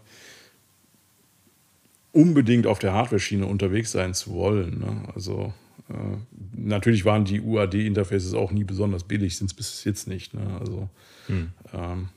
unbedingt 2.12 2.68
auf 2.68 2.80
der 2.80 2.92
Hardware-Schiene 2.94 3.46
unterwegs 3.46 3.92
sein 3.92 4.14
zu 4.14 4.34
wollen. 4.34 4.80
Ne? 4.80 5.10
Also 5.14 5.54
äh, 5.90 6.18
natürlich 6.56 7.06
waren 7.06 7.26
die 7.26 7.42
UAD-Interfaces 7.42 8.34
auch 8.34 8.52
nie 8.52 8.64
besonders 8.64 9.04
billig, 9.04 9.38
sind 9.38 9.52
es 9.52 9.56
bis 9.56 9.84
jetzt 9.84 10.08
nicht. 10.08 10.34
Ne? 10.34 10.58
Also, 10.60 10.90
hm. 11.28 11.52
ähm, 11.74 12.10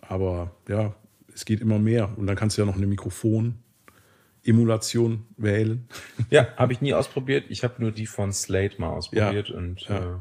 aber 0.00 0.52
ja, 0.68 0.94
es 1.34 1.44
geht 1.44 1.60
immer 1.60 1.78
mehr. 1.78 2.16
Und 2.16 2.26
dann 2.26 2.34
kannst 2.36 2.56
du 2.56 2.62
ja 2.62 2.66
noch 2.66 2.76
eine 2.76 2.86
Mikrofon-Emulation 2.86 5.26
wählen. 5.36 5.86
Ja, 6.30 6.48
habe 6.56 6.72
ich 6.72 6.80
nie 6.80 6.94
ausprobiert. 6.94 7.44
Ich 7.48 7.64
habe 7.64 7.74
nur 7.78 7.90
die 7.92 8.06
von 8.06 8.32
Slate 8.32 8.80
mal 8.80 8.90
ausprobiert 8.90 9.48
ja. 9.48 9.56
und 9.56 9.80
ja. 9.82 9.98
Äh, 9.98 10.16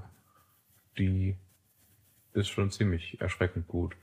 die 0.97 1.35
ist 2.33 2.49
schon 2.49 2.71
ziemlich 2.71 3.21
erschreckend 3.21 3.67
gut. 3.67 3.95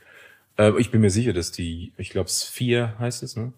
Äh, 0.57 0.73
ich 0.79 0.91
bin 0.91 1.01
mir 1.01 1.11
sicher, 1.11 1.33
dass 1.33 1.53
die, 1.53 1.93
ich 1.97 2.11
glaube, 2.11 2.31
Sphere 2.31 2.99
heißt 2.99 3.23
es, 3.23 3.37
ne? 3.37 3.53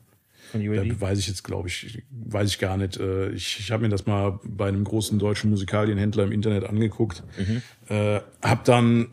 UAD? 0.54 0.90
Da 0.90 1.00
weiß 1.00 1.18
ich 1.18 1.28
jetzt, 1.28 1.44
glaube 1.44 1.68
ich, 1.68 2.02
weiß 2.10 2.48
ich 2.50 2.58
gar 2.58 2.76
nicht. 2.76 2.98
Äh, 2.98 3.30
ich, 3.30 3.58
ich 3.60 3.70
habe 3.70 3.82
mir 3.82 3.88
das 3.88 4.06
mal 4.06 4.40
bei 4.44 4.68
einem 4.68 4.84
großen 4.84 5.18
deutschen 5.18 5.50
Musikalienhändler 5.50 6.24
im 6.24 6.32
Internet 6.32 6.64
angeguckt. 6.64 7.22
Mhm. 7.36 7.62
Äh, 7.88 8.20
habe 8.42 8.60
dann 8.64 9.12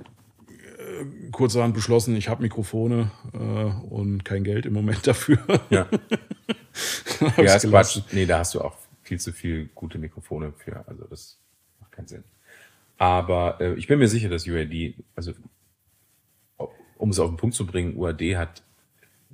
äh, 0.78 1.30
kurzerhand 1.32 1.74
beschlossen, 1.74 2.16
ich 2.16 2.30
habe 2.30 2.42
Mikrofone 2.42 3.12
äh, 3.34 3.38
und 3.38 4.26
kein 4.26 4.44
Geld 4.44 4.66
im 4.66 4.74
Moment 4.74 5.06
dafür. 5.08 5.40
Ja, 5.70 5.88
ja 7.38 7.56
ist 7.56 7.70
Quatsch. 7.70 8.02
Nee, 8.12 8.26
da 8.26 8.40
hast 8.40 8.56
du 8.56 8.62
auch 8.62 8.78
viel 9.04 9.20
zu 9.20 9.32
viel 9.32 9.70
gute 9.76 9.98
Mikrofone 9.98 10.54
für. 10.54 10.88
Also 10.88 11.06
das 11.06 11.40
macht 11.80 11.92
keinen 11.92 12.08
Sinn. 12.08 12.24
Aber 12.98 13.60
äh, 13.60 13.74
ich 13.76 13.88
bin 13.88 14.00
mir 14.00 14.08
sicher, 14.08 14.30
dass 14.30 14.48
UAD, 14.48 14.96
also 15.16 15.34
um 16.98 17.10
es 17.10 17.20
auf 17.20 17.30
den 17.30 17.38
Punkt 17.38 17.56
zu 17.56 17.66
bringen, 17.66 17.98
UAD 17.98 18.22
hat 18.36 18.64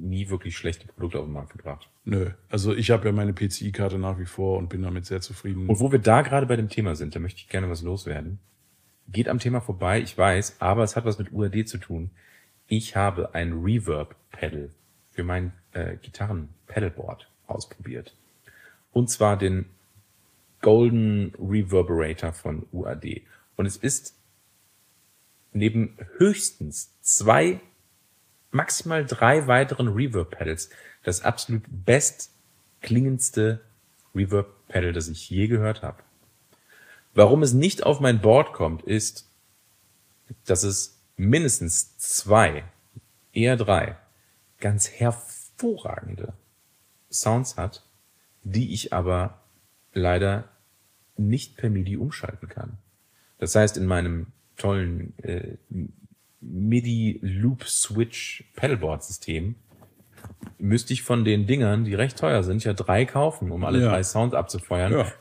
nie 0.01 0.29
wirklich 0.29 0.57
schlechte 0.57 0.87
Produkte 0.87 1.19
auf 1.19 1.25
den 1.25 1.33
Markt 1.33 1.51
gebracht. 1.51 1.89
Nö, 2.03 2.31
also 2.49 2.73
ich 2.73 2.91
habe 2.91 3.05
ja 3.05 3.11
meine 3.11 3.33
PCI-Karte 3.33 3.99
nach 3.99 4.19
wie 4.19 4.25
vor 4.25 4.57
und 4.57 4.69
bin 4.69 4.81
damit 4.81 5.05
sehr 5.05 5.21
zufrieden. 5.21 5.67
Und 5.67 5.79
wo 5.79 5.91
wir 5.91 5.99
da 5.99 6.21
gerade 6.21 6.45
bei 6.45 6.55
dem 6.55 6.69
Thema 6.69 6.95
sind, 6.95 7.15
da 7.15 7.19
möchte 7.19 7.39
ich 7.39 7.49
gerne 7.49 7.69
was 7.69 7.81
loswerden. 7.81 8.39
Geht 9.07 9.29
am 9.29 9.39
Thema 9.39 9.61
vorbei, 9.61 10.01
ich 10.01 10.17
weiß, 10.17 10.57
aber 10.59 10.83
es 10.83 10.95
hat 10.95 11.05
was 11.05 11.19
mit 11.19 11.31
UAD 11.31 11.67
zu 11.67 11.77
tun. 11.77 12.11
Ich 12.67 12.95
habe 12.95 13.33
ein 13.35 13.53
Reverb-Pedal 13.53 14.69
für 15.11 15.23
mein 15.23 15.53
äh, 15.73 15.97
Gitarren-Pedalboard 15.97 17.29
ausprobiert. 17.47 18.15
Und 18.91 19.09
zwar 19.09 19.37
den 19.37 19.65
Golden 20.61 21.33
Reverberator 21.39 22.33
von 22.33 22.65
UAD. 22.71 23.23
Und 23.55 23.65
es 23.65 23.77
ist 23.77 24.15
neben 25.53 25.97
höchstens 26.17 26.95
zwei, 27.01 27.59
maximal 28.51 29.05
drei 29.05 29.47
weiteren 29.47 29.87
Reverb-Pedals 29.87 30.69
das 31.03 31.21
absolut 31.21 31.63
best 31.67 32.31
klingendste 32.81 33.61
Reverb-Pedal, 34.13 34.93
das 34.93 35.07
ich 35.07 35.29
je 35.29 35.47
gehört 35.47 35.81
habe. 35.81 36.03
Warum 37.13 37.43
es 37.43 37.53
nicht 37.53 37.83
auf 37.83 37.99
mein 37.99 38.21
Board 38.21 38.53
kommt, 38.53 38.83
ist, 38.83 39.29
dass 40.45 40.63
es 40.63 40.99
mindestens 41.17 41.97
zwei, 41.97 42.63
eher 43.33 43.57
drei, 43.57 43.97
ganz 44.59 44.89
hervorragende 44.89 46.33
Sounds 47.11 47.57
hat, 47.57 47.83
die 48.43 48.73
ich 48.73 48.93
aber 48.93 49.41
leider 49.93 50.49
nicht 51.17 51.57
per 51.57 51.69
MIDI 51.69 51.97
umschalten 51.97 52.47
kann. 52.47 52.77
Das 53.37 53.55
heißt, 53.55 53.77
in 53.77 53.85
meinem 53.85 54.27
tollen 54.55 55.17
äh, 55.19 55.57
MIDI 56.41 57.19
Loop 57.21 57.63
Switch 57.65 58.43
Pedalboard 58.55 59.03
System 59.03 59.55
müsste 60.57 60.93
ich 60.93 61.01
von 61.03 61.23
den 61.25 61.47
Dingern, 61.47 61.83
die 61.85 61.95
recht 61.95 62.17
teuer 62.17 62.43
sind, 62.43 62.63
ja 62.63 62.73
drei 62.73 63.05
kaufen, 63.05 63.51
um 63.51 63.63
alle 63.63 63.81
Ja. 63.81 63.89
drei 63.89 64.03
Sounds 64.03 64.33
abzufeuern, 64.35 64.91
Ja. 64.93 65.11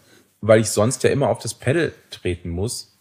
weil 0.40 0.60
ich 0.60 0.70
sonst 0.70 1.02
ja 1.02 1.10
immer 1.10 1.28
auf 1.28 1.38
das 1.38 1.54
Pedal 1.54 1.92
treten 2.10 2.50
muss. 2.50 2.96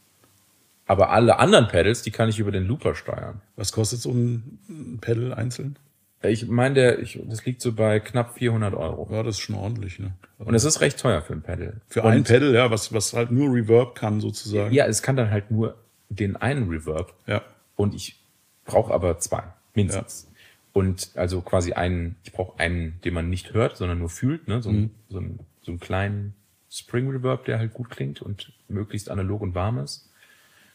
Aber 0.86 1.12
alle 1.12 1.38
anderen 1.40 1.68
Pedals, 1.68 2.02
die 2.02 2.12
kann 2.12 2.30
ich 2.30 2.40
über 2.40 2.52
den 2.52 2.66
Looper 2.66 2.96
steuern. 2.96 3.42
Was 3.56 3.72
kostet 3.72 4.00
so 4.00 4.12
ein 4.12 4.98
Pedal 5.02 5.34
einzeln? 5.34 5.78
Ich 6.24 6.48
meine, 6.48 6.76
der, 6.76 7.00
ich, 7.00 7.20
das 7.28 7.46
liegt 7.46 7.62
so 7.62 7.74
bei 7.74 8.00
knapp 8.00 8.34
400 8.38 8.74
Euro. 8.74 9.08
Ja, 9.12 9.22
das 9.24 9.36
ist 9.36 9.42
schon 9.42 9.56
ordentlich. 9.56 10.00
Ne? 10.00 10.12
Und 10.40 10.54
es 10.56 10.64
ist 10.66 10.82
recht 10.82 11.00
teuer 11.00 11.22
für 11.22 11.34
ein 11.34 11.42
Pedal. 11.44 11.80
Für 11.88 12.02
Und 12.02 12.12
ein 12.12 12.24
Pedal, 12.24 12.54
ja, 12.54 12.72
was, 12.72 12.92
was 12.92 13.14
halt 13.14 13.32
nur 13.32 13.54
Reverb 13.54 13.96
kann 13.96 14.20
sozusagen. 14.20 14.74
Ja, 14.74 14.86
es 14.88 15.02
kann 15.02 15.16
dann 15.16 15.30
halt 15.32 15.52
nur 15.52 15.76
den 16.10 16.36
einen 16.36 16.68
Reverb. 16.70 17.14
Ja. 17.28 17.42
Und 17.80 17.96
ich 17.96 18.20
brauche 18.66 18.94
aber 18.94 19.20
zwei, 19.20 19.42
mindestens. 19.74 20.30
Und 20.74 21.12
also 21.16 21.40
quasi 21.40 21.72
einen, 21.72 22.18
ich 22.26 22.34
brauche 22.34 22.60
einen, 22.60 23.00
den 23.06 23.14
man 23.14 23.30
nicht 23.30 23.54
hört, 23.54 23.78
sondern 23.78 24.00
nur 24.00 24.10
fühlt, 24.10 24.50
ne? 24.50 24.62
so, 24.62 24.70
einen, 24.70 24.94
so, 25.08 25.20
einen, 25.20 25.40
so 25.62 25.72
einen 25.72 25.80
kleinen 25.80 26.34
Spring 26.70 27.10
Reverb, 27.10 27.46
der 27.46 27.58
halt 27.58 27.74
gut 27.74 27.90
klingt 27.90 28.22
und 28.22 28.52
möglichst 28.68 29.10
analog 29.10 29.40
und 29.40 29.56
warm 29.56 29.78
ist, 29.78 30.10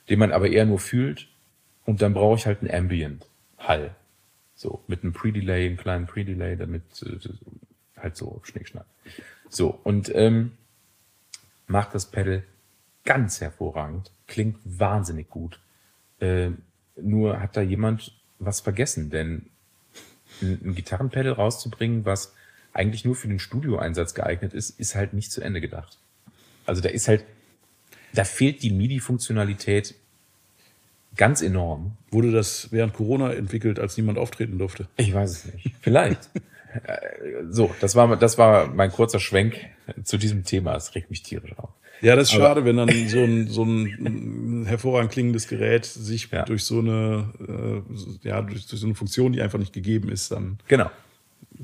den 0.09 0.18
man 0.18 0.32
aber 0.32 0.48
eher 0.48 0.64
nur 0.64 0.78
fühlt. 0.78 1.28
Und 1.84 2.00
dann 2.00 2.14
brauche 2.14 2.38
ich 2.38 2.46
halt 2.46 2.62
einen 2.62 2.74
Ambient 2.74 3.26
Hall. 3.59 3.94
So, 4.55 4.82
mit 4.86 5.02
einem 5.02 5.12
Pre-Delay, 5.12 5.66
einem 5.66 5.76
kleinen 5.76 6.07
Pre-Delay, 6.07 6.57
damit 6.57 6.84
äh, 7.02 7.18
halt 8.00 8.16
so 8.16 8.40
Schnickschnack. 8.44 8.86
So, 9.50 9.78
und 9.84 10.11
ähm, 10.14 10.52
macht 11.66 11.94
das 11.94 12.11
Pedal 12.11 12.44
ganz 13.05 13.42
hervorragend, 13.42 14.11
klingt 14.26 14.57
wahnsinnig 14.64 15.28
gut. 15.28 15.61
Äh, 16.18 16.52
nur 16.97 17.40
hat 17.40 17.57
da 17.57 17.62
jemand 17.62 18.12
was 18.38 18.61
vergessen, 18.61 19.11
denn 19.11 19.47
ein, 20.42 20.74
Gitarrenpedal 20.74 21.32
rauszubringen, 21.32 22.05
was 22.05 22.34
eigentlich 22.72 23.05
nur 23.05 23.14
für 23.14 23.28
den 23.28 23.38
Studioeinsatz 23.38 24.14
geeignet 24.14 24.53
ist, 24.53 24.78
ist 24.80 24.95
halt 24.95 25.14
nicht 25.14 25.30
zu 25.30 25.40
Ende 25.40 25.61
gedacht. 25.61 25.99
Also 26.66 26.80
da 26.80 26.88
ist 26.88 27.09
halt, 27.09 27.24
da 28.12 28.24
fehlt 28.24 28.62
die 28.62 28.70
MIDI-Funktionalität 28.70 29.95
ganz 31.16 31.42
enorm. 31.42 31.97
Wurde 32.11 32.32
das 32.32 32.72
während 32.72 32.95
Corona 32.95 33.32
entwickelt, 33.32 33.78
als 33.78 33.97
niemand 33.97 34.18
auftreten 34.18 34.59
durfte? 34.59 34.88
Ich 34.97 35.14
weiß 35.14 35.30
es 35.30 35.55
nicht. 35.55 35.74
Vielleicht. 35.80 36.30
So, 37.50 37.74
das 37.80 37.94
war, 37.94 38.16
das 38.16 38.38
war 38.38 38.68
mein 38.68 38.90
kurzer 38.90 39.20
Schwenk 39.20 39.56
zu 40.02 40.16
diesem 40.18 40.44
Thema. 40.44 40.74
Es 40.76 40.94
regt 40.94 41.10
mich 41.10 41.22
tierisch 41.22 41.56
auf. 41.58 41.70
Ja, 42.00 42.16
das 42.16 42.28
ist 42.28 42.34
Aber- 42.34 42.44
schade, 42.46 42.64
wenn 42.64 42.76
dann 42.76 42.88
so 43.08 43.18
ein, 43.20 43.46
so 43.48 43.62
ein 43.64 44.64
hervorragend 44.66 45.12
klingendes 45.12 45.48
Gerät 45.48 45.84
sich 45.86 46.30
Ja. 46.30 46.44
durch 46.44 46.64
so 46.64 46.80
eine, 46.80 47.84
äh, 48.22 48.28
ja, 48.28 48.42
durch, 48.42 48.66
durch 48.66 48.80
so 48.80 48.86
eine 48.86 48.94
Funktion, 48.94 49.32
die 49.32 49.40
einfach 49.40 49.58
nicht 49.58 49.72
gegeben 49.72 50.10
ist, 50.10 50.30
dann 50.32 50.58
Genau. 50.68 50.90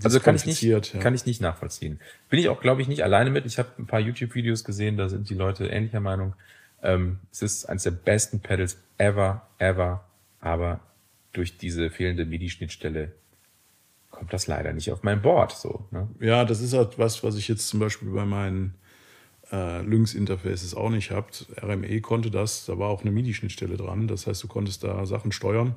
Also 0.04 0.20
kann 0.20 0.36
ich 0.36 0.46
nicht, 0.46 0.62
ja. 0.62 0.78
kann 1.00 1.14
ich 1.14 1.26
nicht 1.26 1.40
nachvollziehen. 1.40 1.98
Bin 2.28 2.38
ich 2.38 2.48
auch, 2.48 2.60
glaube 2.60 2.80
ich, 2.80 2.86
nicht 2.88 3.02
alleine 3.02 3.28
mit. 3.30 3.44
Ich 3.44 3.58
habe 3.58 3.68
ein 3.78 3.86
paar 3.86 3.98
YouTube-Videos 4.00 4.64
gesehen, 4.64 4.96
da 4.96 5.08
sind 5.08 5.28
die 5.28 5.34
Leute 5.34 5.66
ähnlicher 5.66 5.98
Meinung. 6.00 6.34
Ähm, 6.82 7.18
es 7.32 7.42
ist 7.42 7.64
eines 7.66 7.82
der 7.82 7.90
besten 7.90 8.38
Pedals 8.40 8.78
ever, 8.98 9.46
ever, 9.58 10.04
aber 10.40 10.80
durch 11.32 11.58
diese 11.58 11.90
fehlende 11.90 12.24
MIDI-Schnittstelle 12.24 13.12
kommt 14.10 14.32
das 14.32 14.46
leider 14.46 14.72
nicht 14.72 14.90
auf 14.90 15.02
mein 15.02 15.22
Board. 15.22 15.52
So, 15.52 15.86
ne? 15.90 16.08
Ja, 16.20 16.44
das 16.44 16.60
ist 16.60 16.72
halt 16.72 16.98
was, 16.98 17.22
was 17.22 17.36
ich 17.36 17.48
jetzt 17.48 17.68
zum 17.68 17.80
Beispiel 17.80 18.10
bei 18.10 18.24
meinen 18.24 18.74
äh, 19.52 19.82
Lynx-Interfaces 19.82 20.74
auch 20.74 20.90
nicht 20.90 21.10
habe. 21.10 21.28
RME 21.62 22.00
konnte 22.00 22.30
das, 22.30 22.66
da 22.66 22.78
war 22.78 22.88
auch 22.88 23.02
eine 23.02 23.10
MIDI-Schnittstelle 23.10 23.76
dran. 23.76 24.08
Das 24.08 24.26
heißt, 24.26 24.42
du 24.42 24.48
konntest 24.48 24.84
da 24.84 25.06
Sachen 25.06 25.32
steuern. 25.32 25.76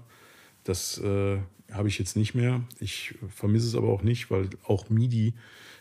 Das 0.64 0.98
äh, 1.00 1.38
habe 1.72 1.88
ich 1.88 2.00
jetzt 2.00 2.16
nicht 2.16 2.36
mehr. 2.36 2.62
Ich 2.80 3.16
vermisse 3.30 3.68
es 3.68 3.76
aber 3.76 3.90
auch 3.90 4.04
nicht, 4.04 4.32
weil 4.32 4.50
auch 4.66 4.90
MIDI 4.90 5.34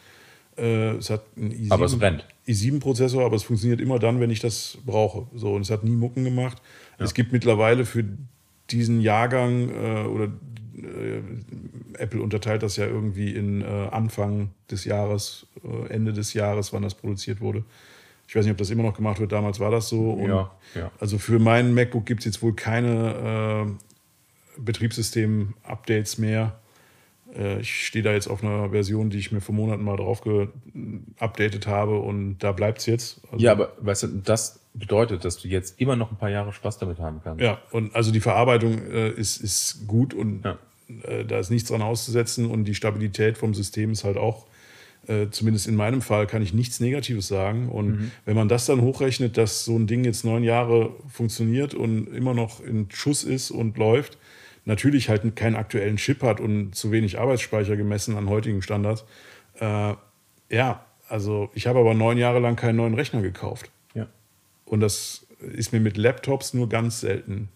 Äh, 0.57 0.97
es 0.97 1.11
hat 1.11 1.23
einen 1.37 1.53
i7, 1.53 1.73
Aber 1.73 1.87
es 1.87 2.01
rennt. 2.01 2.27
i7-Prozessor, 2.47 3.25
aber 3.25 3.37
es 3.37 3.43
funktioniert 3.43 3.81
immer 3.81 3.99
dann, 3.99 4.21
wenn 4.21 4.31
ich 4.31 4.41
das 4.41 4.79
brauche. 4.85 5.27
So, 5.35 5.55
und 5.55 5.63
es 5.63 5.71
hat 5.71 5.85
nie 5.85 5.97
Mucken 5.97 6.25
gemacht. 6.25 6.59
Es 6.99 7.15
gibt 7.15 7.33
mittlerweile 7.33 7.85
für 7.85 8.05
diesen 8.71 9.01
Jahrgang 9.01 9.71
äh, 9.71 10.05
oder 10.05 10.29
äh, 10.77 11.23
Apple 11.99 12.21
unterteilt 12.21 12.63
das 12.63 12.77
ja 12.77 12.87
irgendwie 12.87 13.35
in 13.35 13.63
äh, 13.63 13.65
Anfang 13.91 14.51
des 14.71 14.85
Jahres, 14.85 15.47
äh, 15.65 15.93
Ende 15.93 16.13
des 16.13 16.35
Jahres, 16.35 16.73
wann 16.73 16.83
das 16.83 16.95
produziert 16.95 17.41
wurde. 17.41 17.65
Ich 18.27 18.35
weiß 18.35 18.45
nicht, 18.45 18.53
ob 18.53 18.59
das 18.59 18.71
immer 18.71 18.83
noch 18.83 18.97
gemacht 18.97 19.21
wird. 19.21 19.33
Damals 19.33 19.61
war 19.61 19.71
das 19.71 19.89
so. 19.89 20.13
Und 20.13 20.29
Ja, 20.29 20.51
ja. 20.75 20.91
Also 20.99 21.19
für 21.19 21.39
meinen 21.39 21.75
MacBook 21.75 22.07
gibt 22.07 22.21
es 22.21 22.27
jetzt 22.27 22.43
wohl 22.43 22.55
keine 22.55 23.67
äh, 24.57 24.61
Betriebssystem-Updates 24.61 26.19
mehr. 26.19 26.59
Äh, 27.37 27.61
ich 27.61 27.87
stehe 27.87 28.03
da 28.03 28.13
jetzt 28.13 28.29
auf 28.29 28.43
einer 28.43 28.71
Version, 28.71 29.11
die 29.11 29.19
ich 29.19 29.33
mir 29.33 29.41
vor 29.41 29.55
Monaten 29.55 29.85
mal 29.85 29.97
drauf 29.97 30.23
geupdatet 30.23 31.67
habe 31.67 31.99
und 31.99 32.39
da 32.39 32.53
bleibt 32.53 32.79
es 32.79 32.87
jetzt. 32.87 33.21
Also 33.31 33.45
ja, 33.45 33.53
aber 33.53 33.73
weißt 33.81 34.05
du, 34.05 34.09
das 34.25 34.61
bedeutet, 34.75 35.25
dass 35.25 35.39
du 35.39 35.49
jetzt 35.49 35.81
immer 35.81 35.97
noch 35.97 36.11
ein 36.11 36.17
paar 36.17 36.31
Jahre 36.31 36.53
Spaß 36.53 36.79
damit 36.79 36.99
haben 36.99 37.21
kannst. 37.23 37.41
Ja, 37.41 37.59
und 37.71 37.95
also 37.95 38.11
die 38.11 38.21
Verarbeitung 38.21 38.79
äh, 38.91 39.11
ist, 39.11 39.39
ist 39.39 39.87
gut 39.87 40.13
und 40.13 40.45
ja. 40.45 40.59
äh, 41.05 41.25
da 41.25 41.39
ist 41.39 41.51
nichts 41.51 41.71
dran 41.71 41.81
auszusetzen 41.81 42.47
und 42.47 42.65
die 42.65 42.75
Stabilität 42.75 43.39
vom 43.39 43.55
System 43.55 43.93
ist 43.93 44.05
halt 44.05 44.17
auch 44.17 44.47
äh, 45.07 45.29
zumindest 45.31 45.67
in 45.67 45.77
meinem 45.77 46.01
Fall 46.01 46.27
kann 46.27 46.43
ich 46.43 46.55
nichts 46.55 46.81
Negatives 46.81 47.29
sagen. 47.29 47.69
Und 47.69 47.89
mhm. 47.89 48.11
wenn 48.25 48.37
man 48.37 48.49
das 48.49 48.67
dann 48.67 48.81
hochrechnet, 48.81 49.37
dass 49.37 49.65
so 49.65 49.77
ein 49.77 49.87
Ding 49.87 50.05
jetzt 50.05 50.25
neun 50.25 50.43
Jahre 50.43 50.95
funktioniert 51.09 51.75
und 51.75 52.07
immer 52.09 52.35
noch 52.35 52.61
in 52.61 52.89
Schuss 52.91 53.23
ist 53.25 53.51
und 53.51 53.77
läuft, 53.77 54.19
natürlich 54.65 55.09
halt 55.09 55.37
keinen 55.37 55.57
aktuellen 55.57 55.97
Chip 55.97 56.23
hat 56.23 56.41
und 56.41 56.75
zu 56.75 56.91
wenig 56.91 57.19
Arbeitsspeicher 57.19 57.77
gemessen 57.77 58.17
an 58.17 58.29
heutigen 58.29 58.63
Standards. 58.63 59.05
Äh, 59.61 59.95
ja, 60.51 60.85
also 61.09 61.51
ich 61.55 61.67
habe 61.67 61.81
aber 61.81 61.95
neun 61.95 62.17
Jahre 62.17 62.39
lang 62.39 62.57
keinen 62.57 62.77
neuen 62.77 62.95
Rechner 62.95 63.21
gekauft. 63.21 63.71
Und 64.65 64.81
das 64.81 65.27
ist 65.41 65.73
mir 65.73 65.81
mit 65.81 65.97
Laptops 65.97 66.55
nur 66.55 66.69
ganz 66.69 67.01
selten 67.01 67.49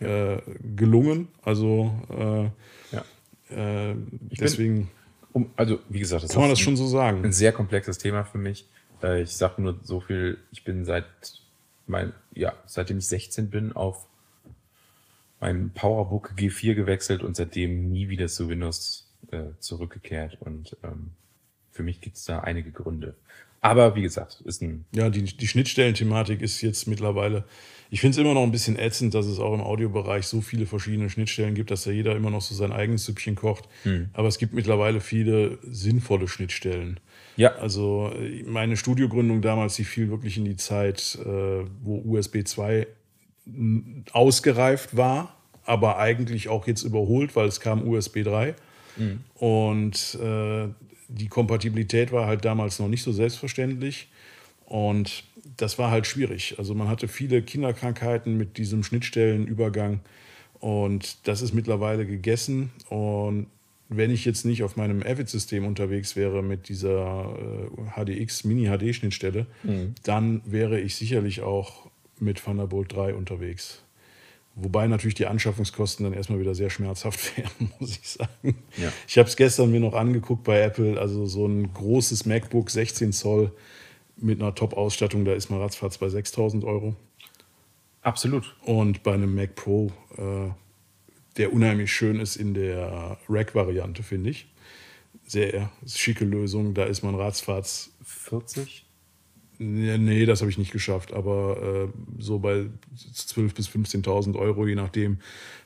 äh, 0.00 0.38
gelungen. 0.76 1.28
Also 1.42 1.92
äh, 2.10 2.94
ja. 2.94 3.90
Äh, 3.90 3.94
deswegen. 4.30 4.74
Bin, 4.74 4.88
um, 5.32 5.50
also 5.56 5.80
wie 5.88 5.98
gesagt, 5.98 6.24
das 6.24 6.32
kann 6.32 6.42
man 6.42 6.50
das 6.50 6.60
schon 6.60 6.76
so 6.76 6.86
sagen. 6.86 7.24
Ein 7.24 7.32
sehr 7.32 7.52
komplexes 7.52 7.98
Thema 7.98 8.24
für 8.24 8.38
mich. 8.38 8.68
Äh, 9.02 9.22
ich 9.22 9.36
sage 9.36 9.60
nur 9.62 9.78
so 9.82 10.00
viel. 10.00 10.38
Ich 10.52 10.64
bin 10.64 10.84
seit 10.84 11.06
mein 11.86 12.12
ja 12.34 12.52
seitdem 12.66 12.98
ich 12.98 13.06
16 13.06 13.50
bin 13.50 13.72
auf 13.72 14.06
mein 15.40 15.70
PowerBook 15.70 16.32
G4 16.36 16.74
gewechselt 16.74 17.22
und 17.22 17.36
seitdem 17.36 17.90
nie 17.90 18.08
wieder 18.08 18.26
zu 18.28 18.48
Windows 18.48 19.14
äh, 19.30 19.50
zurückgekehrt. 19.58 20.38
Und 20.40 20.76
ähm, 20.82 21.10
für 21.70 21.82
mich 21.82 22.00
gibt 22.00 22.16
es 22.16 22.24
da 22.24 22.40
einige 22.40 22.72
Gründe. 22.72 23.14
Aber 23.66 23.94
wie 23.94 24.02
gesagt, 24.02 24.42
ist 24.44 24.62
ein. 24.62 24.84
Ja, 24.94 25.10
die, 25.10 25.22
die 25.22 25.48
Schnittstellenthematik 25.48 26.40
ist 26.42 26.60
jetzt 26.62 26.86
mittlerweile. 26.86 27.44
Ich 27.88 28.00
finde 28.00 28.12
es 28.12 28.18
immer 28.18 28.34
noch 28.34 28.42
ein 28.42 28.50
bisschen 28.50 28.78
ätzend, 28.78 29.14
dass 29.14 29.26
es 29.26 29.38
auch 29.38 29.54
im 29.54 29.60
Audiobereich 29.60 30.26
so 30.26 30.40
viele 30.40 30.66
verschiedene 30.66 31.08
Schnittstellen 31.08 31.54
gibt, 31.54 31.70
dass 31.70 31.84
ja 31.84 31.92
jeder 31.92 32.16
immer 32.16 32.30
noch 32.30 32.40
so 32.40 32.54
sein 32.54 32.72
eigenes 32.72 33.04
Süppchen 33.04 33.36
kocht. 33.36 33.68
Hm. 33.84 34.10
Aber 34.12 34.26
es 34.26 34.38
gibt 34.38 34.54
mittlerweile 34.54 35.00
viele 35.00 35.58
sinnvolle 35.62 36.26
Schnittstellen. 36.26 36.98
Ja. 37.36 37.54
Also 37.56 38.12
meine 38.44 38.76
Studiogründung 38.76 39.40
damals, 39.40 39.76
die 39.76 39.84
fiel 39.84 40.10
wirklich 40.10 40.36
in 40.36 40.44
die 40.44 40.56
Zeit, 40.56 41.18
äh, 41.22 41.64
wo 41.82 42.02
USB 42.04 42.44
2 42.44 42.86
ausgereift 44.12 44.96
war, 44.96 45.36
aber 45.64 45.98
eigentlich 45.98 46.48
auch 46.48 46.66
jetzt 46.66 46.82
überholt, 46.82 47.36
weil 47.36 47.46
es 47.46 47.60
kam 47.60 47.86
USB 47.86 48.24
3. 48.24 48.54
Mhm. 48.96 49.20
Und 49.34 50.18
äh, 50.20 50.68
die 51.08 51.28
Kompatibilität 51.28 52.12
war 52.12 52.26
halt 52.26 52.44
damals 52.44 52.78
noch 52.78 52.88
nicht 52.88 53.02
so 53.02 53.12
selbstverständlich. 53.12 54.08
Und 54.66 55.24
das 55.56 55.78
war 55.78 55.90
halt 55.90 56.06
schwierig. 56.06 56.56
Also 56.58 56.74
man 56.74 56.88
hatte 56.88 57.06
viele 57.08 57.42
Kinderkrankheiten 57.42 58.36
mit 58.36 58.58
diesem 58.58 58.82
Schnittstellenübergang. 58.82 60.00
Und 60.58 61.28
das 61.28 61.42
ist 61.42 61.54
mittlerweile 61.54 62.06
gegessen. 62.06 62.72
Und 62.88 63.46
wenn 63.88 64.10
ich 64.10 64.24
jetzt 64.24 64.44
nicht 64.44 64.64
auf 64.64 64.76
meinem 64.76 65.02
Avid-System 65.02 65.64
unterwegs 65.64 66.16
wäre 66.16 66.42
mit 66.42 66.68
dieser 66.68 67.36
äh, 67.96 68.04
HDX 68.04 68.44
Mini-HD-Schnittstelle, 68.44 69.46
mhm. 69.62 69.94
dann 70.02 70.42
wäre 70.44 70.80
ich 70.80 70.96
sicherlich 70.96 71.42
auch 71.42 71.88
mit 72.18 72.38
Thunderbolt 72.38 72.92
3 72.92 73.14
unterwegs. 73.14 73.82
Wobei 74.58 74.86
natürlich 74.86 75.14
die 75.14 75.26
Anschaffungskosten 75.26 76.04
dann 76.04 76.14
erstmal 76.14 76.40
wieder 76.40 76.54
sehr 76.54 76.70
schmerzhaft 76.70 77.36
wären, 77.36 77.72
muss 77.78 77.98
ich 77.98 78.08
sagen. 78.08 78.56
Ja. 78.78 78.90
Ich 79.06 79.18
habe 79.18 79.28
es 79.28 79.36
gestern 79.36 79.70
mir 79.70 79.80
noch 79.80 79.92
angeguckt 79.92 80.44
bei 80.44 80.60
Apple, 80.60 80.98
also 80.98 81.26
so 81.26 81.46
ein 81.46 81.74
großes 81.74 82.24
MacBook 82.24 82.70
16 82.70 83.12
Zoll 83.12 83.52
mit 84.16 84.40
einer 84.40 84.54
Top-Ausstattung, 84.54 85.26
da 85.26 85.34
ist 85.34 85.50
man 85.50 85.60
ratzfatz 85.60 85.98
bei 85.98 86.08
6000 86.08 86.64
Euro. 86.64 86.96
Absolut. 88.00 88.56
Und 88.62 89.02
bei 89.02 89.12
einem 89.12 89.34
Mac 89.34 89.56
Pro, 89.56 89.92
äh, 90.16 90.48
der 91.36 91.52
unheimlich 91.52 91.92
schön 91.92 92.18
ist 92.18 92.36
in 92.36 92.54
der 92.54 93.18
Rack-Variante, 93.28 94.02
finde 94.02 94.30
ich. 94.30 94.46
Sehr 95.26 95.70
schicke 95.86 96.24
Lösung, 96.24 96.72
da 96.72 96.84
ist 96.84 97.02
man 97.02 97.14
ratzfatz 97.14 97.90
40? 98.04 98.85
Nee, 99.58 100.26
das 100.26 100.40
habe 100.40 100.50
ich 100.50 100.58
nicht 100.58 100.72
geschafft, 100.72 101.12
aber 101.12 101.88
äh, 101.88 102.22
so 102.22 102.38
bei 102.38 102.66
12.000 102.96 103.54
bis 103.54 103.68
15.000 103.68 104.36
Euro, 104.36 104.66
je 104.66 104.74
nachdem, 104.74 105.18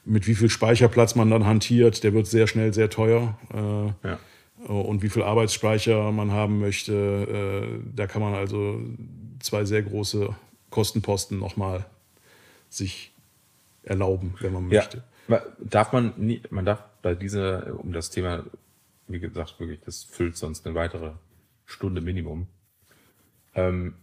mit 0.05 0.26
wie 0.26 0.34
viel 0.34 0.49
Speicherplatz 0.49 1.14
man 1.14 1.30
dann 1.30 1.47
hantiert, 1.47 2.05
der 2.05 2.14
wird 2.14 2.26
sehr 2.26 2.47
schnell 2.47 2.72
sehr 2.72 2.91
teuer. 2.91 3.38
Äh, 3.53 4.09
ja. 4.09 4.18
Und 4.66 5.03
wie 5.03 5.09
viel 5.09 5.22
Arbeitsspeicher 5.22 6.12
man 6.12 6.32
haben 6.32 6.61
möchte, 6.61 6.93
äh, 6.93 7.91
da 7.97 8.07
kann 8.07 8.20
man 8.20 8.34
also 8.34 8.80
zwei 9.41 9.64
sehr 9.64 9.82
große 9.82 10.34
Kostenposten 10.68 11.38
nochmal 11.38 11.86
sich 12.68 13.12
erlauben, 13.82 14.34
wenn 14.41 14.53
man 14.53 14.68
möchte. 14.68 15.03
Ja, 15.28 15.43
darf 15.59 15.93
man 15.93 16.12
nie, 16.16 16.43
man 16.51 16.64
darf 16.64 16.84
bei 17.03 17.14
dieser, 17.14 17.78
um 17.80 17.93
das 17.93 18.11
Thema, 18.11 18.45
wie 19.09 19.20
gesagt, 19.20 19.59
wirklich, 19.59 19.80
das 19.80 20.05
füllt 20.05 20.36
sonst 20.36 20.66
eine 20.66 20.74
weitere 20.74 21.12
Stunde 21.64 22.01
Minimum. 22.01 22.47
Ähm, 23.55 23.94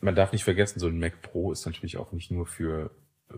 man 0.00 0.14
darf 0.14 0.32
nicht 0.32 0.44
vergessen, 0.44 0.80
so 0.80 0.88
ein 0.88 0.98
Mac 0.98 1.22
Pro 1.22 1.52
ist 1.52 1.64
natürlich 1.64 1.96
auch 1.96 2.12
nicht 2.12 2.30
nur 2.30 2.46
für 2.46 2.90
äh, 3.30 3.34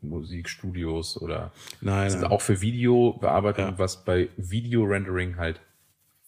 Musikstudios 0.00 1.20
oder 1.20 1.52
nein, 1.80 2.12
nein. 2.12 2.24
auch 2.24 2.42
für 2.42 2.60
Videobearbeitung, 2.60 3.64
ja. 3.64 3.78
was 3.78 4.04
bei 4.04 4.28
Video-Rendering 4.36 5.36
halt 5.36 5.60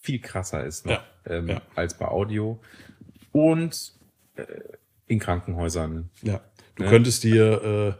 viel 0.00 0.20
krasser 0.20 0.64
ist 0.64 0.86
noch, 0.86 0.92
ja. 0.92 1.04
Ähm, 1.26 1.48
ja. 1.48 1.62
als 1.74 1.96
bei 1.96 2.06
Audio. 2.06 2.60
Und 3.32 3.92
äh, 4.36 4.44
in 5.06 5.18
Krankenhäusern. 5.18 6.10
Ja, 6.22 6.40
du 6.76 6.84
ne? 6.84 6.88
könntest 6.88 7.24
dir 7.24 7.62
äh, 7.62 7.88
äh, 7.88 7.94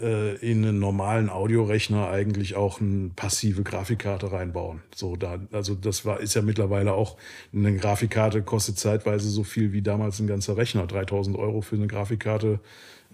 in 0.00 0.64
einen 0.64 0.78
normalen 0.78 1.28
Audiorechner 1.28 2.08
eigentlich 2.08 2.54
auch 2.54 2.80
eine 2.80 3.10
passive 3.16 3.64
Grafikkarte 3.64 4.30
reinbauen. 4.30 4.82
So 4.94 5.16
da, 5.16 5.40
also 5.50 5.74
das 5.74 6.04
war 6.04 6.20
ist 6.20 6.34
ja 6.34 6.42
mittlerweile 6.42 6.92
auch 6.92 7.16
eine 7.52 7.76
Grafikkarte 7.76 8.42
kostet 8.42 8.78
zeitweise 8.78 9.28
so 9.28 9.42
viel 9.42 9.72
wie 9.72 9.82
damals 9.82 10.20
ein 10.20 10.28
ganzer 10.28 10.56
Rechner. 10.56 10.86
3000 10.86 11.36
Euro 11.36 11.62
für 11.62 11.76
eine 11.76 11.88
Grafikkarte 11.88 12.60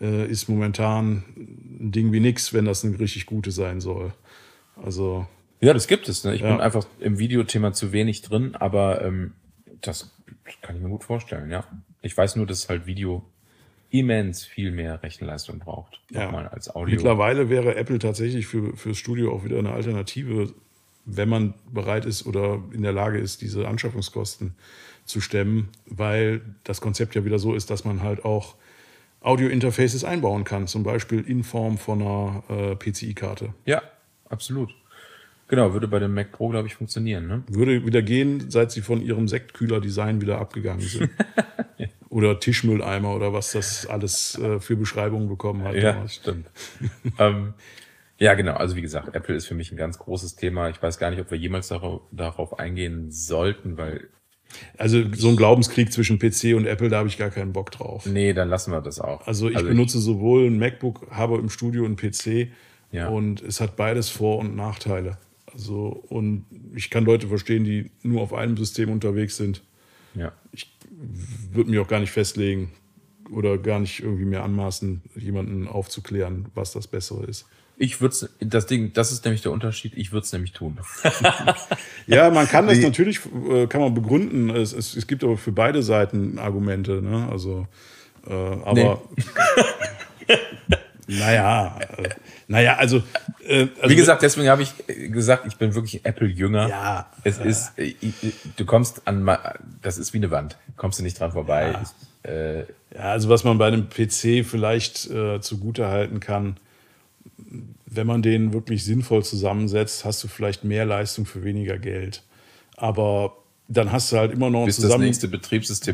äh, 0.00 0.26
ist 0.26 0.48
momentan 0.48 1.24
ein 1.36 1.90
Ding 1.90 2.12
wie 2.12 2.20
nix, 2.20 2.52
wenn 2.52 2.66
das 2.66 2.84
eine 2.84 2.98
richtig 2.98 3.26
gute 3.26 3.50
sein 3.50 3.80
soll. 3.80 4.12
Also 4.76 5.26
ja, 5.60 5.72
das 5.72 5.86
gibt 5.86 6.08
es. 6.08 6.24
Ne? 6.24 6.34
Ich 6.34 6.42
ja. 6.42 6.50
bin 6.50 6.60
einfach 6.60 6.86
im 7.00 7.18
Videothema 7.18 7.72
zu 7.72 7.92
wenig 7.92 8.20
drin, 8.20 8.54
aber 8.56 9.02
ähm, 9.02 9.32
das 9.80 10.14
kann 10.60 10.76
ich 10.76 10.82
mir 10.82 10.90
gut 10.90 11.04
vorstellen. 11.04 11.50
Ja, 11.50 11.64
ich 12.02 12.16
weiß 12.16 12.36
nur, 12.36 12.46
dass 12.46 12.68
halt 12.68 12.86
Video 12.86 13.24
immens 13.94 14.44
viel 14.44 14.72
mehr 14.72 15.04
Rechenleistung 15.04 15.60
braucht. 15.60 16.00
Ja. 16.10 16.28
als 16.48 16.68
Audio. 16.74 16.96
Mittlerweile 16.96 17.48
wäre 17.48 17.76
Apple 17.76 18.00
tatsächlich 18.00 18.48
für, 18.48 18.76
fürs 18.76 18.98
Studio 18.98 19.32
auch 19.32 19.44
wieder 19.44 19.56
eine 19.56 19.72
Alternative, 19.72 20.52
wenn 21.04 21.28
man 21.28 21.54
bereit 21.72 22.04
ist 22.04 22.26
oder 22.26 22.60
in 22.72 22.82
der 22.82 22.92
Lage 22.92 23.18
ist, 23.18 23.40
diese 23.40 23.68
Anschaffungskosten 23.68 24.56
zu 25.04 25.20
stemmen, 25.20 25.68
weil 25.86 26.40
das 26.64 26.80
Konzept 26.80 27.14
ja 27.14 27.24
wieder 27.24 27.38
so 27.38 27.54
ist, 27.54 27.70
dass 27.70 27.84
man 27.84 28.02
halt 28.02 28.24
auch 28.24 28.56
Audio-Interfaces 29.20 30.02
einbauen 30.02 30.42
kann, 30.42 30.66
zum 30.66 30.82
Beispiel 30.82 31.20
in 31.20 31.44
Form 31.44 31.78
von 31.78 32.02
einer 32.02 32.42
äh, 32.48 32.74
PCI-Karte. 32.74 33.54
Ja, 33.64 33.80
absolut. 34.28 34.74
Genau, 35.46 35.72
würde 35.72 35.86
bei 35.86 36.00
dem 36.00 36.14
Mac 36.14 36.32
Pro, 36.32 36.48
glaube 36.48 36.66
ich, 36.66 36.74
funktionieren. 36.74 37.28
Ne? 37.28 37.44
Würde 37.46 37.86
wieder 37.86 38.02
gehen, 38.02 38.50
seit 38.50 38.72
sie 38.72 38.80
von 38.80 39.00
ihrem 39.00 39.28
Sektkühler-Design 39.28 40.20
wieder 40.20 40.40
abgegangen 40.40 40.80
sind. 40.80 41.10
oder 42.14 42.38
Tischmülleimer 42.38 43.12
oder 43.12 43.32
was 43.32 43.52
das 43.52 43.86
alles 43.88 44.38
äh, 44.38 44.60
für 44.60 44.76
Beschreibungen 44.76 45.28
bekommen 45.28 45.64
hat. 45.64 45.74
Ja, 45.74 46.06
stimmt. 46.06 46.46
ähm, 47.18 47.54
ja, 48.18 48.34
genau. 48.34 48.54
Also 48.54 48.76
wie 48.76 48.82
gesagt, 48.82 49.16
Apple 49.16 49.34
ist 49.34 49.46
für 49.46 49.56
mich 49.56 49.72
ein 49.72 49.76
ganz 49.76 49.98
großes 49.98 50.36
Thema. 50.36 50.68
Ich 50.68 50.80
weiß 50.80 50.98
gar 50.98 51.10
nicht, 51.10 51.20
ob 51.20 51.32
wir 51.32 51.38
jemals 51.38 51.68
darauf, 51.68 52.02
darauf 52.12 52.60
eingehen 52.60 53.10
sollten, 53.10 53.76
weil 53.76 54.08
also 54.78 55.02
so 55.12 55.30
ein 55.30 55.36
Glaubenskrieg 55.36 55.92
zwischen 55.92 56.20
PC 56.20 56.54
und 56.54 56.66
Apple, 56.66 56.88
da 56.88 56.98
habe 56.98 57.08
ich 57.08 57.18
gar 57.18 57.30
keinen 57.30 57.52
Bock 57.52 57.72
drauf. 57.72 58.06
Nee, 58.06 58.32
dann 58.32 58.48
lassen 58.48 58.70
wir 58.70 58.80
das 58.80 59.00
auch. 59.00 59.26
Also 59.26 59.48
ich 59.48 59.56
also 59.56 59.68
benutze 59.68 59.98
ich, 59.98 60.04
sowohl 60.04 60.46
ein 60.46 60.56
MacBook, 60.56 61.08
habe 61.10 61.36
im 61.38 61.50
Studio 61.50 61.84
einen 61.84 61.96
PC 61.96 62.52
ja. 62.92 63.08
und 63.08 63.42
es 63.42 63.60
hat 63.60 63.74
beides 63.74 64.08
Vor- 64.08 64.38
und 64.38 64.54
Nachteile. 64.54 65.18
Also 65.52 66.04
und 66.08 66.46
ich 66.76 66.90
kann 66.90 67.04
Leute 67.04 67.26
verstehen, 67.26 67.64
die 67.64 67.90
nur 68.04 68.22
auf 68.22 68.32
einem 68.32 68.56
System 68.56 68.90
unterwegs 68.92 69.36
sind. 69.36 69.64
Ja. 70.14 70.32
Ich 70.52 70.76
würde 71.52 71.70
mich 71.70 71.78
auch 71.78 71.88
gar 71.88 72.00
nicht 72.00 72.10
festlegen 72.10 72.72
oder 73.30 73.58
gar 73.58 73.80
nicht 73.80 74.00
irgendwie 74.00 74.24
mehr 74.24 74.44
anmaßen, 74.44 75.02
jemanden 75.16 75.68
aufzuklären, 75.68 76.46
was 76.54 76.72
das 76.72 76.86
Bessere 76.86 77.24
ist. 77.24 77.46
Ich 77.76 78.00
würde 78.00 78.30
das 78.40 78.66
Ding, 78.66 78.92
das 78.92 79.10
ist 79.10 79.24
nämlich 79.24 79.42
der 79.42 79.50
Unterschied, 79.50 79.94
ich 79.96 80.12
würde 80.12 80.24
es 80.24 80.32
nämlich 80.32 80.52
tun. 80.52 80.78
ja, 82.06 82.30
man 82.30 82.46
kann 82.46 82.68
das 82.68 82.78
natürlich, 82.78 83.20
äh, 83.50 83.66
kann 83.66 83.80
man 83.80 83.94
begründen. 83.94 84.50
Es, 84.50 84.72
es, 84.72 84.94
es, 84.94 85.08
gibt 85.08 85.24
aber 85.24 85.36
für 85.36 85.50
beide 85.50 85.82
Seiten 85.82 86.38
Argumente, 86.38 87.02
ne? 87.02 87.28
Also, 87.30 87.66
äh, 88.26 88.32
aber. 88.32 89.02
Nee. 89.16 90.36
naja, 91.06 91.78
äh, 91.98 92.08
naja, 92.48 92.76
also 92.76 93.02
Äh, 93.46 93.68
also 93.80 93.90
Wie 93.90 93.96
gesagt, 93.96 94.22
deswegen 94.22 94.48
habe 94.48 94.62
ich 94.62 94.72
äh, 94.88 95.08
gesagt, 95.08 95.46
ich 95.46 95.56
bin 95.56 95.74
wirklich 95.74 96.04
Apple-Jünger. 96.04 96.68
Ja. 96.68 97.06
Es 97.22 97.38
ist, 97.38 97.72
äh, 97.78 97.94
du 98.56 98.64
kommst 98.64 99.06
an, 99.06 99.28
das 99.82 99.98
ist 99.98 100.12
wie 100.12 100.18
eine 100.18 100.30
Wand. 100.30 100.56
Kommst 100.76 100.98
du 100.98 101.02
nicht 101.02 101.18
dran 101.20 101.32
vorbei. 101.32 101.76
Ich, 101.82 102.30
äh, 102.30 102.60
Ja, 102.94 103.00
also 103.00 103.28
was 103.28 103.44
man 103.44 103.58
bei 103.58 103.66
einem 103.66 103.88
PC 103.88 104.44
vielleicht 104.44 105.10
äh, 105.10 105.40
zugute 105.40 105.88
halten 105.88 106.20
kann, 106.20 106.56
wenn 107.86 108.06
man 108.06 108.22
den 108.22 108.52
wirklich 108.52 108.84
sinnvoll 108.84 109.24
zusammensetzt, 109.24 110.04
hast 110.04 110.24
du 110.24 110.28
vielleicht 110.28 110.64
mehr 110.64 110.84
Leistung 110.84 111.26
für 111.26 111.44
weniger 111.44 111.78
Geld. 111.78 112.22
Aber 112.76 113.36
dann 113.68 113.92
hast 113.92 114.12
du 114.12 114.16
halt 114.16 114.32
immer 114.32 114.50
noch 114.50 114.64
ein 114.64 114.72
zusammen, 114.72 115.12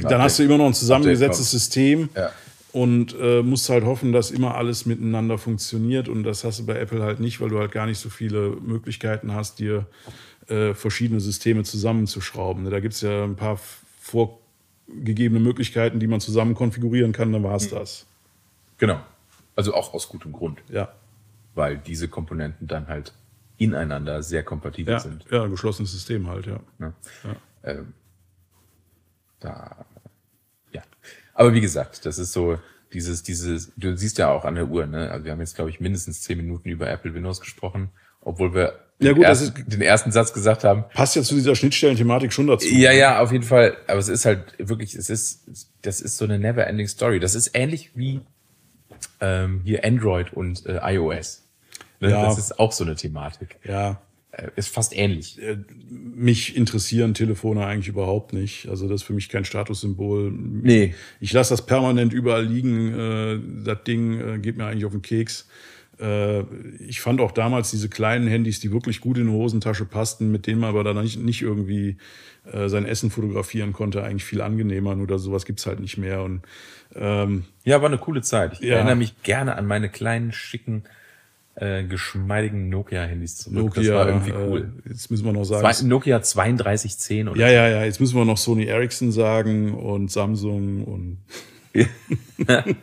dann 0.09 0.23
hast 0.23 0.39
du 0.39 0.43
immer 0.43 0.59
noch 0.59 0.67
ein 0.67 0.75
zusammengesetztes 0.75 1.51
System 1.51 2.09
Ja. 2.15 2.31
Und 2.73 3.15
äh, 3.21 3.43
musst 3.43 3.69
halt 3.69 3.85
hoffen, 3.85 4.13
dass 4.13 4.31
immer 4.31 4.55
alles 4.55 4.87
miteinander 4.87 5.39
funktioniert. 5.39 6.09
Und 6.09 6.23
das 6.25 6.45
hast 6.45 6.61
du 6.61 6.67
bei 6.67 6.77
Apple 6.79 7.03
halt 7.03 7.21
nicht, 7.21 7.41
weil 7.41 7.49
du 7.49 7.59
halt 7.59 7.73
gar 7.73 7.87
nicht 7.87 7.99
so 7.99 8.09
viele 8.11 8.51
Möglichkeiten 8.61 9.35
hast, 9.35 9.59
dir 9.59 9.87
äh, 10.49 10.75
verschiedene 10.75 11.21
Systeme 11.21 11.65
zusammenzuschrauben. 11.65 12.71
Da 12.71 12.81
gibt 12.81 12.95
es 12.95 13.01
ja 13.01 13.25
ein 13.25 13.37
paar 13.37 13.59
vorgegebene 14.01 15.41
Möglichkeiten, 15.41 16.01
die 16.01 16.07
man 16.07 16.21
zusammen 16.21 16.55
konfigurieren 16.55 17.13
kann, 17.13 17.33
dann 17.33 17.43
war 17.43 17.57
es 17.57 17.69
das. 17.71 18.07
Genau. 18.79 19.01
Also 19.57 19.75
auch 19.75 19.93
aus 19.95 20.09
gutem 20.09 20.33
Grund, 20.33 20.59
Ja. 20.71 20.93
weil 21.55 21.77
diese 21.79 22.09
Komponenten 22.09 22.67
dann 22.67 22.89
halt 22.89 23.13
ineinander 23.59 24.23
sehr 24.23 24.43
kompatibel 24.43 24.95
Ja, 24.95 25.01
sind. 25.01 25.27
ja, 25.31 25.47
geschlossenes 25.47 25.93
System 25.93 26.29
halt, 26.29 26.47
ja. 26.47 26.61
Ne? 26.79 26.95
Ähm, 27.63 27.93
da, 29.41 29.49
ja. 29.49 29.87
Aber 31.41 31.55
wie 31.55 31.63
gesagt, 31.63 32.05
das 32.05 32.19
ist 32.19 32.33
so 32.33 32.59
dieses, 32.93 33.23
dieses, 33.23 33.73
du 33.75 33.97
siehst 33.97 34.19
ja 34.19 34.31
auch 34.31 34.45
an 34.45 34.57
der 34.57 34.69
Uhr, 34.69 34.85
ne? 34.85 35.11
Also 35.11 35.25
wir 35.25 35.33
haben 35.33 35.41
jetzt, 35.41 35.55
glaube 35.55 35.71
ich, 35.71 35.81
mindestens 35.81 36.21
zehn 36.21 36.37
Minuten 36.37 36.69
über 36.69 36.87
Apple 36.91 37.15
Windows 37.15 37.41
gesprochen, 37.41 37.89
obwohl 38.21 38.53
wir 38.53 38.79
Ja, 38.99 39.13
den, 39.13 39.15
gut, 39.15 39.25
ersten, 39.25 39.65
den 39.67 39.81
ersten 39.81 40.13
Satz 40.13 40.35
gesagt 40.35 40.65
haben. 40.65 40.85
Passt 40.93 41.17
ja 41.17 41.23
zu 41.23 41.35
dieser 41.35 41.57
Schnittstellenthematik 41.57 42.35
schon 42.35 42.47
dazu. 42.47 42.69
Ja, 42.69 42.93
ja, 42.93 43.21
auf 43.21 43.33
jeden 43.33 43.45
Fall. 43.45 43.75
Aber 43.87 43.99
es 43.99 44.09
ist 44.09 44.27
halt 44.27 44.53
wirklich, 44.59 44.95
es 44.95 45.09
ist, 45.09 45.47
das 45.81 46.03
ist 46.03 46.19
so 46.19 46.27
eine 46.27 46.39
never-ending 46.39 46.89
Story. 46.89 47.21
Das 47.21 47.35
ist 47.35 47.53
ähnlich 47.55 47.93
wie 47.95 48.21
ähm, 49.23 49.63
hier 49.65 49.83
Android 49.83 50.35
und 50.35 50.67
äh, 50.67 50.79
iOS. 50.83 51.49
Ne? 52.01 52.11
Ja. 52.11 52.27
Das 52.27 52.37
ist 52.37 52.59
auch 52.59 52.73
so 52.73 52.85
eine 52.85 52.97
Thematik. 52.97 53.57
Ja, 53.65 53.99
ist 54.57 54.69
fast 54.69 54.97
ähnlich. 54.97 55.39
mich 55.91 56.57
interessieren 56.57 57.15
Telefone 57.15 57.67
eigentlich 57.67 57.89
überhaupt 57.89 58.33
nicht. 58.33 58.69
Also 58.69 58.89
das 58.89 59.01
ist 59.03 59.07
für 59.07 59.13
mich 59.13 59.29
kein 59.29 59.45
Statussymbol. 59.45 60.31
Nee. 60.33 60.95
Ich 61.21 61.33
lasse 61.33 61.51
das 61.53 61.67
permanent 61.67 62.13
überall 62.13 62.45
liegen. 62.47 62.95
Äh, 62.95 63.65
das 63.65 63.83
Ding 63.85 64.21
äh, 64.21 64.39
geht 64.39 64.57
mir 64.57 64.67
eigentlich 64.67 64.85
auf 64.85 64.93
den 64.93 65.03
Keks. 65.03 65.49
Äh, 66.01 66.43
ich 66.87 67.01
fand 67.01 67.21
auch 67.21 67.33
damals 67.33 67.71
diese 67.73 67.89
kleinen 67.89 68.29
Handys, 68.29 68.61
die 68.61 68.71
wirklich 68.73 69.01
gut 69.01 69.19
in 69.19 69.27
die 69.27 69.33
Hosentasche 69.33 69.85
passten, 69.85 70.31
mit 70.31 70.47
denen 70.47 70.61
man 70.61 70.71
aber 70.71 70.85
dann 70.85 71.03
nicht, 71.03 71.43
irgendwie 71.43 71.97
äh, 72.51 72.69
sein 72.69 72.87
Essen 72.87 73.11
fotografieren 73.11 73.73
konnte, 73.73 74.03
eigentlich 74.05 74.25
viel 74.25 74.41
angenehmer. 74.41 74.95
Nur 74.95 75.07
dass 75.07 75.23
sowas 75.23 75.45
gibt's 75.45 75.67
halt 75.67 75.81
nicht 75.81 75.99
mehr. 75.99 76.23
Und 76.23 76.43
ähm, 76.95 77.45
Ja, 77.65 77.81
war 77.83 77.89
eine 77.89 77.99
coole 77.99 78.23
Zeit. 78.23 78.55
Ich 78.55 78.61
Ja. 78.61 78.77
erinnere 78.77 78.97
mich 78.97 79.23
gerne 79.23 79.57
an 79.57 79.67
meine 79.67 79.89
kleinen, 79.89 80.33
schicken, 80.33 80.85
äh, 81.61 81.85
geschmeidigen 81.85 82.69
Nokia-Handys 82.69 83.37
zurück. 83.37 83.55
Nokia, 83.57 83.83
das 83.83 83.93
war 83.93 84.07
irgendwie 84.09 84.33
cool. 84.33 84.73
äh, 84.85 84.89
jetzt 84.89 85.11
müssen 85.11 85.25
wir 85.25 85.33
noch 85.33 85.45
sagen. 85.45 85.73
Zwei, 85.73 85.87
Nokia 85.87 86.19
3210 86.19 87.29
oder 87.29 87.41
ja, 87.41 87.49
ja, 87.51 87.69
ja. 87.69 87.85
Jetzt 87.85 88.01
müssen 88.01 88.17
wir 88.17 88.25
noch 88.25 88.39
Sony 88.39 88.65
Ericsson 88.65 89.13
sagen 89.13 89.75
und 89.75 90.11
Samsung 90.11 90.85
und 90.85 91.19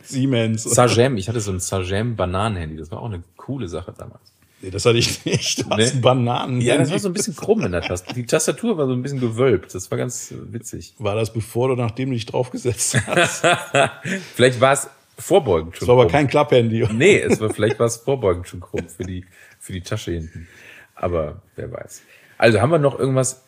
Siemens. 0.02 0.62
Sagem. 0.62 1.16
Ich 1.16 1.28
hatte 1.28 1.40
so 1.40 1.52
ein 1.52 1.60
Sagem 1.60 2.16
Bananenhandy. 2.16 2.76
Das 2.76 2.90
war 2.90 3.00
auch 3.02 3.06
eine 3.06 3.22
coole 3.36 3.68
Sache 3.68 3.92
damals. 3.96 4.32
Nee, 4.60 4.70
das 4.70 4.84
hatte 4.86 4.98
ich 4.98 5.24
nicht. 5.24 5.64
Du 5.64 5.70
hast 5.70 5.94
Nee. 5.94 6.00
Bananen. 6.00 6.60
Ja, 6.60 6.76
das 6.78 6.90
war 6.90 6.98
so 6.98 7.08
ein 7.08 7.12
bisschen 7.14 7.36
krumm 7.36 7.60
in 7.64 7.72
der 7.72 7.80
Tastatur. 7.82 8.14
Die 8.14 8.26
Tastatur 8.26 8.76
war 8.76 8.86
so 8.86 8.92
ein 8.92 9.02
bisschen 9.02 9.20
gewölbt. 9.20 9.74
Das 9.74 9.90
war 9.90 9.98
ganz 9.98 10.32
äh, 10.32 10.52
witzig. 10.52 10.94
War 10.98 11.14
das 11.14 11.32
bevor 11.32 11.70
oder 11.70 11.82
nachdem 11.82 12.08
du 12.10 12.14
dich 12.14 12.26
draufgesetzt 12.26 12.96
hast? 13.06 13.44
Vielleicht 14.34 14.60
war 14.60 14.72
es 14.72 14.88
vorbeugend 15.18 15.76
schon 15.76 15.80
Das 15.80 15.88
war 15.88 15.94
aber 15.96 16.04
krumm. 16.04 16.12
kein 16.12 16.28
Klapphandy. 16.28 16.86
Nee, 16.92 17.18
es 17.20 17.40
war, 17.40 17.50
vielleicht 17.52 17.78
war 17.78 17.86
es 17.86 17.96
vorbeugend 17.96 18.48
schon 18.48 18.60
krumm 18.60 18.88
für 18.88 19.04
die, 19.04 19.24
für 19.58 19.72
die 19.72 19.80
Tasche 19.82 20.12
hinten. 20.12 20.48
Aber 20.94 21.42
wer 21.56 21.70
weiß. 21.72 22.02
Also 22.38 22.60
haben 22.60 22.70
wir 22.70 22.78
noch 22.78 22.98
irgendwas 22.98 23.42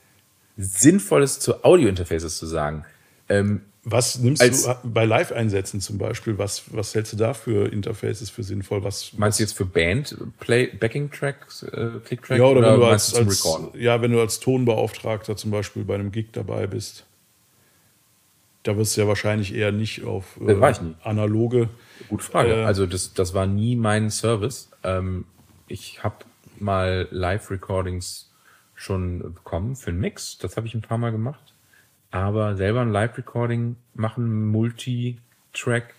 Sinnvolles 0.57 1.39
zu 1.41 1.65
Audio-Interfaces 1.65 2.37
zu 2.39 2.47
sagen? 2.47 2.85
Ähm, 3.29 3.63
Was 3.85 4.19
nimmst 4.19 4.43
du 4.43 4.75
bei 4.85 5.05
Live-Einsätzen 5.05 5.81
zum 5.81 5.97
Beispiel? 5.97 6.37
Was, 6.39 6.65
was 6.73 6.95
hältst 6.95 7.13
du 7.13 7.17
da 7.17 7.33
für 7.35 7.73
Interfaces 7.73 8.29
für 8.29 8.43
sinnvoll? 8.43 8.85
Was, 8.85 9.13
meinst 9.17 9.39
du 9.39 9.45
jetzt 9.45 9.57
für 9.57 9.65
Band, 9.65 10.17
Play, 10.41 10.67
Backing-Tracks, 10.67 11.63
äh, 11.63 11.89
Click-Track? 12.05 12.39
ja, 12.39 12.45
oder, 12.45 12.63
wenn 12.73 12.81
du 12.81 12.85
als, 12.87 13.15
als, 13.15 13.49
ja, 13.79 14.03
wenn 14.03 14.11
du 14.13 14.21
als 14.21 14.41
Tonbeauftragter 14.41 15.37
zum 15.37 15.51
Beispiel 15.51 15.85
bei 15.85 15.95
einem 15.95 16.13
Gig 16.13 16.27
dabei 16.33 16.67
bist. 16.67 17.07
Da 18.63 18.77
wirst 18.77 18.97
du 18.97 19.01
ja 19.03 19.09
wahrscheinlich 19.09 19.55
eher 19.55 19.73
nicht 19.73 20.05
auf 20.05 20.39
äh, 20.47 20.55
analoge. 21.03 21.69
Gute 22.09 22.25
Frage. 22.25 22.53
Äh, 22.53 22.65
also 22.65 22.87
das, 22.87 23.15
das 23.15 23.33
war 23.35 23.47
nie 23.47 23.75
mein 23.77 24.11
Service. 24.11 24.71
Ähm, 24.85 25.25
ich 25.67 26.03
habe 26.05 26.17
mal 26.59 27.09
Live-Recordings 27.11 28.31
schon 28.75 29.21
bekommen 29.35 29.77
für 29.77 29.91
einen 29.91 30.01
Mix. 30.01 30.37
Das 30.39 30.57
habe 30.57 30.67
ich 30.67 30.75
ein 30.75 30.83
paar 30.83 30.99
Mal 30.99 31.11
gemacht. 31.13 31.41
Aber 32.11 32.57
selber 32.57 32.81
ein 32.83 32.91
Live-Recording 32.93 33.77
machen, 33.95 34.47
Multi-Track, 34.49 35.95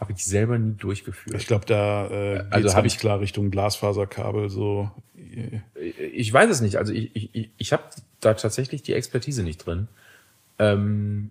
habe 0.00 0.12
ich 0.12 0.24
selber 0.24 0.58
nie 0.58 0.74
durchgeführt. 0.74 1.36
Ich 1.36 1.46
glaube, 1.46 1.66
da 1.66 2.06
äh, 2.08 2.36
Also 2.38 2.48
also 2.50 2.68
hab 2.70 2.76
habe 2.78 2.86
ich 2.88 2.98
klar 2.98 3.20
Richtung 3.20 3.50
Glasfaserkabel 3.52 4.50
so. 4.50 4.90
Ich 6.12 6.32
weiß 6.32 6.50
es 6.50 6.60
nicht. 6.60 6.76
Also 6.76 6.92
ich, 6.92 7.14
ich, 7.14 7.30
ich- 7.32 7.50
ich 7.58 7.72
habe 7.72 7.84
da 8.20 8.34
tatsächlich 8.34 8.82
die 8.82 8.94
Expertise 8.94 9.42
nicht 9.44 9.58
drin. 9.64 9.86
Ähm, 10.58 11.30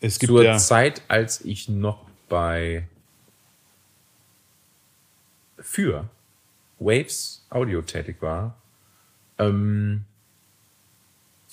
Es 0.00 0.18
gibt 0.18 0.30
zur 0.30 0.44
ja. 0.44 0.58
Zeit, 0.58 1.02
als 1.08 1.42
ich 1.42 1.68
noch 1.68 2.06
bei 2.28 2.88
für 5.58 6.08
Waves 6.78 7.46
Audio 7.50 7.82
tätig 7.82 8.22
war, 8.22 8.56
ähm, 9.38 10.04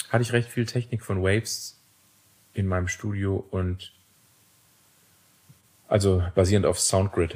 hatte 0.10 0.22
ich 0.22 0.32
recht 0.32 0.50
viel 0.50 0.66
Technik 0.66 1.04
von 1.04 1.22
Waves 1.22 1.78
in 2.54 2.68
meinem 2.68 2.88
Studio 2.88 3.46
und 3.52 3.94
also 5.88 6.24
basierend 6.36 6.66
auf 6.66 6.80
Soundgrid. 6.80 7.36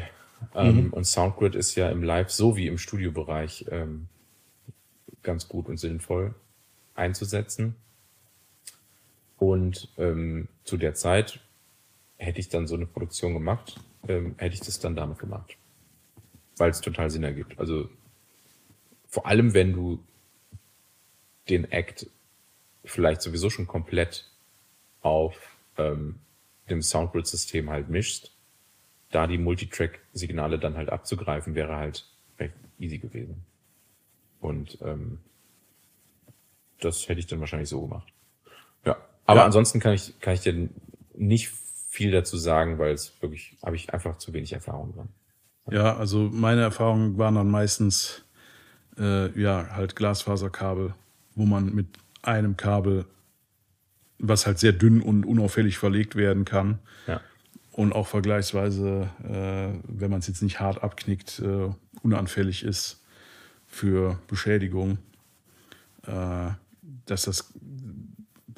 Ähm, 0.55 0.91
Und 0.91 1.05
Soundgrid 1.05 1.55
ist 1.55 1.75
ja 1.75 1.89
im 1.89 2.03
Live 2.03 2.31
sowie 2.31 2.67
im 2.67 2.77
Studiobereich 2.77 3.65
ähm, 3.69 4.07
ganz 5.23 5.47
gut 5.47 5.67
und 5.67 5.77
sinnvoll 5.77 6.33
einzusetzen. 6.95 7.75
Und 9.41 9.89
ähm, 9.97 10.49
zu 10.65 10.77
der 10.77 10.93
Zeit 10.93 11.39
hätte 12.17 12.39
ich 12.39 12.49
dann 12.49 12.67
so 12.67 12.75
eine 12.75 12.85
Produktion 12.85 13.33
gemacht, 13.33 13.79
ähm, 14.07 14.35
hätte 14.37 14.53
ich 14.53 14.61
das 14.61 14.77
dann 14.77 14.95
damit 14.95 15.17
gemacht. 15.17 15.57
Weil 16.57 16.69
es 16.69 16.79
total 16.79 17.09
Sinn 17.09 17.23
ergibt. 17.23 17.57
Also 17.57 17.89
vor 19.07 19.25
allem, 19.25 19.55
wenn 19.55 19.73
du 19.73 19.97
den 21.49 21.71
Act 21.71 22.05
vielleicht 22.85 23.23
sowieso 23.23 23.49
schon 23.49 23.65
komplett 23.65 24.29
auf 25.01 25.35
ähm, 25.75 26.19
dem 26.69 26.83
Soundgrid-System 26.83 27.71
halt 27.71 27.89
mischst, 27.89 28.31
da 29.09 29.25
die 29.25 29.39
Multitrack-Signale 29.39 30.59
dann 30.59 30.77
halt 30.77 30.89
abzugreifen, 30.89 31.55
wäre 31.55 31.77
halt 31.77 32.05
recht 32.37 32.53
easy 32.77 32.99
gewesen. 32.99 33.43
Und 34.39 34.77
ähm, 34.81 35.17
das 36.79 37.09
hätte 37.09 37.19
ich 37.19 37.25
dann 37.25 37.39
wahrscheinlich 37.39 37.69
so 37.69 37.81
gemacht. 37.81 38.07
Ja, 38.85 38.97
aber 39.31 39.39
Ja. 39.41 39.45
ansonsten 39.45 39.79
kann 39.79 39.93
ich, 39.93 40.19
kann 40.19 40.33
ich 40.33 40.41
dir 40.41 40.69
nicht 41.15 41.49
viel 41.89 42.11
dazu 42.11 42.37
sagen, 42.37 42.77
weil 42.79 42.93
es 42.93 43.13
wirklich, 43.21 43.57
habe 43.65 43.75
ich 43.75 43.93
einfach 43.93 44.17
zu 44.17 44.33
wenig 44.33 44.53
Erfahrung 44.53 44.93
dran. 44.93 45.09
Ja, 45.69 45.95
also 45.97 46.29
meine 46.31 46.61
Erfahrungen 46.61 47.17
waren 47.17 47.35
dann 47.35 47.49
meistens 47.49 48.23
äh, 48.97 49.39
ja 49.39 49.69
halt 49.71 49.95
Glasfaserkabel, 49.95 50.93
wo 51.35 51.45
man 51.45 51.73
mit 51.73 51.87
einem 52.23 52.57
Kabel, 52.57 53.05
was 54.19 54.45
halt 54.45 54.59
sehr 54.59 54.73
dünn 54.73 55.01
und 55.01 55.25
unauffällig 55.25 55.77
verlegt 55.77 56.15
werden 56.15 56.45
kann 56.45 56.79
Ja. 57.07 57.21
und 57.71 57.93
auch 57.93 58.07
vergleichsweise, 58.07 59.09
äh, 59.23 59.79
wenn 59.87 60.11
man 60.11 60.19
es 60.19 60.27
jetzt 60.27 60.41
nicht 60.43 60.59
hart 60.59 60.83
abknickt, 60.83 61.39
äh, 61.39 61.69
unanfällig 62.03 62.63
ist 62.63 63.01
für 63.67 64.19
Beschädigung, 64.27 64.97
äh, 66.05 66.49
dass 67.05 67.23
das 67.23 67.53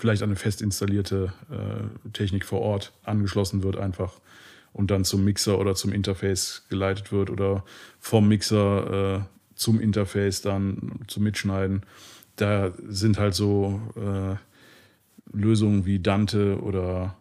vielleicht 0.04 0.22
an 0.22 0.32
eine 0.32 0.36
fest 0.36 0.62
installierte 0.62 1.32
äh, 1.50 2.10
Technik 2.10 2.44
vor 2.44 2.60
Ort 2.60 2.92
angeschlossen 3.06 3.64
wird 3.64 3.78
einfach 3.78 4.20
und 4.74 4.92
dann 4.92 5.06
zum 5.06 5.24
Mixer 5.24 5.58
oder 5.58 5.76
zum 5.76 5.94
Interface 5.94 6.66
geleitet 6.68 7.14
wird 7.14 7.30
oder 7.30 7.64
vom 8.02 8.28
Mixer 8.28 9.22
äh, 9.22 9.56
zum 9.56 9.80
Interface 9.80 10.42
dann 10.42 11.00
zum 11.08 11.24
Mitschneiden. 11.24 11.86
Da 12.36 12.74
sind 12.86 13.18
halt 13.18 13.34
so 13.34 13.80
äh, 13.96 14.36
Lösungen 15.32 15.86
wie 15.86 16.00
Dante 16.00 16.60
oder 16.60 17.16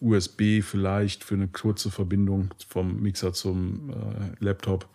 USB 0.00 0.62
vielleicht 0.62 1.24
für 1.24 1.34
eine 1.34 1.48
kurze 1.48 1.90
Verbindung 1.90 2.54
vom 2.66 3.02
Mixer 3.02 3.34
zum 3.34 3.90
äh, 3.90 4.42
Laptop 4.42 4.88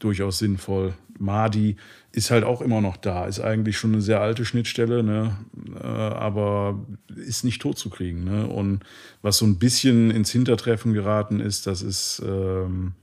durchaus 0.00 0.38
sinnvoll. 0.38 0.94
Madi 1.18 1.76
ist 2.12 2.30
halt 2.30 2.44
auch 2.44 2.60
immer 2.62 2.80
noch 2.80 2.96
da, 2.96 3.26
ist 3.26 3.40
eigentlich 3.40 3.76
schon 3.78 3.92
eine 3.92 4.02
sehr 4.02 4.20
alte 4.20 4.44
Schnittstelle, 4.44 5.02
ne? 5.02 5.36
Äh, 5.78 5.86
aber 5.86 6.80
ist 7.14 7.44
nicht 7.44 7.60
tot 7.62 7.78
zu 7.78 7.90
kriegen. 7.90 8.24
Ne? 8.24 8.46
Und 8.46 8.80
was 9.22 9.36
so 9.36 9.46
ein 9.46 9.58
bisschen 9.58 10.10
ins 10.10 10.30
Hintertreffen 10.32 10.92
geraten 10.94 11.38
ist, 11.40 11.66
das 11.66 11.82
ist 11.82 12.22
ähm, 12.26 12.94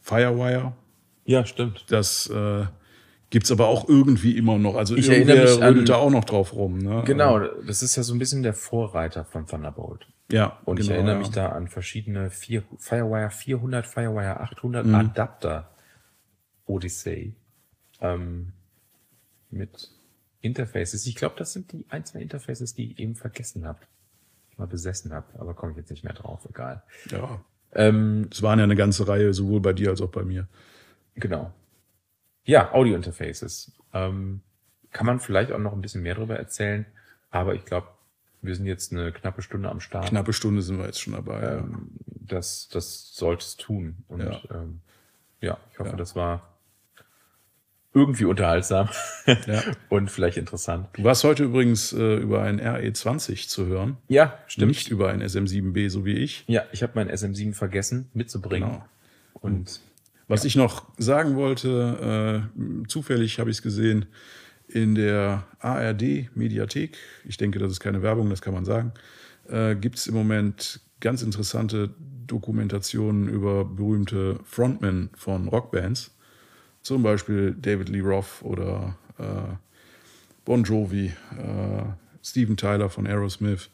Firewire. 0.00 0.72
Ja, 1.26 1.44
stimmt. 1.44 1.84
Das 1.90 2.28
äh, 2.28 2.64
gibt 3.28 3.44
es 3.44 3.52
aber 3.52 3.68
auch 3.68 3.88
irgendwie 3.88 4.36
immer 4.36 4.58
noch. 4.58 4.74
Also 4.76 4.96
Ich 4.96 5.08
irgendwer 5.08 5.44
mich 5.44 5.62
an- 5.62 5.84
da 5.84 5.96
auch 5.96 6.10
noch 6.10 6.24
drauf 6.24 6.54
rum. 6.54 6.78
Ne? 6.78 7.02
Genau, 7.04 7.38
das 7.66 7.82
ist 7.82 7.94
ja 7.96 8.02
so 8.02 8.14
ein 8.14 8.18
bisschen 8.18 8.42
der 8.42 8.54
Vorreiter 8.54 9.24
von 9.24 9.46
Thunderbolt. 9.46 10.06
Ja, 10.32 10.58
Und 10.64 10.78
ich 10.80 10.86
genau, 10.86 10.96
erinnere 10.96 11.14
ja. 11.16 11.18
mich 11.20 11.30
da 11.30 11.48
an 11.50 11.68
verschiedene 11.68 12.30
vier, 12.30 12.62
Firewire 12.78 13.30
400, 13.30 13.86
Firewire 13.86 14.40
800 14.40 14.86
Mhm. 14.86 14.94
Adapter 14.94 15.68
Odyssey 16.70 17.34
ähm, 18.00 18.52
mit 19.50 19.90
Interfaces. 20.40 21.06
Ich 21.06 21.16
glaube, 21.16 21.34
das 21.38 21.52
sind 21.52 21.72
die 21.72 21.84
ein, 21.90 22.04
zwei 22.04 22.20
Interfaces, 22.20 22.74
die 22.74 22.92
ich 22.92 22.98
eben 22.98 23.14
vergessen 23.16 23.66
habe, 23.66 23.80
mal 24.56 24.66
besessen 24.66 25.12
habe, 25.12 25.26
aber 25.38 25.54
komme 25.54 25.72
ich 25.72 25.78
jetzt 25.78 25.90
nicht 25.90 26.04
mehr 26.04 26.14
drauf, 26.14 26.46
egal. 26.48 26.82
Ja, 27.10 27.42
Ähm, 27.72 28.28
es 28.32 28.42
waren 28.42 28.58
ja 28.58 28.64
eine 28.64 28.76
ganze 28.76 29.06
Reihe, 29.06 29.32
sowohl 29.34 29.60
bei 29.60 29.72
dir 29.72 29.90
als 29.90 30.00
auch 30.00 30.10
bei 30.10 30.22
mir. 30.22 30.48
genau. 31.14 31.52
Ja, 32.44 32.72
Audio-Interfaces. 32.72 33.72
Ähm, 33.92 34.40
kann 34.92 35.06
man 35.06 35.20
vielleicht 35.20 35.52
auch 35.52 35.58
noch 35.58 35.72
ein 35.72 35.80
bisschen 35.82 36.02
mehr 36.02 36.14
darüber 36.14 36.36
erzählen, 36.36 36.86
aber 37.30 37.54
ich 37.54 37.64
glaube, 37.64 37.88
wir 38.42 38.56
sind 38.56 38.64
jetzt 38.66 38.92
eine 38.92 39.12
knappe 39.12 39.42
Stunde 39.42 39.68
am 39.68 39.80
Start. 39.80 40.06
Knappe 40.08 40.32
Stunde 40.32 40.62
sind 40.62 40.78
wir 40.78 40.86
jetzt 40.86 41.00
schon 41.00 41.12
dabei. 41.12 41.42
ja. 41.42 41.58
ähm, 41.58 41.90
das, 42.06 42.68
das 42.72 43.14
sollte 43.14 43.42
es 43.44 43.56
tun. 43.56 44.04
Und 44.08 44.20
Ja. 44.20 44.30
ja, 44.30 44.40
ähm, 44.62 44.80
ja 45.40 45.58
ich 45.70 45.78
hoffe, 45.78 45.90
Ja. 45.90 45.96
das 45.96 46.16
war 46.16 46.49
irgendwie 47.92 48.24
unterhaltsam 48.24 48.88
Ja. 49.26 49.62
und 49.88 50.10
vielleicht 50.10 50.36
interessant. 50.36 50.88
Du 50.92 51.04
warst 51.04 51.24
heute 51.24 51.44
übrigens 51.44 51.92
äh, 51.92 52.16
über 52.16 52.42
ein 52.42 52.60
RE20 52.60 53.48
zu 53.48 53.66
hören, 53.66 53.96
Ja, 54.08 54.38
stimmt. 54.46 54.68
nicht 54.68 54.88
über 54.90 55.10
ein 55.10 55.22
SM7B, 55.22 55.90
so 55.90 56.04
wie 56.04 56.14
ich. 56.14 56.44
Ja, 56.46 56.62
ich 56.72 56.82
habe 56.82 56.92
mein 56.94 57.10
SM7 57.10 57.52
vergessen 57.54 58.08
mitzubringen. 58.14 58.68
Genau. 58.68 58.84
Und 59.34 59.80
Was 60.28 60.44
ich 60.44 60.54
noch 60.54 60.84
sagen 60.98 61.34
wollte, 61.34 62.48
äh, 62.54 62.86
zufällig 62.86 63.40
habe 63.40 63.50
ich 63.50 63.56
es 63.56 63.62
gesehen 63.62 64.06
in 64.68 64.94
der 64.94 65.44
ARD-Mediathek. 65.58 66.96
Ich 67.24 67.36
denke, 67.36 67.58
das 67.58 67.72
ist 67.72 67.80
keine 67.80 68.02
Werbung, 68.02 68.30
das 68.30 68.40
kann 68.40 68.54
man 68.54 68.64
sagen. 68.64 68.92
Äh, 69.48 69.74
Gibt 69.74 69.96
es 69.98 70.06
im 70.06 70.14
Moment 70.14 70.80
ganz 71.00 71.22
interessante 71.22 71.90
Dokumentationen 72.28 73.28
über 73.28 73.64
berühmte 73.64 74.38
Frontmen 74.44 75.10
von 75.16 75.48
Rockbands. 75.48 76.14
Zum 76.82 77.02
Beispiel 77.02 77.54
David 77.60 77.88
Lee 77.88 78.00
Roth 78.00 78.42
oder 78.42 78.96
äh, 79.18 79.24
Bon 80.44 80.64
Jovi, 80.64 81.06
äh, 81.06 81.12
Steven 82.22 82.56
Tyler 82.56 82.88
von 82.88 83.06
Aerosmith. 83.06 83.70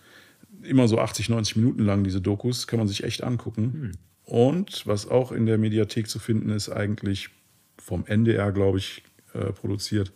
Immer 0.63 0.89
so 0.89 0.99
80, 0.99 1.29
90 1.29 1.57
Minuten 1.57 1.85
lang 1.85 2.03
diese 2.05 2.21
Dokus, 2.21 2.67
kann 2.67 2.79
man 2.79 2.89
sich 2.89 3.05
echt 3.05 3.23
angucken. 3.23 3.93
Und 4.25 4.87
was 4.87 5.09
auch 5.09 5.31
in 5.31 5.47
der 5.47 5.59
Mediathek 5.59 6.09
zu 6.09 6.19
finden 6.19 6.51
ist, 6.51 6.69
eigentlich 6.69 7.29
vom 7.79 8.05
NDR, 8.07 8.51
glaube 8.51 8.79
ich, 8.79 9.05
äh, 9.35 9.53
produziert, 9.53 10.13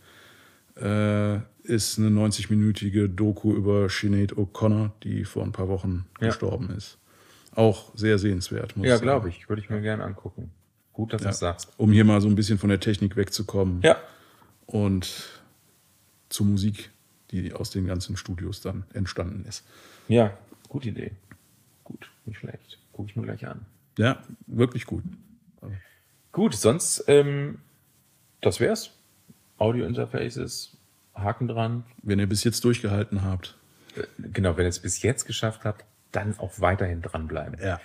äh, 0.76 1.36
ist 1.62 1.98
eine 1.98 2.08
90-minütige 2.08 3.06
Doku 3.06 3.54
über 3.54 3.88
Sinead 3.88 4.32
O'Connor, 4.32 4.90
die 5.04 5.24
vor 5.24 5.44
ein 5.44 5.52
paar 5.52 5.68
Wochen 5.68 6.06
Ja. 6.20 6.28
gestorben 6.28 6.70
ist. 6.70 6.98
Auch 7.52 7.92
sehr 7.96 8.18
sehenswert, 8.18 8.76
muss 8.76 8.86
ja, 8.86 8.94
sagen. 8.94 9.02
glaube 9.04 9.28
ich, 9.28 9.48
würde 9.48 9.62
ich 9.62 9.70
mir 9.70 9.80
gerne 9.80 10.02
angucken. 10.04 10.50
Gut, 10.92 11.12
dass 11.12 11.20
du 11.22 11.26
Ja. 11.26 11.30
es 11.30 11.38
sagst. 11.38 11.72
Um 11.76 11.92
hier 11.92 12.04
mal 12.04 12.20
so 12.20 12.28
ein 12.28 12.34
bisschen 12.34 12.58
von 12.58 12.68
der 12.68 12.80
Technik 12.80 13.16
wegzukommen 13.16 13.80
Ja, 13.82 13.96
und 14.66 15.40
zur 16.28 16.46
Musik, 16.46 16.90
die 17.30 17.52
aus 17.52 17.70
den 17.70 17.86
ganzen 17.86 18.16
Studios 18.16 18.60
dann 18.60 18.84
entstanden 18.92 19.44
ist. 19.48 19.64
ja, 20.08 20.36
gute 20.68 20.88
Idee. 20.90 21.12
Gut, 21.84 22.10
nicht 22.26 22.38
schlecht. 22.38 22.78
Gucke 22.92 23.08
ich 23.10 23.16
mir 23.16 23.22
gleich 23.22 23.46
an. 23.46 23.64
Ja, 23.98 24.22
wirklich 24.46 24.86
gut. 24.86 25.02
Gut, 26.32 26.54
sonst, 26.54 27.04
ähm, 27.08 27.58
das 28.40 28.60
wär's. 28.60 28.92
Audio-Interfaces, 29.58 30.76
Haken 31.14 31.48
dran. 31.48 31.84
Wenn 32.02 32.18
ihr 32.18 32.28
bis 32.28 32.44
jetzt 32.44 32.64
durchgehalten 32.64 33.24
habt. 33.24 33.56
Äh, 33.96 34.04
Genau, 34.32 34.56
wenn 34.56 34.64
ihr 34.64 34.68
es 34.70 34.78
bis 34.78 35.02
jetzt 35.02 35.24
geschafft 35.26 35.64
habt, 35.64 35.84
dann 36.12 36.38
auch 36.38 36.60
weiterhin 36.60 37.02
dranbleiben. 37.02 37.58
Ja. 37.60 37.80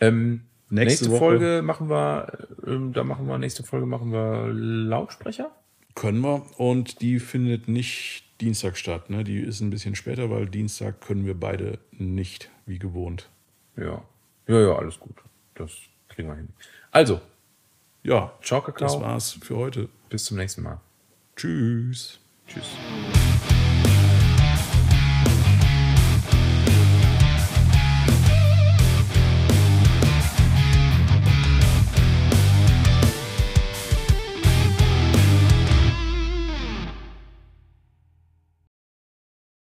Ähm, 0.00 0.42
Nächste 0.70 1.04
nächste 1.04 1.18
Folge 1.18 1.62
machen 1.62 1.88
wir, 1.90 2.48
ähm, 2.66 2.92
da 2.92 3.04
machen 3.04 3.26
wir, 3.26 3.38
nächste 3.38 3.62
Folge 3.62 3.86
machen 3.86 4.12
wir 4.12 4.48
Lautsprecher. 4.52 5.50
Können 5.94 6.20
wir. 6.20 6.42
Und 6.58 7.00
die 7.00 7.20
findet 7.20 7.68
nicht 7.68 8.24
Dienstag 8.40 8.76
statt. 8.76 9.10
Ne? 9.10 9.22
Die 9.24 9.38
ist 9.38 9.60
ein 9.60 9.70
bisschen 9.70 9.94
später, 9.94 10.30
weil 10.30 10.46
Dienstag 10.46 11.00
können 11.00 11.24
wir 11.26 11.38
beide 11.38 11.78
nicht, 11.92 12.50
wie 12.66 12.78
gewohnt. 12.78 13.28
Ja. 13.76 14.02
Ja, 14.48 14.60
ja, 14.60 14.74
alles 14.76 14.98
gut. 14.98 15.16
Das 15.54 15.70
kriegen 16.08 16.28
wir 16.28 16.36
hin. 16.36 16.48
Also, 16.90 17.20
Ja, 18.02 18.32
ciao, 18.42 18.60
das 18.60 18.74
Kakao. 18.74 19.00
war's 19.00 19.38
für 19.42 19.56
heute. 19.56 19.88
Bis 20.10 20.24
zum 20.24 20.36
nächsten 20.36 20.62
Mal. 20.62 20.80
Tschüss. 21.36 22.18
Tschüss. 22.46 22.66